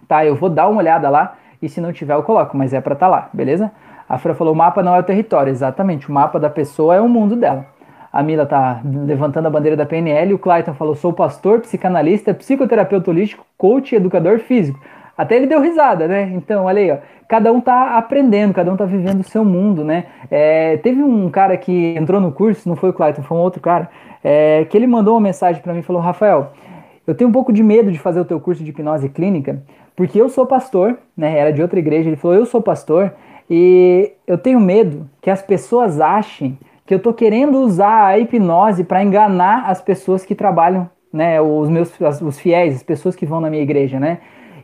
[0.08, 0.24] tá?
[0.24, 2.94] Eu vou dar uma olhada lá e se não tiver eu coloco, mas é para
[2.94, 3.70] tá lá, beleza?
[4.08, 5.50] A Fran falou: o mapa não é o território.
[5.50, 7.66] Exatamente, o mapa da pessoa é o mundo dela.
[8.10, 10.32] A Mila tá levantando a bandeira da PNL.
[10.32, 14.80] O Clayton falou: sou pastor, psicanalista, psicoterapeuta holístico, coach e educador físico.
[15.16, 16.30] Até ele deu risada, né?
[16.34, 16.98] Então, olha aí, ó.
[17.28, 20.04] Cada um tá aprendendo, cada um tá vivendo o seu mundo, né?
[20.30, 23.60] É, teve um cara que entrou no curso, não foi o Clayton, foi um outro
[23.60, 23.88] cara,
[24.22, 26.52] é, que ele mandou uma mensagem para mim e falou: Rafael,
[27.06, 29.62] eu tenho um pouco de medo de fazer o teu curso de hipnose clínica,
[29.96, 31.36] porque eu sou pastor, né?
[31.38, 32.08] Era de outra igreja.
[32.08, 33.12] Ele falou: Eu sou pastor
[33.48, 38.84] e eu tenho medo que as pessoas achem que eu tô querendo usar a hipnose
[38.84, 41.40] para enganar as pessoas que trabalham, né?
[41.40, 44.18] Os meus os fiéis, as pessoas que vão na minha igreja, né?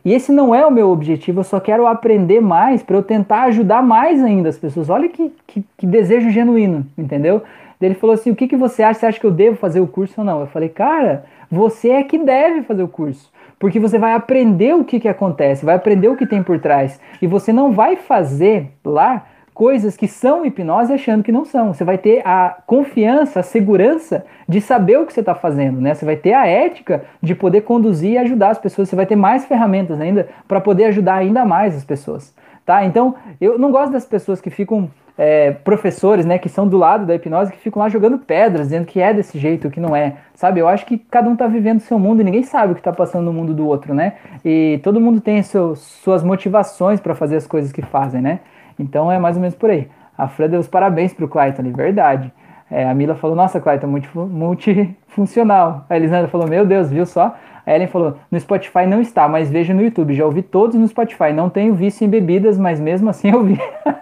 [0.05, 3.43] E esse não é o meu objetivo, eu só quero aprender mais para eu tentar
[3.43, 4.89] ajudar mais ainda as pessoas.
[4.89, 7.41] Olha que, que, que desejo genuíno, entendeu?
[7.81, 8.99] Ele falou assim: o que, que você acha?
[8.99, 10.41] Você acha que eu devo fazer o curso ou não?
[10.41, 13.31] Eu falei, cara, você é que deve fazer o curso.
[13.59, 16.99] Porque você vai aprender o que, que acontece, vai aprender o que tem por trás.
[17.21, 21.73] E você não vai fazer lá coisas que são hipnose achando que não são.
[21.73, 25.93] Você vai ter a confiança, a segurança de saber o que você está fazendo, né?
[25.93, 28.89] Você vai ter a ética de poder conduzir e ajudar as pessoas.
[28.89, 32.33] Você vai ter mais ferramentas ainda para poder ajudar ainda mais as pessoas,
[32.65, 32.83] tá?
[32.83, 37.05] Então, eu não gosto das pessoas que ficam é, professores, né, que são do lado
[37.05, 40.15] da hipnose, que ficam lá jogando pedras, dizendo que é desse jeito, que não é,
[40.33, 40.59] sabe?
[40.59, 42.91] Eu acho que cada um está vivendo seu mundo e ninguém sabe o que está
[42.91, 44.13] passando no mundo do outro, né?
[44.43, 48.39] E todo mundo tem seus, suas motivações para fazer as coisas que fazem, né?
[48.79, 49.87] Então é mais ou menos por aí.
[50.17, 52.31] A Fran deu os parabéns pro Clayton ali, verdade.
[52.69, 55.85] É, a Mila falou, nossa, Clayton, multifuncional.
[55.89, 57.35] A Elisandra falou, meu Deus, viu só?
[57.65, 60.13] A Ellen falou, no Spotify não está, mas vejo no YouTube.
[60.13, 61.31] Já ouvi todos no Spotify.
[61.33, 63.57] Não tenho vício em bebidas, mas mesmo assim eu vi.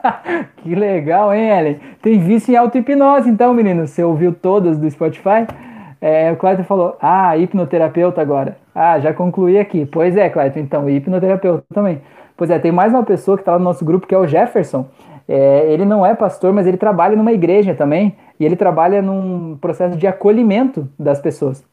[0.57, 1.80] que legal, hein, Ellen?
[2.02, 3.85] Tem vício em auto-hipnose, então, menino.
[3.85, 5.45] Você ouviu todas do Spotify?
[5.99, 8.57] É, o Clayton falou, ah, hipnoterapeuta agora.
[8.73, 9.85] Ah, já concluí aqui.
[9.85, 12.02] Pois é, Clayton, então, hipnoterapeuta também.
[12.36, 14.86] Pois é, tem mais uma pessoa que está no nosso grupo que é o Jefferson.
[15.28, 18.16] É, ele não é pastor, mas ele trabalha numa igreja também.
[18.40, 21.64] E ele trabalha num processo de acolhimento das pessoas.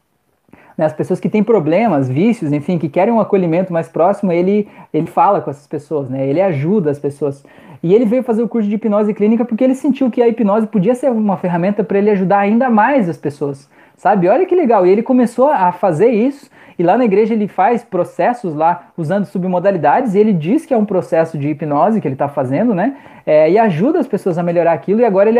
[0.79, 4.65] Né, as pessoas que têm problemas, vícios, enfim, que querem um acolhimento mais próximo, ele,
[4.93, 6.25] ele fala com essas pessoas, né?
[6.25, 7.43] Ele ajuda as pessoas.
[7.83, 10.67] E ele veio fazer o curso de hipnose clínica porque ele sentiu que a hipnose
[10.67, 13.69] podia ser uma ferramenta para ele ajudar ainda mais as pessoas
[13.99, 14.29] sabe?
[14.29, 14.87] Olha que legal.
[14.87, 19.25] E ele começou a fazer isso, e lá na igreja ele faz processos lá usando
[19.25, 22.95] submodalidades, e ele diz que é um processo de hipnose que ele está fazendo, né?
[23.25, 25.39] É, e ajuda as pessoas a melhorar aquilo, e agora ele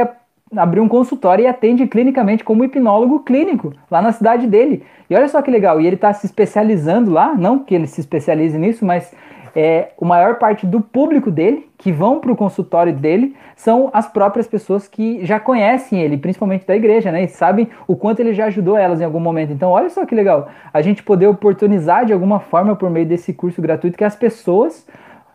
[0.56, 4.84] abriu um consultório e atende clinicamente como hipnólogo clínico lá na cidade dele.
[5.10, 8.00] E olha só que legal, e ele está se especializando lá, não que ele se
[8.00, 9.14] especialize nisso, mas
[9.56, 14.08] é, a maior parte do público dele, que vão para o consultório dele, são as
[14.08, 17.24] próprias pessoas que já conhecem ele, principalmente da igreja, né?
[17.24, 19.52] E sabem o quanto ele já ajudou elas em algum momento.
[19.52, 23.34] Então, olha só que legal, a gente poder oportunizar de alguma forma por meio desse
[23.34, 24.86] curso gratuito que as pessoas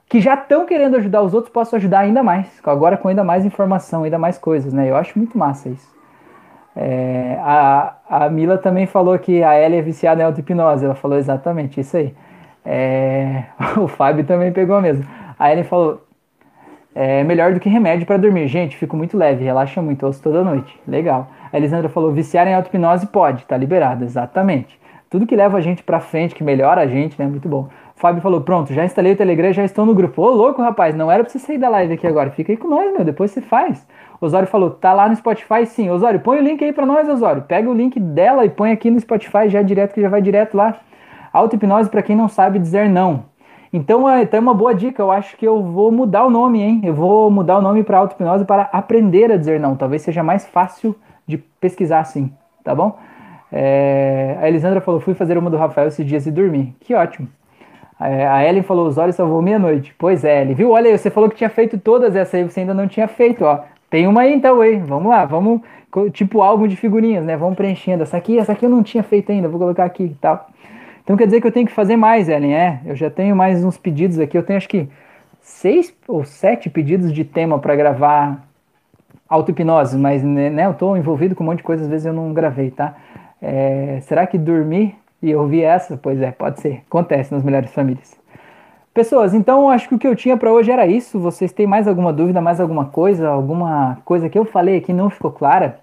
[0.08, 3.44] que já estão querendo ajudar os outros possam ajudar ainda mais, agora com ainda mais
[3.44, 4.90] informação, ainda mais coisas, né?
[4.90, 5.94] Eu acho muito massa isso.
[6.76, 11.16] É, a, a Mila também falou que a Ellie é viciada em auto-hipnose, ela falou
[11.16, 12.14] exatamente isso aí.
[12.64, 13.44] É,
[13.78, 15.06] o Fábio também pegou mesmo.
[15.38, 16.02] Aí ele falou:
[16.94, 18.46] é melhor do que remédio para dormir.
[18.48, 20.78] Gente, fico muito leve, relaxa muito, ouço toda noite.
[20.86, 21.28] Legal.
[21.52, 24.78] A Elisandra falou: viciar em auto-hipnose pode, tá liberado, exatamente.
[25.10, 27.26] Tudo que leva a gente para frente, que melhora a gente, né?
[27.28, 27.68] Muito bom.
[27.96, 30.20] O Fábio falou: pronto, já instalei o Telegram, já estou no grupo.
[30.20, 32.30] Ô, louco, rapaz, não era pra você sair da live aqui agora.
[32.30, 33.86] Fica aí com nós, meu, depois você faz.
[34.20, 35.88] Osório falou: tá lá no Spotify sim.
[35.90, 37.42] Osório, põe o link aí para nós, Osório.
[37.42, 40.56] Pega o link dela e põe aqui no Spotify já direto, que já vai direto
[40.56, 40.80] lá.
[41.32, 43.24] Auto-hipnose para quem não sabe dizer não.
[43.72, 45.02] Então, é, então é uma boa dica.
[45.02, 46.80] Eu acho que eu vou mudar o nome, hein?
[46.84, 49.76] Eu vou mudar o nome para auto-hipnose para aprender a dizer não.
[49.76, 50.94] Talvez seja mais fácil
[51.26, 52.98] de pesquisar assim, tá bom?
[53.52, 56.74] É, a Elisandra falou: fui fazer uma do Rafael esses dias e dormi.
[56.80, 57.28] Que ótimo.
[58.00, 59.94] É, a Ellen falou: os olhos salvou meia-noite.
[59.98, 60.70] Pois é, Ellen, viu?
[60.70, 63.44] Olha aí, você falou que tinha feito todas essas aí, você ainda não tinha feito,
[63.44, 63.60] ó.
[63.90, 64.78] Tem uma aí então, aí.
[64.78, 65.60] Vamos lá, vamos.
[66.12, 67.36] Tipo álbum de figurinhas, né?
[67.36, 68.02] Vamos preenchendo.
[68.02, 70.48] Essa aqui, essa aqui eu não tinha feito ainda, vou colocar aqui e tal.
[71.04, 72.80] Então quer dizer que eu tenho que fazer mais, Ellen, é?
[72.84, 74.88] Eu já tenho mais uns pedidos aqui, eu tenho acho que
[75.40, 78.42] seis ou sete pedidos de tema para gravar
[79.28, 82.12] auto-hipnose, mas né, né eu estou envolvido com um monte de coisa, às vezes eu
[82.12, 82.96] não gravei, tá?
[83.40, 85.96] É, será que dormir e ouvir essa?
[85.96, 86.82] Pois é, pode ser.
[86.86, 88.14] Acontece nas melhores famílias.
[88.92, 91.18] Pessoas, então acho que o que eu tinha para hoje era isso.
[91.18, 95.10] Vocês têm mais alguma dúvida, mais alguma coisa, alguma coisa que eu falei aqui não
[95.10, 95.80] ficou clara?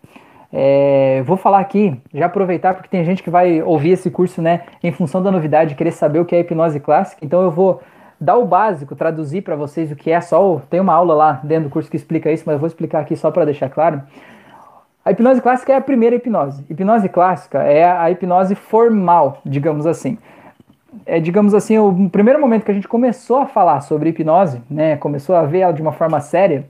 [0.53, 4.61] É, vou falar aqui, já aproveitar, porque tem gente que vai ouvir esse curso, né,
[4.83, 7.25] em função da novidade, querer saber o que é hipnose clássica.
[7.25, 7.81] Então eu vou
[8.19, 10.61] dar o básico, traduzir para vocês o que é só.
[10.69, 13.15] Tem uma aula lá dentro do curso que explica isso, mas eu vou explicar aqui
[13.15, 14.01] só para deixar claro.
[15.03, 16.63] A hipnose clássica é a primeira hipnose.
[16.69, 20.17] Hipnose clássica é a hipnose formal, digamos assim.
[21.05, 24.97] É, digamos assim, o primeiro momento que a gente começou a falar sobre hipnose, né,
[24.97, 26.69] começou a ver ela de uma forma séria,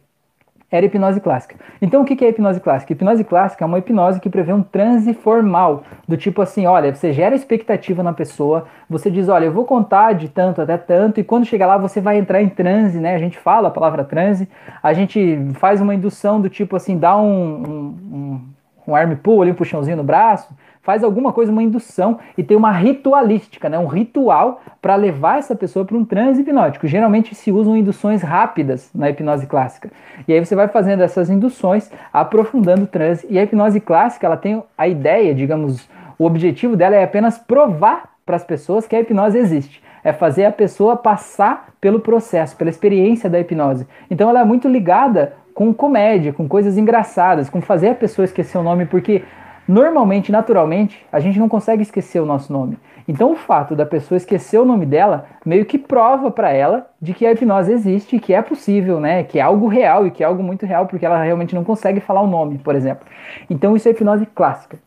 [0.71, 1.55] era hipnose clássica.
[1.81, 2.93] Então, o que é hipnose clássica?
[2.93, 7.11] Hipnose clássica é uma hipnose que prevê um transe formal, do tipo assim, olha, você
[7.11, 11.23] gera expectativa na pessoa, você diz, olha, eu vou contar de tanto até tanto, e
[11.23, 13.15] quando chegar lá você vai entrar em transe, né?
[13.15, 14.47] A gente fala a palavra transe,
[14.81, 18.41] a gente faz uma indução do tipo assim, dá um, um, um,
[18.87, 22.57] um arm pull ali, um puxãozinho no braço, faz alguma coisa, uma indução e tem
[22.57, 23.77] uma ritualística, né?
[23.77, 26.87] um ritual para levar essa pessoa para um transe hipnótico.
[26.87, 29.91] Geralmente se usam induções rápidas na hipnose clássica.
[30.27, 33.27] E aí você vai fazendo essas induções, aprofundando o transe.
[33.29, 35.87] E a hipnose clássica, ela tem a ideia, digamos,
[36.17, 39.83] o objetivo dela é apenas provar para as pessoas que a hipnose existe.
[40.03, 43.87] É fazer a pessoa passar pelo processo, pela experiência da hipnose.
[44.09, 48.57] Então ela é muito ligada com comédia, com coisas engraçadas, com fazer a pessoa esquecer
[48.57, 49.23] o nome, porque
[49.67, 52.77] normalmente, naturalmente, a gente não consegue esquecer o nosso nome.
[53.07, 57.13] Então, o fato da pessoa esquecer o nome dela meio que prova para ela de
[57.13, 59.23] que a hipnose existe, que é possível, né?
[59.23, 61.99] Que é algo real e que é algo muito real, porque ela realmente não consegue
[61.99, 63.05] falar o nome, por exemplo.
[63.49, 64.77] Então, isso é hipnose clássica.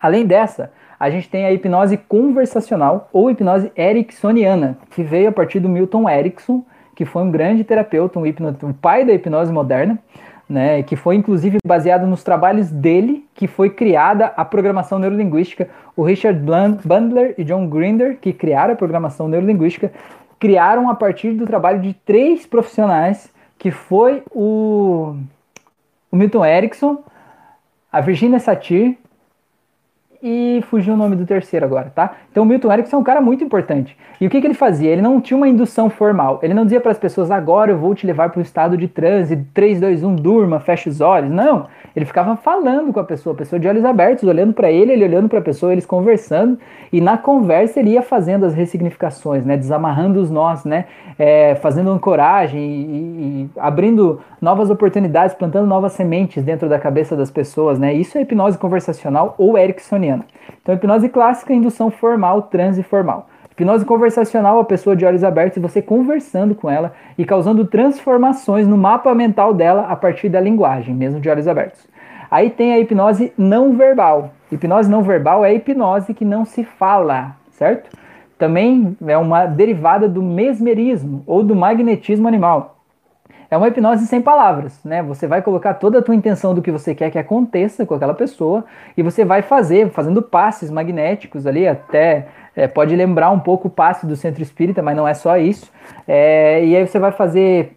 [0.00, 5.60] Além dessa, a gente tem a hipnose conversacional ou hipnose ericksoniana, que veio a partir
[5.60, 6.64] do Milton Erickson,
[6.94, 9.98] que foi um grande terapeuta, um, hipno, pai da hipnose moderna
[10.48, 15.68] né, que foi inclusive baseado nos trabalhos dele que foi criada a programação neurolinguística.
[15.96, 16.40] O Richard
[16.84, 19.92] Bandler e John Grinder, que criaram a programação neurolinguística,
[20.38, 25.16] criaram a partir do trabalho de três profissionais, que foi o,
[26.10, 27.02] o Milton Erickson,
[27.90, 28.96] a Virginia Satir
[30.28, 32.16] e fugiu o nome do terceiro agora, tá?
[32.32, 33.96] Então o Milton Erickson é um cara muito importante.
[34.20, 34.90] E o que, que ele fazia?
[34.90, 36.40] Ele não tinha uma indução formal.
[36.42, 38.88] Ele não dizia para as pessoas, agora eu vou te levar para o estado de
[38.88, 41.30] transe, 3, 2, 1, durma, fecha os olhos.
[41.30, 41.66] Não.
[41.94, 45.04] Ele ficava falando com a pessoa, a pessoa de olhos abertos, olhando para ele, ele
[45.04, 46.58] olhando para a pessoa, eles conversando.
[46.92, 49.56] E na conversa ele ia fazendo as ressignificações, né?
[49.56, 50.86] Desamarrando os nós, né?
[51.18, 57.14] É, fazendo ancoragem e, e, e abrindo novas oportunidades, plantando novas sementes dentro da cabeça
[57.14, 57.94] das pessoas, né?
[57.94, 60.15] Isso é hipnose conversacional ou ericksoniana.
[60.62, 63.28] Então, hipnose clássica, indução formal, transe formal.
[63.52, 68.66] Hipnose conversacional, a pessoa de olhos abertos e você conversando com ela e causando transformações
[68.66, 71.88] no mapa mental dela a partir da linguagem, mesmo de olhos abertos.
[72.30, 74.30] Aí tem a hipnose não verbal.
[74.52, 77.90] Hipnose não verbal é a hipnose que não se fala, certo?
[78.38, 82.75] Também é uma derivada do mesmerismo ou do magnetismo animal.
[83.50, 85.02] É uma hipnose sem palavras, né?
[85.02, 88.14] Você vai colocar toda a tua intenção do que você quer que aconteça com aquela
[88.14, 88.64] pessoa
[88.96, 93.70] e você vai fazer, fazendo passes magnéticos ali, até é, pode lembrar um pouco o
[93.70, 95.70] passe do centro espírita, mas não é só isso.
[96.08, 97.76] É, e aí você vai fazer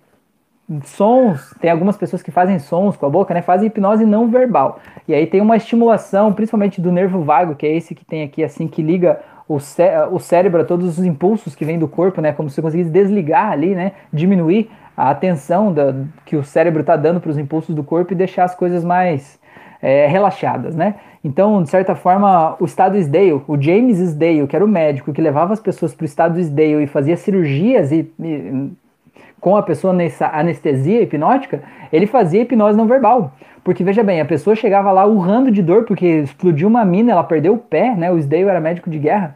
[0.84, 3.42] sons, tem algumas pessoas que fazem sons com a boca, né?
[3.42, 4.80] Fazem hipnose não verbal.
[5.08, 8.44] E aí tem uma estimulação, principalmente do nervo vago, que é esse que tem aqui,
[8.44, 9.20] assim, que liga
[9.50, 12.32] o, cé o cérebro todos os impulsos que vêm do corpo, né?
[12.32, 13.94] Como se você conseguisse desligar ali, né?
[14.14, 18.16] Diminuir a atenção da, que o cérebro está dando para os impulsos do corpo e
[18.16, 19.40] deixar as coisas mais
[19.82, 20.96] é, relaxadas, né?
[21.24, 25.22] Então, de certa forma, o estado Isdale, o James Isdale, que era o médico que
[25.22, 28.72] levava as pessoas para o estado Isdale e fazia cirurgias e, e,
[29.40, 31.62] com a pessoa nessa anestesia hipnótica,
[31.92, 33.34] ele fazia hipnose não verbal.
[33.64, 37.24] Porque veja bem, a pessoa chegava lá urrando de dor porque explodiu uma mina, ela
[37.24, 38.12] perdeu o pé, né?
[38.12, 39.36] O Isdale era médico de guerra.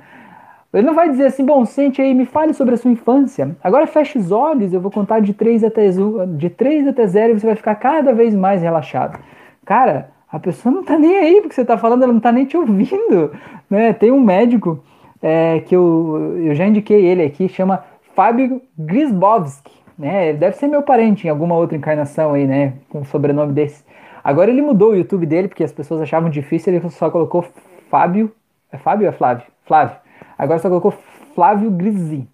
[0.74, 3.56] Ele não vai dizer assim, bom, sente aí, me fale sobre a sua infância.
[3.64, 5.88] Agora feche os olhos, eu vou contar de 3 até,
[6.36, 9.20] de 3 até 0 e você vai ficar cada vez mais relaxado.
[9.64, 12.46] Cara, a pessoa não tá nem aí porque você tá falando, ela não tá nem
[12.46, 13.32] te ouvindo.
[13.70, 13.94] Né?
[13.94, 14.84] Tem um médico
[15.22, 17.84] é, que eu, eu já indiquei ele aqui, chama
[18.16, 19.83] Fábio Grisbowski.
[19.98, 20.30] Né?
[20.30, 22.74] Ele deve ser meu parente em alguma outra encarnação aí, né?
[22.90, 23.84] Com o sobrenome desse.
[24.24, 27.46] Agora ele mudou o YouTube dele porque as pessoas achavam difícil, ele só colocou
[27.90, 28.32] Fábio.
[28.72, 29.46] É Fábio ou é Flávio?
[29.66, 29.98] Flávio.
[30.38, 30.94] Agora só colocou
[31.36, 32.28] Flávio Grisi.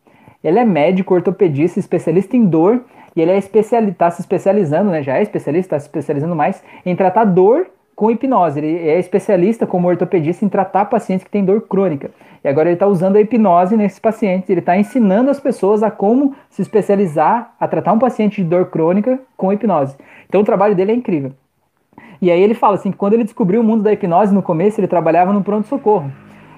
[0.43, 2.83] Ele é médico, ortopedista, especialista em dor
[3.15, 5.03] e ele é está se especializando, né?
[5.03, 7.67] Já é especialista, está se especializando mais em tratar dor
[7.99, 8.57] com hipnose.
[8.57, 12.11] Ele é especialista como ortopedista em tratar pacientes que têm dor crônica.
[12.41, 14.49] E agora ele está usando a hipnose nesses pacientes.
[14.49, 18.67] Ele está ensinando as pessoas a como se especializar a tratar um paciente de dor
[18.67, 19.97] crônica com hipnose.
[20.29, 21.33] Então o trabalho dele é incrível.
[22.21, 24.79] E aí ele fala assim que quando ele descobriu o mundo da hipnose no começo,
[24.79, 26.09] ele trabalhava no pronto-socorro.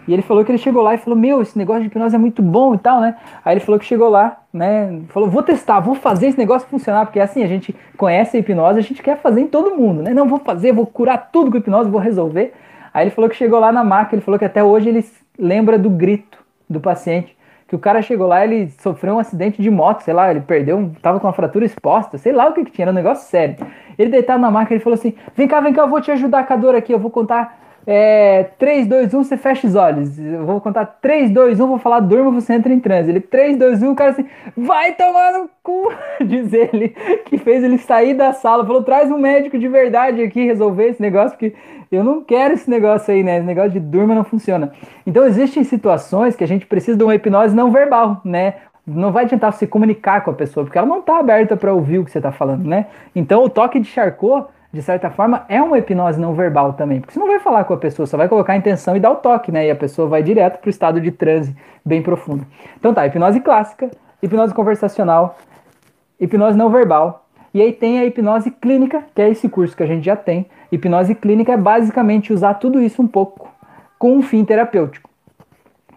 [0.07, 2.19] E ele falou que ele chegou lá e falou: Meu, esse negócio de hipnose é
[2.19, 3.15] muito bom e tal, né?
[3.45, 5.01] Aí ele falou que chegou lá, né?
[5.09, 8.79] Falou: Vou testar, vou fazer esse negócio funcionar, porque assim, a gente conhece a hipnose,
[8.79, 10.13] a gente quer fazer em todo mundo, né?
[10.13, 12.53] Não, vou fazer, vou curar tudo com hipnose, vou resolver.
[12.93, 15.05] Aí ele falou que chegou lá na maca, ele falou que até hoje ele
[15.37, 17.37] lembra do grito do paciente.
[17.67, 20.91] Que o cara chegou lá, ele sofreu um acidente de moto, sei lá, ele perdeu,
[21.01, 23.55] tava com uma fratura exposta, sei lá o que, que tinha, era um negócio sério.
[23.97, 26.45] Ele deitado na maca, ele falou assim: Vem cá, vem cá, eu vou te ajudar
[26.45, 30.19] com a dor aqui, eu vou contar é, 3, 2, 1, você fecha os olhos.
[30.19, 33.09] Eu vou contar 3, 2, 1, vou falar durma, você entra em transe.
[33.09, 34.25] Ele 3, 2, 1, o cara assim,
[34.55, 35.91] vai tomar no cu,
[36.23, 36.89] diz ele,
[37.25, 38.65] que fez ele sair da sala.
[38.65, 41.53] Falou, traz um médico de verdade aqui resolver esse negócio, porque
[41.91, 43.37] eu não quero esse negócio aí, né?
[43.37, 44.71] Esse negócio de durma não funciona.
[45.05, 48.55] Então existem situações que a gente precisa de uma hipnose não verbal, né?
[48.85, 51.99] Não vai adiantar você comunicar com a pessoa, porque ela não está aberta para ouvir
[51.99, 52.87] o que você está falando, né?
[53.15, 57.01] Então o toque de Charcot de certa forma, é uma hipnose não verbal também.
[57.01, 59.11] Porque você não vai falar com a pessoa, só vai colocar a intenção e dar
[59.11, 59.67] o toque, né?
[59.67, 62.45] E a pessoa vai direto para o estado de transe bem profundo.
[62.79, 63.91] Então tá, hipnose clássica,
[64.23, 65.37] hipnose conversacional,
[66.19, 67.25] hipnose não verbal.
[67.53, 70.45] E aí tem a hipnose clínica, que é esse curso que a gente já tem.
[70.71, 73.51] Hipnose clínica é basicamente usar tudo isso um pouco
[73.99, 75.09] com um fim terapêutico.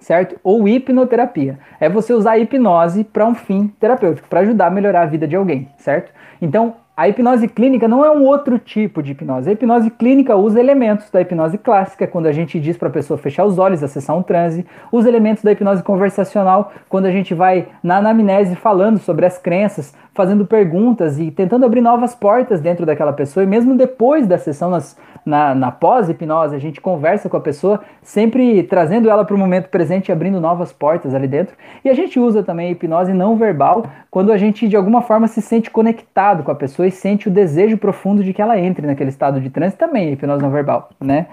[0.01, 0.39] Certo?
[0.43, 1.61] Ou hipnoterapia.
[1.79, 5.29] É você usar a hipnose para um fim terapêutico, para ajudar a melhorar a vida
[5.29, 6.13] de alguém, certo?
[6.43, 9.51] Então, a hipnose clínica não é um outro tipo de hipnose.
[9.51, 13.19] A hipnose clínica usa elementos da hipnose clássica, quando a gente diz para a pessoa
[13.19, 14.65] fechar os olhos, acessar um transe.
[14.93, 19.93] Usa elementos da hipnose conversacional, quando a gente vai na anamnese falando sobre as crenças,
[20.15, 23.43] fazendo perguntas e tentando abrir novas portas dentro daquela pessoa.
[23.43, 24.97] E mesmo depois da sessão, nas,
[25.27, 29.69] na, na pós-hipnose, a gente conversa com a pessoa, sempre trazendo ela para o momento
[29.69, 31.57] presente e abrindo novas portas ali dentro.
[31.85, 35.27] E a gente usa também a hipnose não verbal, quando a gente de alguma forma
[35.27, 38.87] se sente conectado com a pessoa e sente o desejo profundo de que ela entre
[38.87, 41.27] naquele estado de transe também, hipnose não verbal, né?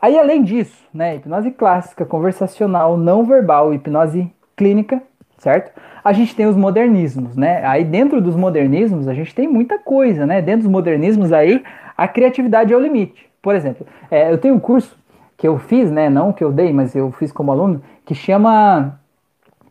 [0.00, 5.00] Aí, além disso, né, hipnose clássica, conversacional, não verbal, hipnose clínica,
[5.38, 5.70] certo?
[6.04, 7.64] A gente tem os modernismos, né?
[7.64, 10.42] Aí dentro dos modernismos a gente tem muita coisa, né?
[10.42, 11.62] Dentro dos modernismos aí
[11.96, 13.26] a criatividade é o limite.
[13.40, 14.96] Por exemplo, é, eu tenho um curso
[15.36, 16.08] que eu fiz, né?
[16.08, 18.98] Não que eu dei, mas eu fiz como aluno, que chama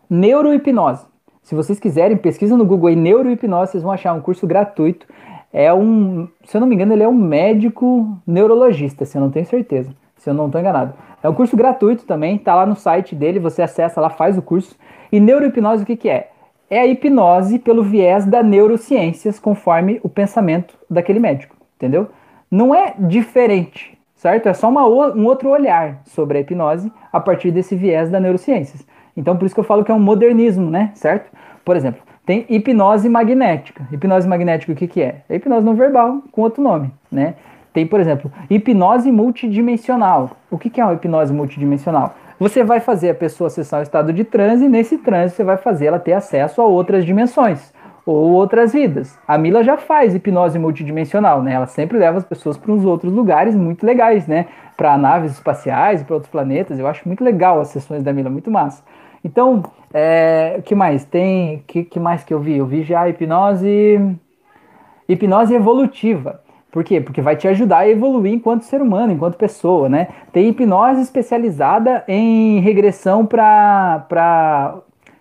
[0.09, 1.05] neurohipnose.
[1.41, 5.05] Se vocês quiserem, pesquisa no Google aí neurohipnose, vocês vão achar um curso gratuito.
[5.53, 9.29] É um, se eu não me engano, ele é um médico neurologista, se eu não
[9.29, 9.91] tenho certeza,
[10.21, 10.93] se eu não estou enganado.
[11.23, 14.41] É um curso gratuito também, tá lá no site dele, você acessa lá, faz o
[14.41, 14.75] curso.
[15.11, 16.29] E neurohipnose o que, que é?
[16.69, 22.07] É a hipnose pelo viés da neurociências, conforme o pensamento daquele médico, entendeu?
[22.51, 24.47] Não é diferente, certo?
[24.47, 28.85] É só uma, um outro olhar sobre a hipnose a partir desse viés da neurociências.
[29.17, 30.91] Então, por isso que eu falo que é um modernismo, né?
[30.93, 31.31] Certo?
[31.65, 33.87] Por exemplo, tem hipnose magnética.
[33.91, 35.23] Hipnose magnética, o que, que é?
[35.27, 37.33] É hipnose não verbal com outro nome, né?
[37.73, 40.31] Tem, por exemplo, hipnose multidimensional.
[40.49, 42.15] O que, que é uma hipnose multidimensional?
[42.39, 45.57] Você vai fazer a pessoa acessar o estado de transe e nesse transe você vai
[45.57, 47.71] fazer ela ter acesso a outras dimensões
[48.05, 49.17] ou outras vidas.
[49.27, 51.53] A Mila já faz hipnose multidimensional, né?
[51.53, 54.47] Ela sempre leva as pessoas para uns outros lugares muito legais, né?
[54.75, 56.79] Para naves espaciais, para outros planetas.
[56.79, 58.83] Eu acho muito legal as sessões da Mila, muito massa.
[59.23, 61.05] Então, é, o que mais?
[61.05, 61.63] Tem.
[61.67, 62.57] que, que mais que eu vi?
[62.57, 64.17] Eu vi já hipnose.
[65.07, 66.41] Hipnose evolutiva.
[66.71, 67.01] Por quê?
[67.01, 70.07] Porque vai te ajudar a evoluir enquanto ser humano, enquanto pessoa, né?
[70.31, 74.75] Tem hipnose especializada em regressão para.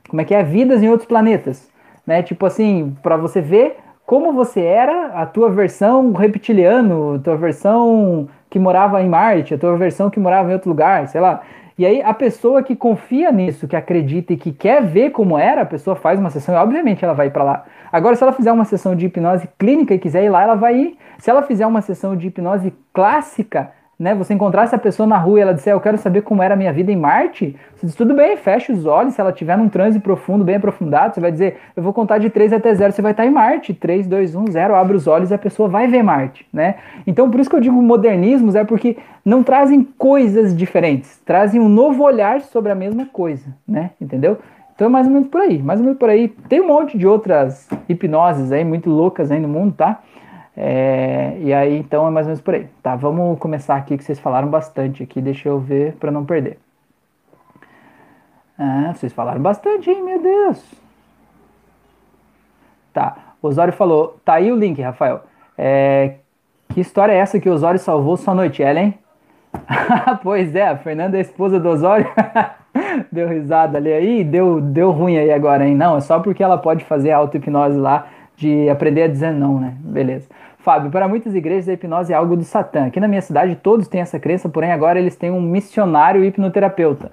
[0.09, 0.43] Como é que é?
[0.43, 1.69] Vidas em outros planetas.
[2.07, 2.23] Né?
[2.23, 8.29] Tipo assim, para você ver como você era, a tua versão reptiliano, a tua versão
[8.49, 11.43] que morava em Marte, a tua versão que morava em outro lugar, sei lá.
[11.81, 15.63] E aí a pessoa que confia nisso, que acredita e que quer ver como era,
[15.63, 17.65] a pessoa faz uma sessão e obviamente ela vai para lá.
[17.91, 20.77] Agora, se ela fizer uma sessão de hipnose clínica e quiser ir lá, ela vai
[20.77, 20.99] ir.
[21.17, 25.39] Se ela fizer uma sessão de hipnose clássica, né, você encontrar essa pessoa na rua
[25.39, 27.95] e ela disser, eu quero saber como era a minha vida em Marte, você diz,
[27.95, 31.31] tudo bem, fecha os olhos, se ela tiver num transe profundo, bem aprofundado, você vai
[31.31, 34.35] dizer, eu vou contar de 3 até 0, você vai estar em Marte, 3, 2,
[34.35, 36.77] 1, 0, abre os olhos e a pessoa vai ver Marte, né?
[37.07, 41.69] Então, por isso que eu digo modernismos, é porque não trazem coisas diferentes, trazem um
[41.69, 43.91] novo olhar sobre a mesma coisa, né?
[44.01, 44.39] Entendeu?
[44.75, 46.29] Então é mais ou menos por aí, mais ou menos por aí.
[46.49, 50.01] Tem um monte de outras hipnoses aí, muito loucas aí no mundo, tá?
[50.63, 52.69] É, e aí, então, é mais ou menos por aí.
[52.83, 55.19] Tá, vamos começar aqui, que vocês falaram bastante aqui.
[55.23, 56.59] Deixa eu ver para não perder.
[58.59, 60.63] Ah, vocês falaram bastante, hein, meu Deus.
[62.93, 64.21] Tá, Osório falou.
[64.23, 65.23] Tá aí o link, Rafael.
[65.57, 66.17] É,
[66.69, 68.99] que história é essa que Osório salvou sua noite, Ellen?
[70.23, 72.07] pois é, a Fernanda é a esposa do Osório.
[73.11, 75.75] deu risada ali aí, deu, deu ruim aí agora, hein?
[75.75, 79.75] Não, é só porque ela pode fazer auto-hipnose lá de aprender a dizer não, né?
[79.79, 80.29] Beleza.
[80.63, 82.87] Fábio, para muitas igrejas a hipnose é algo do Satã.
[82.87, 87.13] Aqui na minha cidade todos têm essa crença, porém agora eles têm um missionário hipnoterapeuta.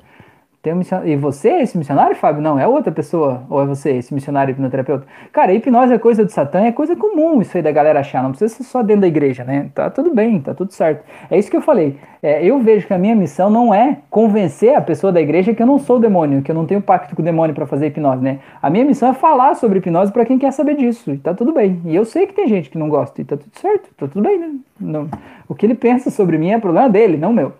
[0.62, 1.12] Tem um missionário...
[1.12, 2.42] E você é esse missionário, Fábio?
[2.42, 3.44] Não, é outra pessoa.
[3.50, 5.06] Ou é você, esse missionário hipnoterapeuta?
[5.32, 8.24] Cara, hipnose é coisa do Satã, é coisa comum isso aí da galera achar.
[8.24, 9.70] Não precisa ser só dentro da igreja, né?
[9.74, 11.04] Tá tudo bem, tá tudo certo.
[11.30, 11.98] É isso que eu falei.
[12.22, 15.62] É, eu vejo que a minha missão não é convencer a pessoa da igreja que
[15.62, 18.24] eu não sou demônio, que eu não tenho pacto com o demônio para fazer hipnose,
[18.24, 18.40] né?
[18.62, 21.12] A minha missão é falar sobre hipnose para quem quer saber disso.
[21.12, 21.80] E tá tudo bem.
[21.86, 23.22] E eu sei que tem gente que não gosta.
[23.22, 24.50] E tá tudo certo, tá tudo bem, né?
[24.80, 25.08] Não,
[25.48, 27.54] o que ele pensa sobre mim é problema dele, não meu.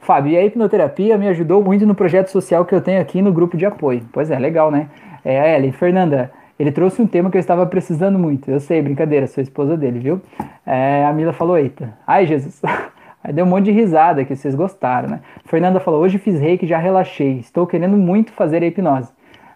[0.00, 3.32] Fábio, e a hipnoterapia me ajudou muito no projeto social que eu tenho aqui no
[3.32, 4.02] grupo de apoio.
[4.12, 4.88] Pois é, legal, né?
[5.24, 8.50] É, a Ellen, Fernanda, ele trouxe um tema que eu estava precisando muito.
[8.50, 10.20] Eu sei, brincadeira, sou esposa dele, viu?
[10.66, 12.60] É, a Mila falou, eita, ai Jesus.
[13.22, 15.20] Aí deu um monte de risada que vocês gostaram, né?
[15.44, 17.38] Fernanda falou, hoje fiz reiki, já relaxei.
[17.38, 19.12] Estou querendo muito fazer a hipnose.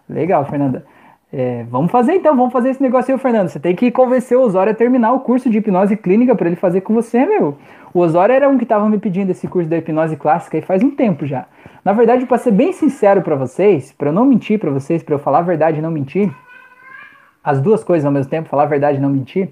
[0.07, 0.85] Legal, Fernanda.
[1.37, 3.49] É, vamos fazer então, vamos fazer esse negócio aí, Fernando.
[3.49, 6.55] Você tem que convencer o Osório a terminar o curso de hipnose clínica para ele
[6.55, 7.57] fazer com você, meu.
[7.93, 10.81] O Osório era um que estava me pedindo esse curso da hipnose clássica e faz
[10.81, 11.45] um tempo já.
[11.83, 15.15] Na verdade, para ser bem sincero para vocês, para eu não mentir para vocês, para
[15.15, 16.33] eu falar a verdade e não mentir,
[17.43, 19.49] as duas coisas ao mesmo tempo, falar a verdade e não mentir.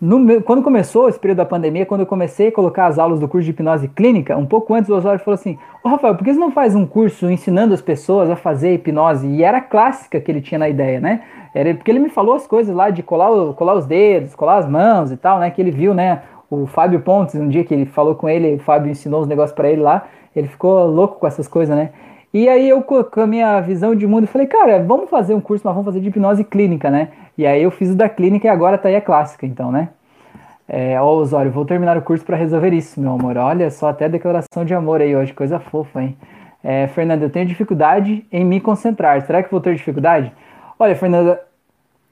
[0.00, 3.26] No, quando começou esse período da pandemia, quando eu comecei a colocar as aulas do
[3.26, 6.32] curso de hipnose clínica, um pouco antes o Osório falou assim: Ô Rafael, por que
[6.32, 9.26] você não faz um curso ensinando as pessoas a fazer hipnose?
[9.26, 11.22] E era clássica que ele tinha na ideia, né?
[11.52, 14.68] Era porque ele me falou as coisas lá de colar, colar os dedos, colar as
[14.68, 15.50] mãos e tal, né?
[15.50, 16.22] Que ele viu, né?
[16.50, 19.54] o Fábio Pontes, um dia que ele falou com ele, o Fábio ensinou os negócios
[19.54, 21.90] para ele lá, ele ficou louco com essas coisas, né?
[22.32, 25.66] E aí eu, com a minha visão de mundo, falei, cara, vamos fazer um curso,
[25.66, 27.08] mas vamos fazer de hipnose clínica, né?
[27.36, 29.88] E aí eu fiz o da clínica e agora tá aí a clássica, então, né?
[30.68, 33.38] É, ó, Osório, vou terminar o curso para resolver isso, meu amor.
[33.38, 36.16] Olha só, até declaração de amor aí hoje, coisa fofa, hein?
[36.62, 39.22] É, Fernanda, eu tenho dificuldade em me concentrar.
[39.22, 40.30] Será que vou ter dificuldade?
[40.78, 41.40] Olha, Fernanda,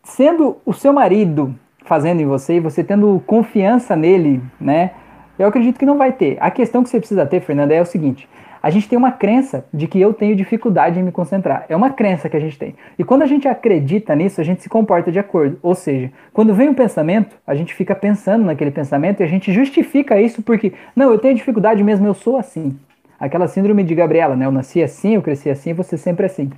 [0.02, 4.93] sendo o seu marido fazendo em você e você tendo confiança nele, né?
[5.38, 6.38] Eu acredito que não vai ter.
[6.40, 8.26] A questão que você precisa ter, Fernanda, é o seguinte:
[8.66, 11.64] a gente tem uma crença de que eu tenho dificuldade em me concentrar.
[11.68, 12.74] É uma crença que a gente tem.
[12.98, 15.56] E quando a gente acredita nisso, a gente se comporta de acordo.
[15.62, 19.52] Ou seja, quando vem um pensamento, a gente fica pensando naquele pensamento e a gente
[19.52, 22.76] justifica isso porque, não, eu tenho dificuldade mesmo, eu sou assim.
[23.20, 24.47] Aquela síndrome de Gabriela, né?
[24.47, 26.51] Eu nasci assim, eu cresci assim, você sempre assim.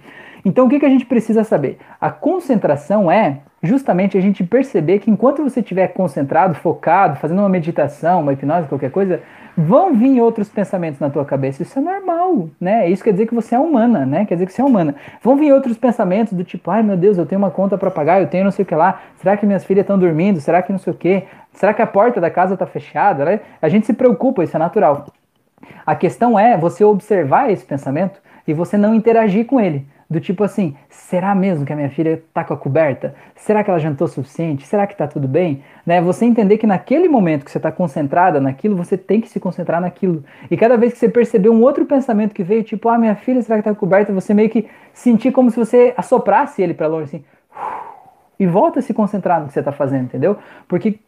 [0.47, 1.77] Então o que, que a gente precisa saber?
[2.01, 7.51] A concentração é justamente a gente perceber que enquanto você estiver concentrado, focado, fazendo uma
[7.51, 9.21] meditação, uma hipnose, qualquer coisa,
[9.59, 11.65] vão vir outros pensamentos na tua cabeça.
[11.65, 12.89] Isso é normal, né?
[12.89, 14.25] Isso quer dizer que você é humana, né?
[14.25, 14.95] Quer dizer que você é humana.
[15.21, 18.21] Vão vir outros pensamentos do tipo, ai meu Deus, eu tenho uma conta para pagar,
[18.21, 19.01] eu tenho não sei o que lá.
[19.17, 20.41] Será que minhas filhas estão dormindo?
[20.41, 21.25] Será que não sei o que?
[21.53, 23.25] Será que a porta da casa está fechada?
[23.25, 23.41] Né?
[23.61, 25.07] A gente se preocupa, isso é natural.
[25.85, 29.85] A questão é você observar esse pensamento e você não interagir com ele.
[30.11, 33.15] Do tipo assim, será mesmo que a minha filha tá com a coberta?
[33.37, 34.67] Será que ela jantou o suficiente?
[34.67, 35.63] Será que tá tudo bem?
[35.85, 36.01] Né?
[36.01, 39.83] Você entender que naquele momento que você está concentrada naquilo, você tem que se concentrar
[39.83, 40.25] naquilo.
[40.51, 43.43] E cada vez que você perceber um outro pensamento que veio, tipo, ah, minha filha,
[43.43, 44.11] será que tá coberta?
[44.15, 47.25] Você meio que sentir como se você assoprasse ele para longe, assim.
[48.41, 50.39] E volta a se concentrar no que você está fazendo, entendeu?
[50.67, 51.01] Porque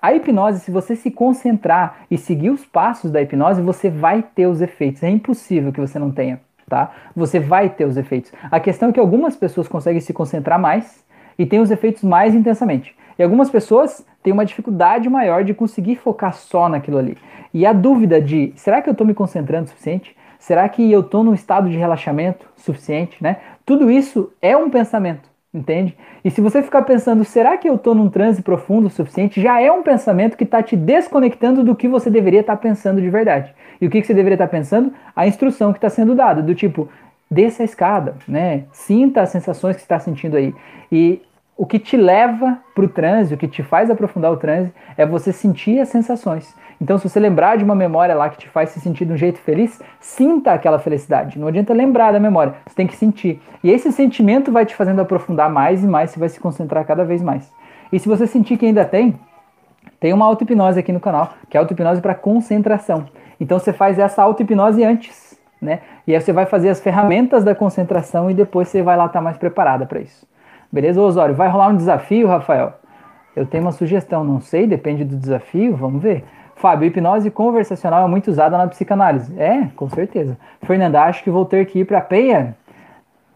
[0.00, 4.46] a hipnose, se você se concentrar e seguir os passos da hipnose, você vai ter
[4.46, 5.02] os efeitos.
[5.02, 6.40] É impossível que você não tenha
[6.72, 6.90] tá?
[7.14, 8.32] Você vai ter os efeitos.
[8.50, 11.04] A questão é que algumas pessoas conseguem se concentrar mais
[11.38, 12.96] e têm os efeitos mais intensamente.
[13.18, 17.18] E algumas pessoas têm uma dificuldade maior de conseguir focar só naquilo ali.
[17.52, 20.16] E a dúvida de, será que eu estou me concentrando o suficiente?
[20.38, 23.36] Será que eu estou num estado de relaxamento suficiente, né?
[23.66, 25.96] Tudo isso é um pensamento entende?
[26.24, 29.40] E se você ficar pensando, será que eu estou num transe profundo o suficiente?
[29.40, 33.00] Já é um pensamento que está te desconectando do que você deveria estar tá pensando
[33.00, 33.54] de verdade.
[33.80, 34.92] E o que, que você deveria estar tá pensando?
[35.14, 36.88] A instrução que está sendo dada, do tipo,
[37.30, 38.64] desça a escada, né?
[38.72, 40.54] Sinta as sensações que está sentindo aí.
[40.90, 41.20] E
[41.56, 45.04] o que te leva para o transe, o que te faz aprofundar o transe, é
[45.04, 46.54] você sentir as sensações.
[46.82, 49.16] Então, se você lembrar de uma memória lá que te faz se sentir de um
[49.16, 51.38] jeito feliz, sinta aquela felicidade.
[51.38, 53.40] Não adianta lembrar da memória, você tem que sentir.
[53.62, 57.04] E esse sentimento vai te fazendo aprofundar mais e mais, você vai se concentrar cada
[57.04, 57.52] vez mais.
[57.92, 59.16] E se você sentir que ainda tem,
[60.00, 63.06] tem uma auto-hipnose aqui no canal, que é auto-hipnose para concentração.
[63.38, 65.82] Então, você faz essa auto-hipnose antes, né?
[66.04, 69.20] E aí você vai fazer as ferramentas da concentração e depois você vai lá estar
[69.20, 70.26] tá mais preparada para isso.
[70.72, 71.32] Beleza, Osório?
[71.32, 72.72] Vai rolar um desafio, Rafael?
[73.36, 76.24] Eu tenho uma sugestão, não sei, depende do desafio, vamos ver.
[76.62, 79.34] Fábio, hipnose conversacional é muito usada na psicanálise.
[79.36, 80.38] É, com certeza.
[80.62, 82.56] Fernanda, acho que vou ter que ir para Penha.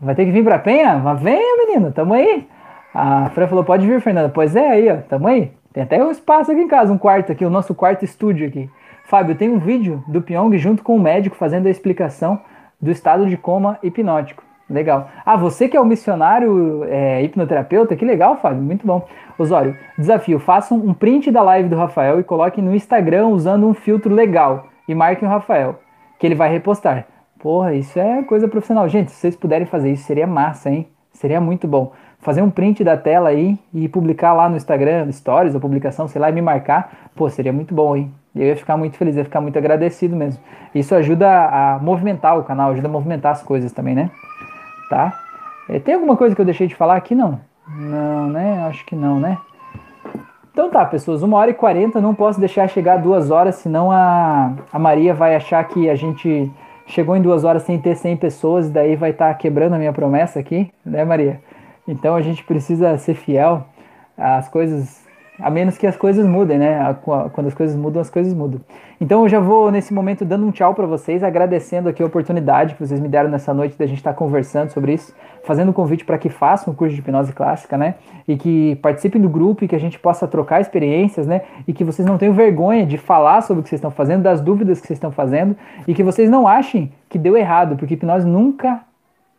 [0.00, 0.96] Vai ter que vir para Penha?
[0.98, 2.46] Mas venha, menina, tamo aí.
[2.94, 4.28] A Fran falou, pode vir, Fernanda.
[4.28, 5.50] Pois é, aí, ó, tamo aí.
[5.72, 8.70] Tem até um espaço aqui em casa, um quarto aqui, o nosso quarto estúdio aqui.
[9.06, 12.40] Fábio, tem um vídeo do Pyong junto com o médico fazendo a explicação
[12.80, 14.45] do estado de coma hipnótico.
[14.68, 15.08] Legal.
[15.24, 19.06] Ah, você que é o missionário é, hipnoterapeuta, que legal, Fábio, muito bom.
[19.38, 23.74] Osório, desafio, façam um print da live do Rafael e coloquem no Instagram usando um
[23.74, 25.78] filtro legal e marquem o Rafael,
[26.18, 27.06] que ele vai repostar.
[27.38, 28.88] Porra, isso é coisa profissional.
[28.88, 30.88] Gente, se vocês puderem fazer isso, seria massa, hein?
[31.12, 31.92] Seria muito bom.
[32.18, 36.20] Fazer um print da tela aí e publicar lá no Instagram, stories ou publicação, sei
[36.20, 38.12] lá, e me marcar, pô, seria muito bom, hein?
[38.34, 40.42] Eu ia ficar muito feliz, ia ficar muito agradecido mesmo.
[40.74, 44.10] Isso ajuda a movimentar o canal, ajuda a movimentar as coisas também, né?
[44.88, 45.20] Tá?
[45.68, 47.14] É, tem alguma coisa que eu deixei de falar aqui?
[47.14, 47.40] Não.
[47.68, 48.64] Não, né?
[48.68, 49.38] Acho que não, né?
[50.52, 54.54] Então tá, pessoas, uma hora e quarenta, não posso deixar chegar duas horas, senão a,
[54.72, 56.50] a Maria vai achar que a gente
[56.86, 59.78] chegou em duas horas sem ter 100 pessoas, e daí vai estar tá quebrando a
[59.78, 61.42] minha promessa aqui, né, Maria?
[61.86, 63.66] Então a gente precisa ser fiel
[64.16, 65.05] às coisas
[65.38, 66.96] a menos que as coisas mudem, né?
[67.32, 68.60] Quando as coisas mudam, as coisas mudam.
[69.00, 72.74] Então eu já vou nesse momento dando um tchau para vocês, agradecendo aqui a oportunidade
[72.74, 75.14] que vocês me deram nessa noite da gente estar tá conversando sobre isso,
[75.44, 77.96] fazendo um convite para que façam o curso de hipnose clássica, né?
[78.26, 81.42] E que participem do grupo e que a gente possa trocar experiências, né?
[81.68, 84.40] E que vocês não tenham vergonha de falar sobre o que vocês estão fazendo, das
[84.40, 85.56] dúvidas que vocês estão fazendo
[85.86, 88.80] e que vocês não achem que deu errado, porque hipnose nunca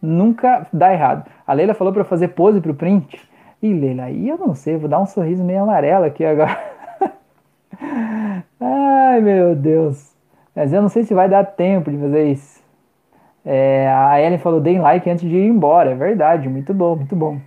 [0.02, 1.26] nunca dá errado.
[1.46, 3.27] A Leila falou para fazer pose pro print.
[3.62, 6.58] Ih, Leila, aí eu não sei, vou dar um sorriso meio amarelo aqui agora.
[8.60, 10.14] Ai, meu Deus.
[10.56, 12.62] Mas eu não sei se vai dar tempo de fazer isso.
[13.46, 15.92] É, a Ellen falou, deem like antes de ir embora.
[15.92, 17.40] É verdade, muito bom, muito bom.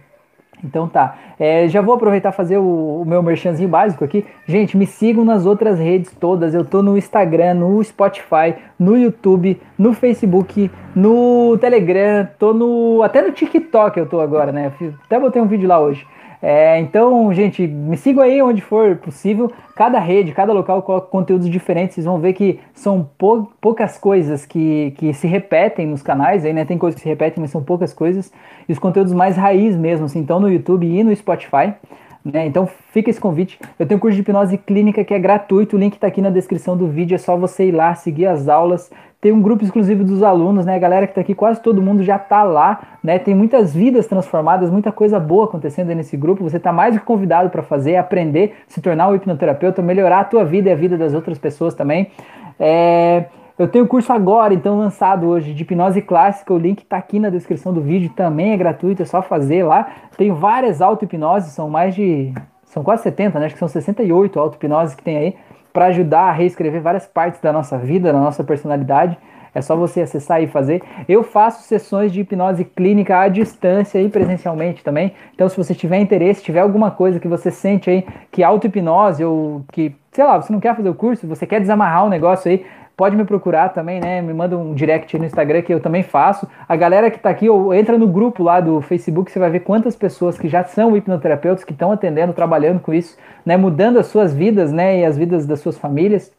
[0.65, 4.25] Então tá, é, já vou aproveitar fazer o, o, meu merchanzinho básico aqui.
[4.47, 6.55] Gente, me sigam nas outras redes todas.
[6.55, 13.23] Eu tô no Instagram, no Spotify, no YouTube, no Facebook, no Telegram, tô no até
[13.23, 14.73] no TikTok eu tô agora, né?
[15.05, 16.07] Até botei um vídeo lá hoje.
[16.43, 19.53] É, então, gente, me sigam aí onde for possível.
[19.77, 21.95] Cada rede, cada local coloca conteúdos diferentes.
[21.95, 26.45] Vocês vão ver que são pou, poucas coisas que, que se repetem nos canais.
[26.45, 26.65] Aí, né?
[26.65, 28.33] Tem coisas que se repetem, mas são poucas coisas.
[28.69, 31.75] E os conteúdos mais raiz mesmo, assim, estão no YouTube e no Spotify.
[32.25, 32.47] Né?
[32.47, 33.59] Então fica esse convite.
[33.79, 36.31] Eu tenho um curso de hipnose clínica que é gratuito, o link está aqui na
[36.31, 38.91] descrição do vídeo, é só você ir lá, seguir as aulas.
[39.21, 40.77] Tem um grupo exclusivo dos alunos, né?
[40.77, 43.19] A galera que está aqui, quase todo mundo já está lá, né?
[43.19, 46.43] Tem muitas vidas transformadas, muita coisa boa acontecendo nesse grupo.
[46.45, 50.25] Você está mais do que convidado para fazer, aprender, se tornar um hipnoterapeuta, melhorar a
[50.25, 52.11] tua vida e a vida das outras pessoas também.
[52.59, 53.27] É,
[53.61, 56.51] Eu tenho curso agora, então lançado hoje, de hipnose clássica.
[56.51, 59.87] O link está aqui na descrição do vídeo, também é gratuito, é só fazer lá.
[60.17, 62.33] Tenho várias auto-hipnoses, são mais de.
[62.65, 63.45] São quase 70, né?
[63.45, 65.37] Acho que são 68 auto-hipnoses que tem aí,
[65.75, 69.19] para ajudar a reescrever várias partes da nossa vida, da nossa personalidade.
[69.55, 70.83] É só você acessar e fazer.
[71.07, 75.13] Eu faço sessões de hipnose clínica à distância e presencialmente também.
[75.35, 79.63] Então, se você tiver interesse, tiver alguma coisa que você sente aí que auto-hipnose ou
[79.71, 82.51] que, sei lá, você não quer fazer o curso, você quer desamarrar o um negócio
[82.51, 82.65] aí,
[83.01, 84.21] pode me procurar também, né?
[84.21, 86.47] Me manda um direct no Instagram que eu também faço.
[86.69, 89.61] A galera que tá aqui, ou entra no grupo lá do Facebook, você vai ver
[89.61, 93.57] quantas pessoas que já são hipnoterapeutas, que estão atendendo, trabalhando com isso, né?
[93.57, 95.01] Mudando as suas vidas, né?
[95.01, 96.31] E as vidas das suas famílias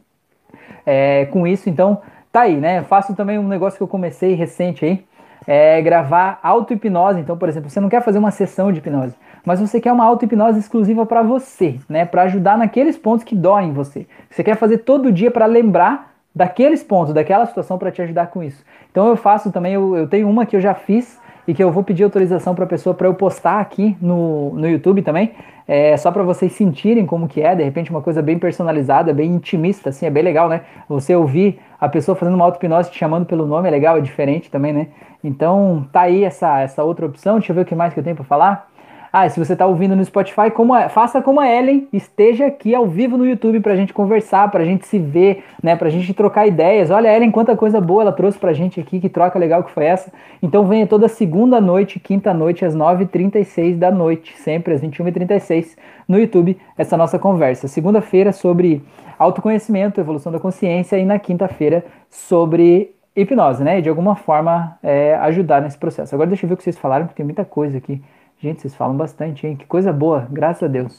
[0.86, 1.68] é, com isso.
[1.68, 2.00] Então,
[2.32, 2.84] tá aí, né?
[2.84, 5.04] Faço também um negócio que eu comecei recente aí,
[5.48, 7.20] é gravar auto-hipnose.
[7.20, 10.06] Então, por exemplo, você não quer fazer uma sessão de hipnose, mas você quer uma
[10.06, 12.06] auto-hipnose exclusiva para você, né?
[12.06, 14.06] Para ajudar naqueles pontos que doem você.
[14.30, 18.42] Você quer fazer todo dia para lembrar daqueles pontos, daquela situação para te ajudar com
[18.42, 18.64] isso.
[18.92, 21.72] Então eu faço também, eu, eu tenho uma que eu já fiz e que eu
[21.72, 25.32] vou pedir autorização para a pessoa para eu postar aqui no, no YouTube também,
[25.68, 29.32] é, só para vocês sentirem como que é, de repente uma coisa bem personalizada, bem
[29.32, 30.62] intimista, assim, é bem legal, né?
[30.88, 34.52] Você ouvir a pessoa fazendo uma auto-hipnose te chamando pelo nome é legal, é diferente
[34.52, 34.88] também, né?
[35.24, 38.04] Então tá aí essa, essa outra opção, deixa eu ver o que mais que eu
[38.04, 38.71] tenho para falar.
[39.14, 42.74] Ah, se você está ouvindo no Spotify, como a, faça como a Ellen, esteja aqui
[42.74, 45.90] ao vivo no YouTube para a gente conversar, para a gente se ver, né, para
[45.90, 46.90] a gente trocar ideias.
[46.90, 49.72] Olha, Ellen, quanta coisa boa ela trouxe para a gente aqui, que troca legal que
[49.72, 50.14] foi essa.
[50.42, 55.76] Então venha toda segunda noite, quinta noite, às 9h36 da noite, sempre às 21h36
[56.08, 57.68] no YouTube, essa nossa conversa.
[57.68, 58.82] Segunda-feira sobre
[59.20, 63.80] autoconhecimento, evolução da consciência e na quinta-feira sobre hipnose, né?
[63.80, 66.16] E de alguma forma é, ajudar nesse processo.
[66.16, 68.02] Agora deixa eu ver o que vocês falaram, porque tem muita coisa aqui.
[68.42, 69.56] Gente, vocês falam bastante, hein?
[69.56, 70.98] Que coisa boa, graças a Deus.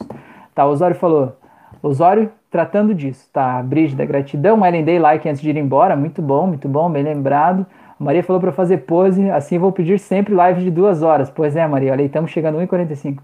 [0.54, 1.36] Tá, o Osório falou.
[1.82, 3.28] Osório tratando disso.
[3.32, 4.64] Tá, Brígida, gratidão.
[4.64, 5.96] Ellen Day, like antes de ir embora.
[5.96, 7.66] Muito bom, muito bom, bem lembrado.
[7.98, 11.30] A Maria falou para fazer pose, assim vou pedir sempre live de duas horas.
[11.30, 13.18] Pois é, Maria, olha aí, estamos chegando a 1h45.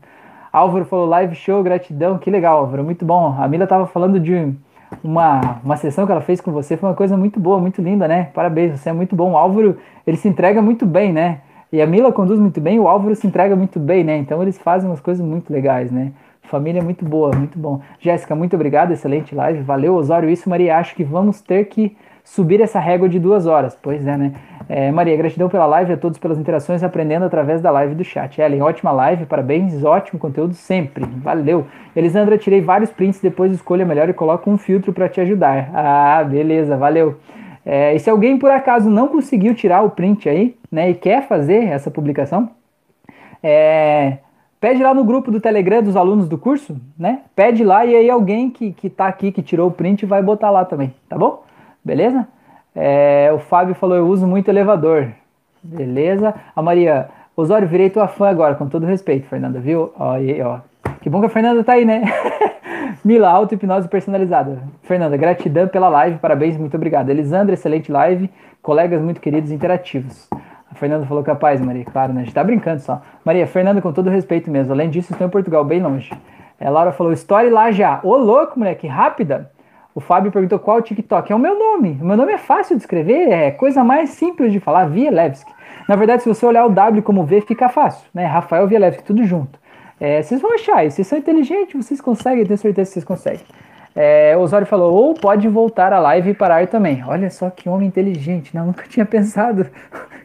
[0.53, 2.19] Álvaro falou live show, gratidão.
[2.19, 3.37] Que legal, Álvaro, muito bom.
[3.39, 4.53] A Mila tava falando de
[5.05, 8.09] uma, uma sessão que ela fez com você, foi uma coisa muito boa, muito linda,
[8.09, 8.31] né?
[8.35, 9.31] Parabéns, você é muito bom.
[9.35, 11.43] O Álvaro, ele se entrega muito bem, né?
[11.73, 14.17] E a Mila conduz muito bem, o Álvaro se entrega muito bem, né?
[14.17, 16.13] Então eles fazem umas coisas muito legais, né?
[16.43, 17.81] Família muito boa, muito bom.
[18.01, 19.61] Jéssica, muito obrigado, excelente live.
[19.61, 20.31] Valeu, Osório.
[20.31, 20.79] Isso, Maria.
[20.79, 23.77] Acho que vamos ter que subir essa régua de duas horas.
[23.81, 24.33] Pois é, né?
[24.67, 28.41] É, Maria, gratidão pela live, a todos pelas interações, aprendendo através da live do chat.
[28.41, 31.05] Ellen, ótima live, parabéns, ótimo conteúdo sempre.
[31.23, 31.67] Valeu.
[31.95, 35.71] Elisandra, tirei vários prints, depois escolha melhor e coloco um filtro para te ajudar.
[35.75, 37.17] Ah, beleza, valeu.
[37.65, 41.27] É, e se alguém por acaso não conseguiu tirar o print aí, né, e quer
[41.27, 42.51] fazer essa publicação,
[43.43, 44.19] é,
[44.61, 47.21] pede lá no grupo do Telegram dos alunos do curso, né?
[47.35, 50.51] Pede lá e aí alguém que, que tá aqui, que tirou o print, vai botar
[50.51, 51.45] lá também, tá bom?
[51.85, 52.27] Beleza?
[52.75, 55.09] É, o Fábio falou, eu uso muito elevador.
[55.63, 56.35] Beleza?
[56.55, 59.93] A Maria, Osório, virei tua fã agora, com todo respeito, Fernanda, viu?
[59.99, 60.59] Ó, aí, ó.
[61.01, 62.03] Que bom que a Fernanda tá aí, né?
[63.05, 64.63] Mila, auto-hipnose personalizada.
[64.83, 67.11] Fernanda, gratidão pela live, parabéns, muito obrigado.
[67.11, 68.31] Elisandra, excelente live.
[68.61, 70.29] Colegas muito queridos, interativos.
[70.71, 72.21] A Fernanda falou capaz, Maria, claro, né?
[72.21, 73.01] A gente tá brincando só.
[73.25, 74.73] Maria, Fernanda, com todo respeito mesmo.
[74.73, 76.13] Além disso, estou em Portugal, bem longe.
[76.61, 78.01] A Laura falou, story lá já.
[78.03, 79.51] Ô, louco, moleque, rápida.
[79.95, 81.33] O Fábio perguntou qual é o TikTok.
[81.33, 81.99] É o meu nome.
[82.01, 85.51] O meu nome é fácil de escrever, é coisa mais simples de falar, Vielewski.
[85.89, 88.27] Na verdade, se você olhar o W como V, fica fácil, né?
[88.27, 89.59] Rafael Vielewski, tudo junto.
[89.99, 90.89] É, vocês vão achar.
[90.89, 93.45] Vocês são inteligentes, vocês conseguem, tenho certeza que vocês conseguem.
[93.95, 97.03] É, o Osório falou, ou pode voltar a live e parar também.
[97.05, 98.61] Olha só que homem inteligente, né?
[98.61, 99.67] Eu nunca tinha pensado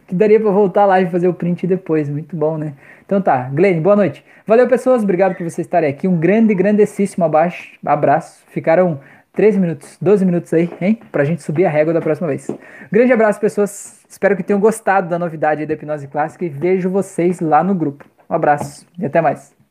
[0.06, 2.08] que daria para voltar a live e fazer o print depois.
[2.08, 2.74] Muito bom, né?
[3.04, 4.24] Então tá, Glenn, boa noite.
[4.46, 6.06] Valeu, pessoas, obrigado por vocês estarem aqui.
[6.06, 8.42] Um grande, grandessíssimo abaixo, abraço.
[8.48, 9.00] Ficaram
[9.32, 11.00] 13 minutos, 12 minutos aí, hein?
[11.10, 12.48] Pra gente subir a régua da próxima vez.
[12.90, 14.04] Grande abraço, pessoas.
[14.08, 18.04] Espero que tenham gostado da novidade da hipnose clássica e vejo vocês lá no grupo.
[18.30, 19.63] Um abraço e até mais.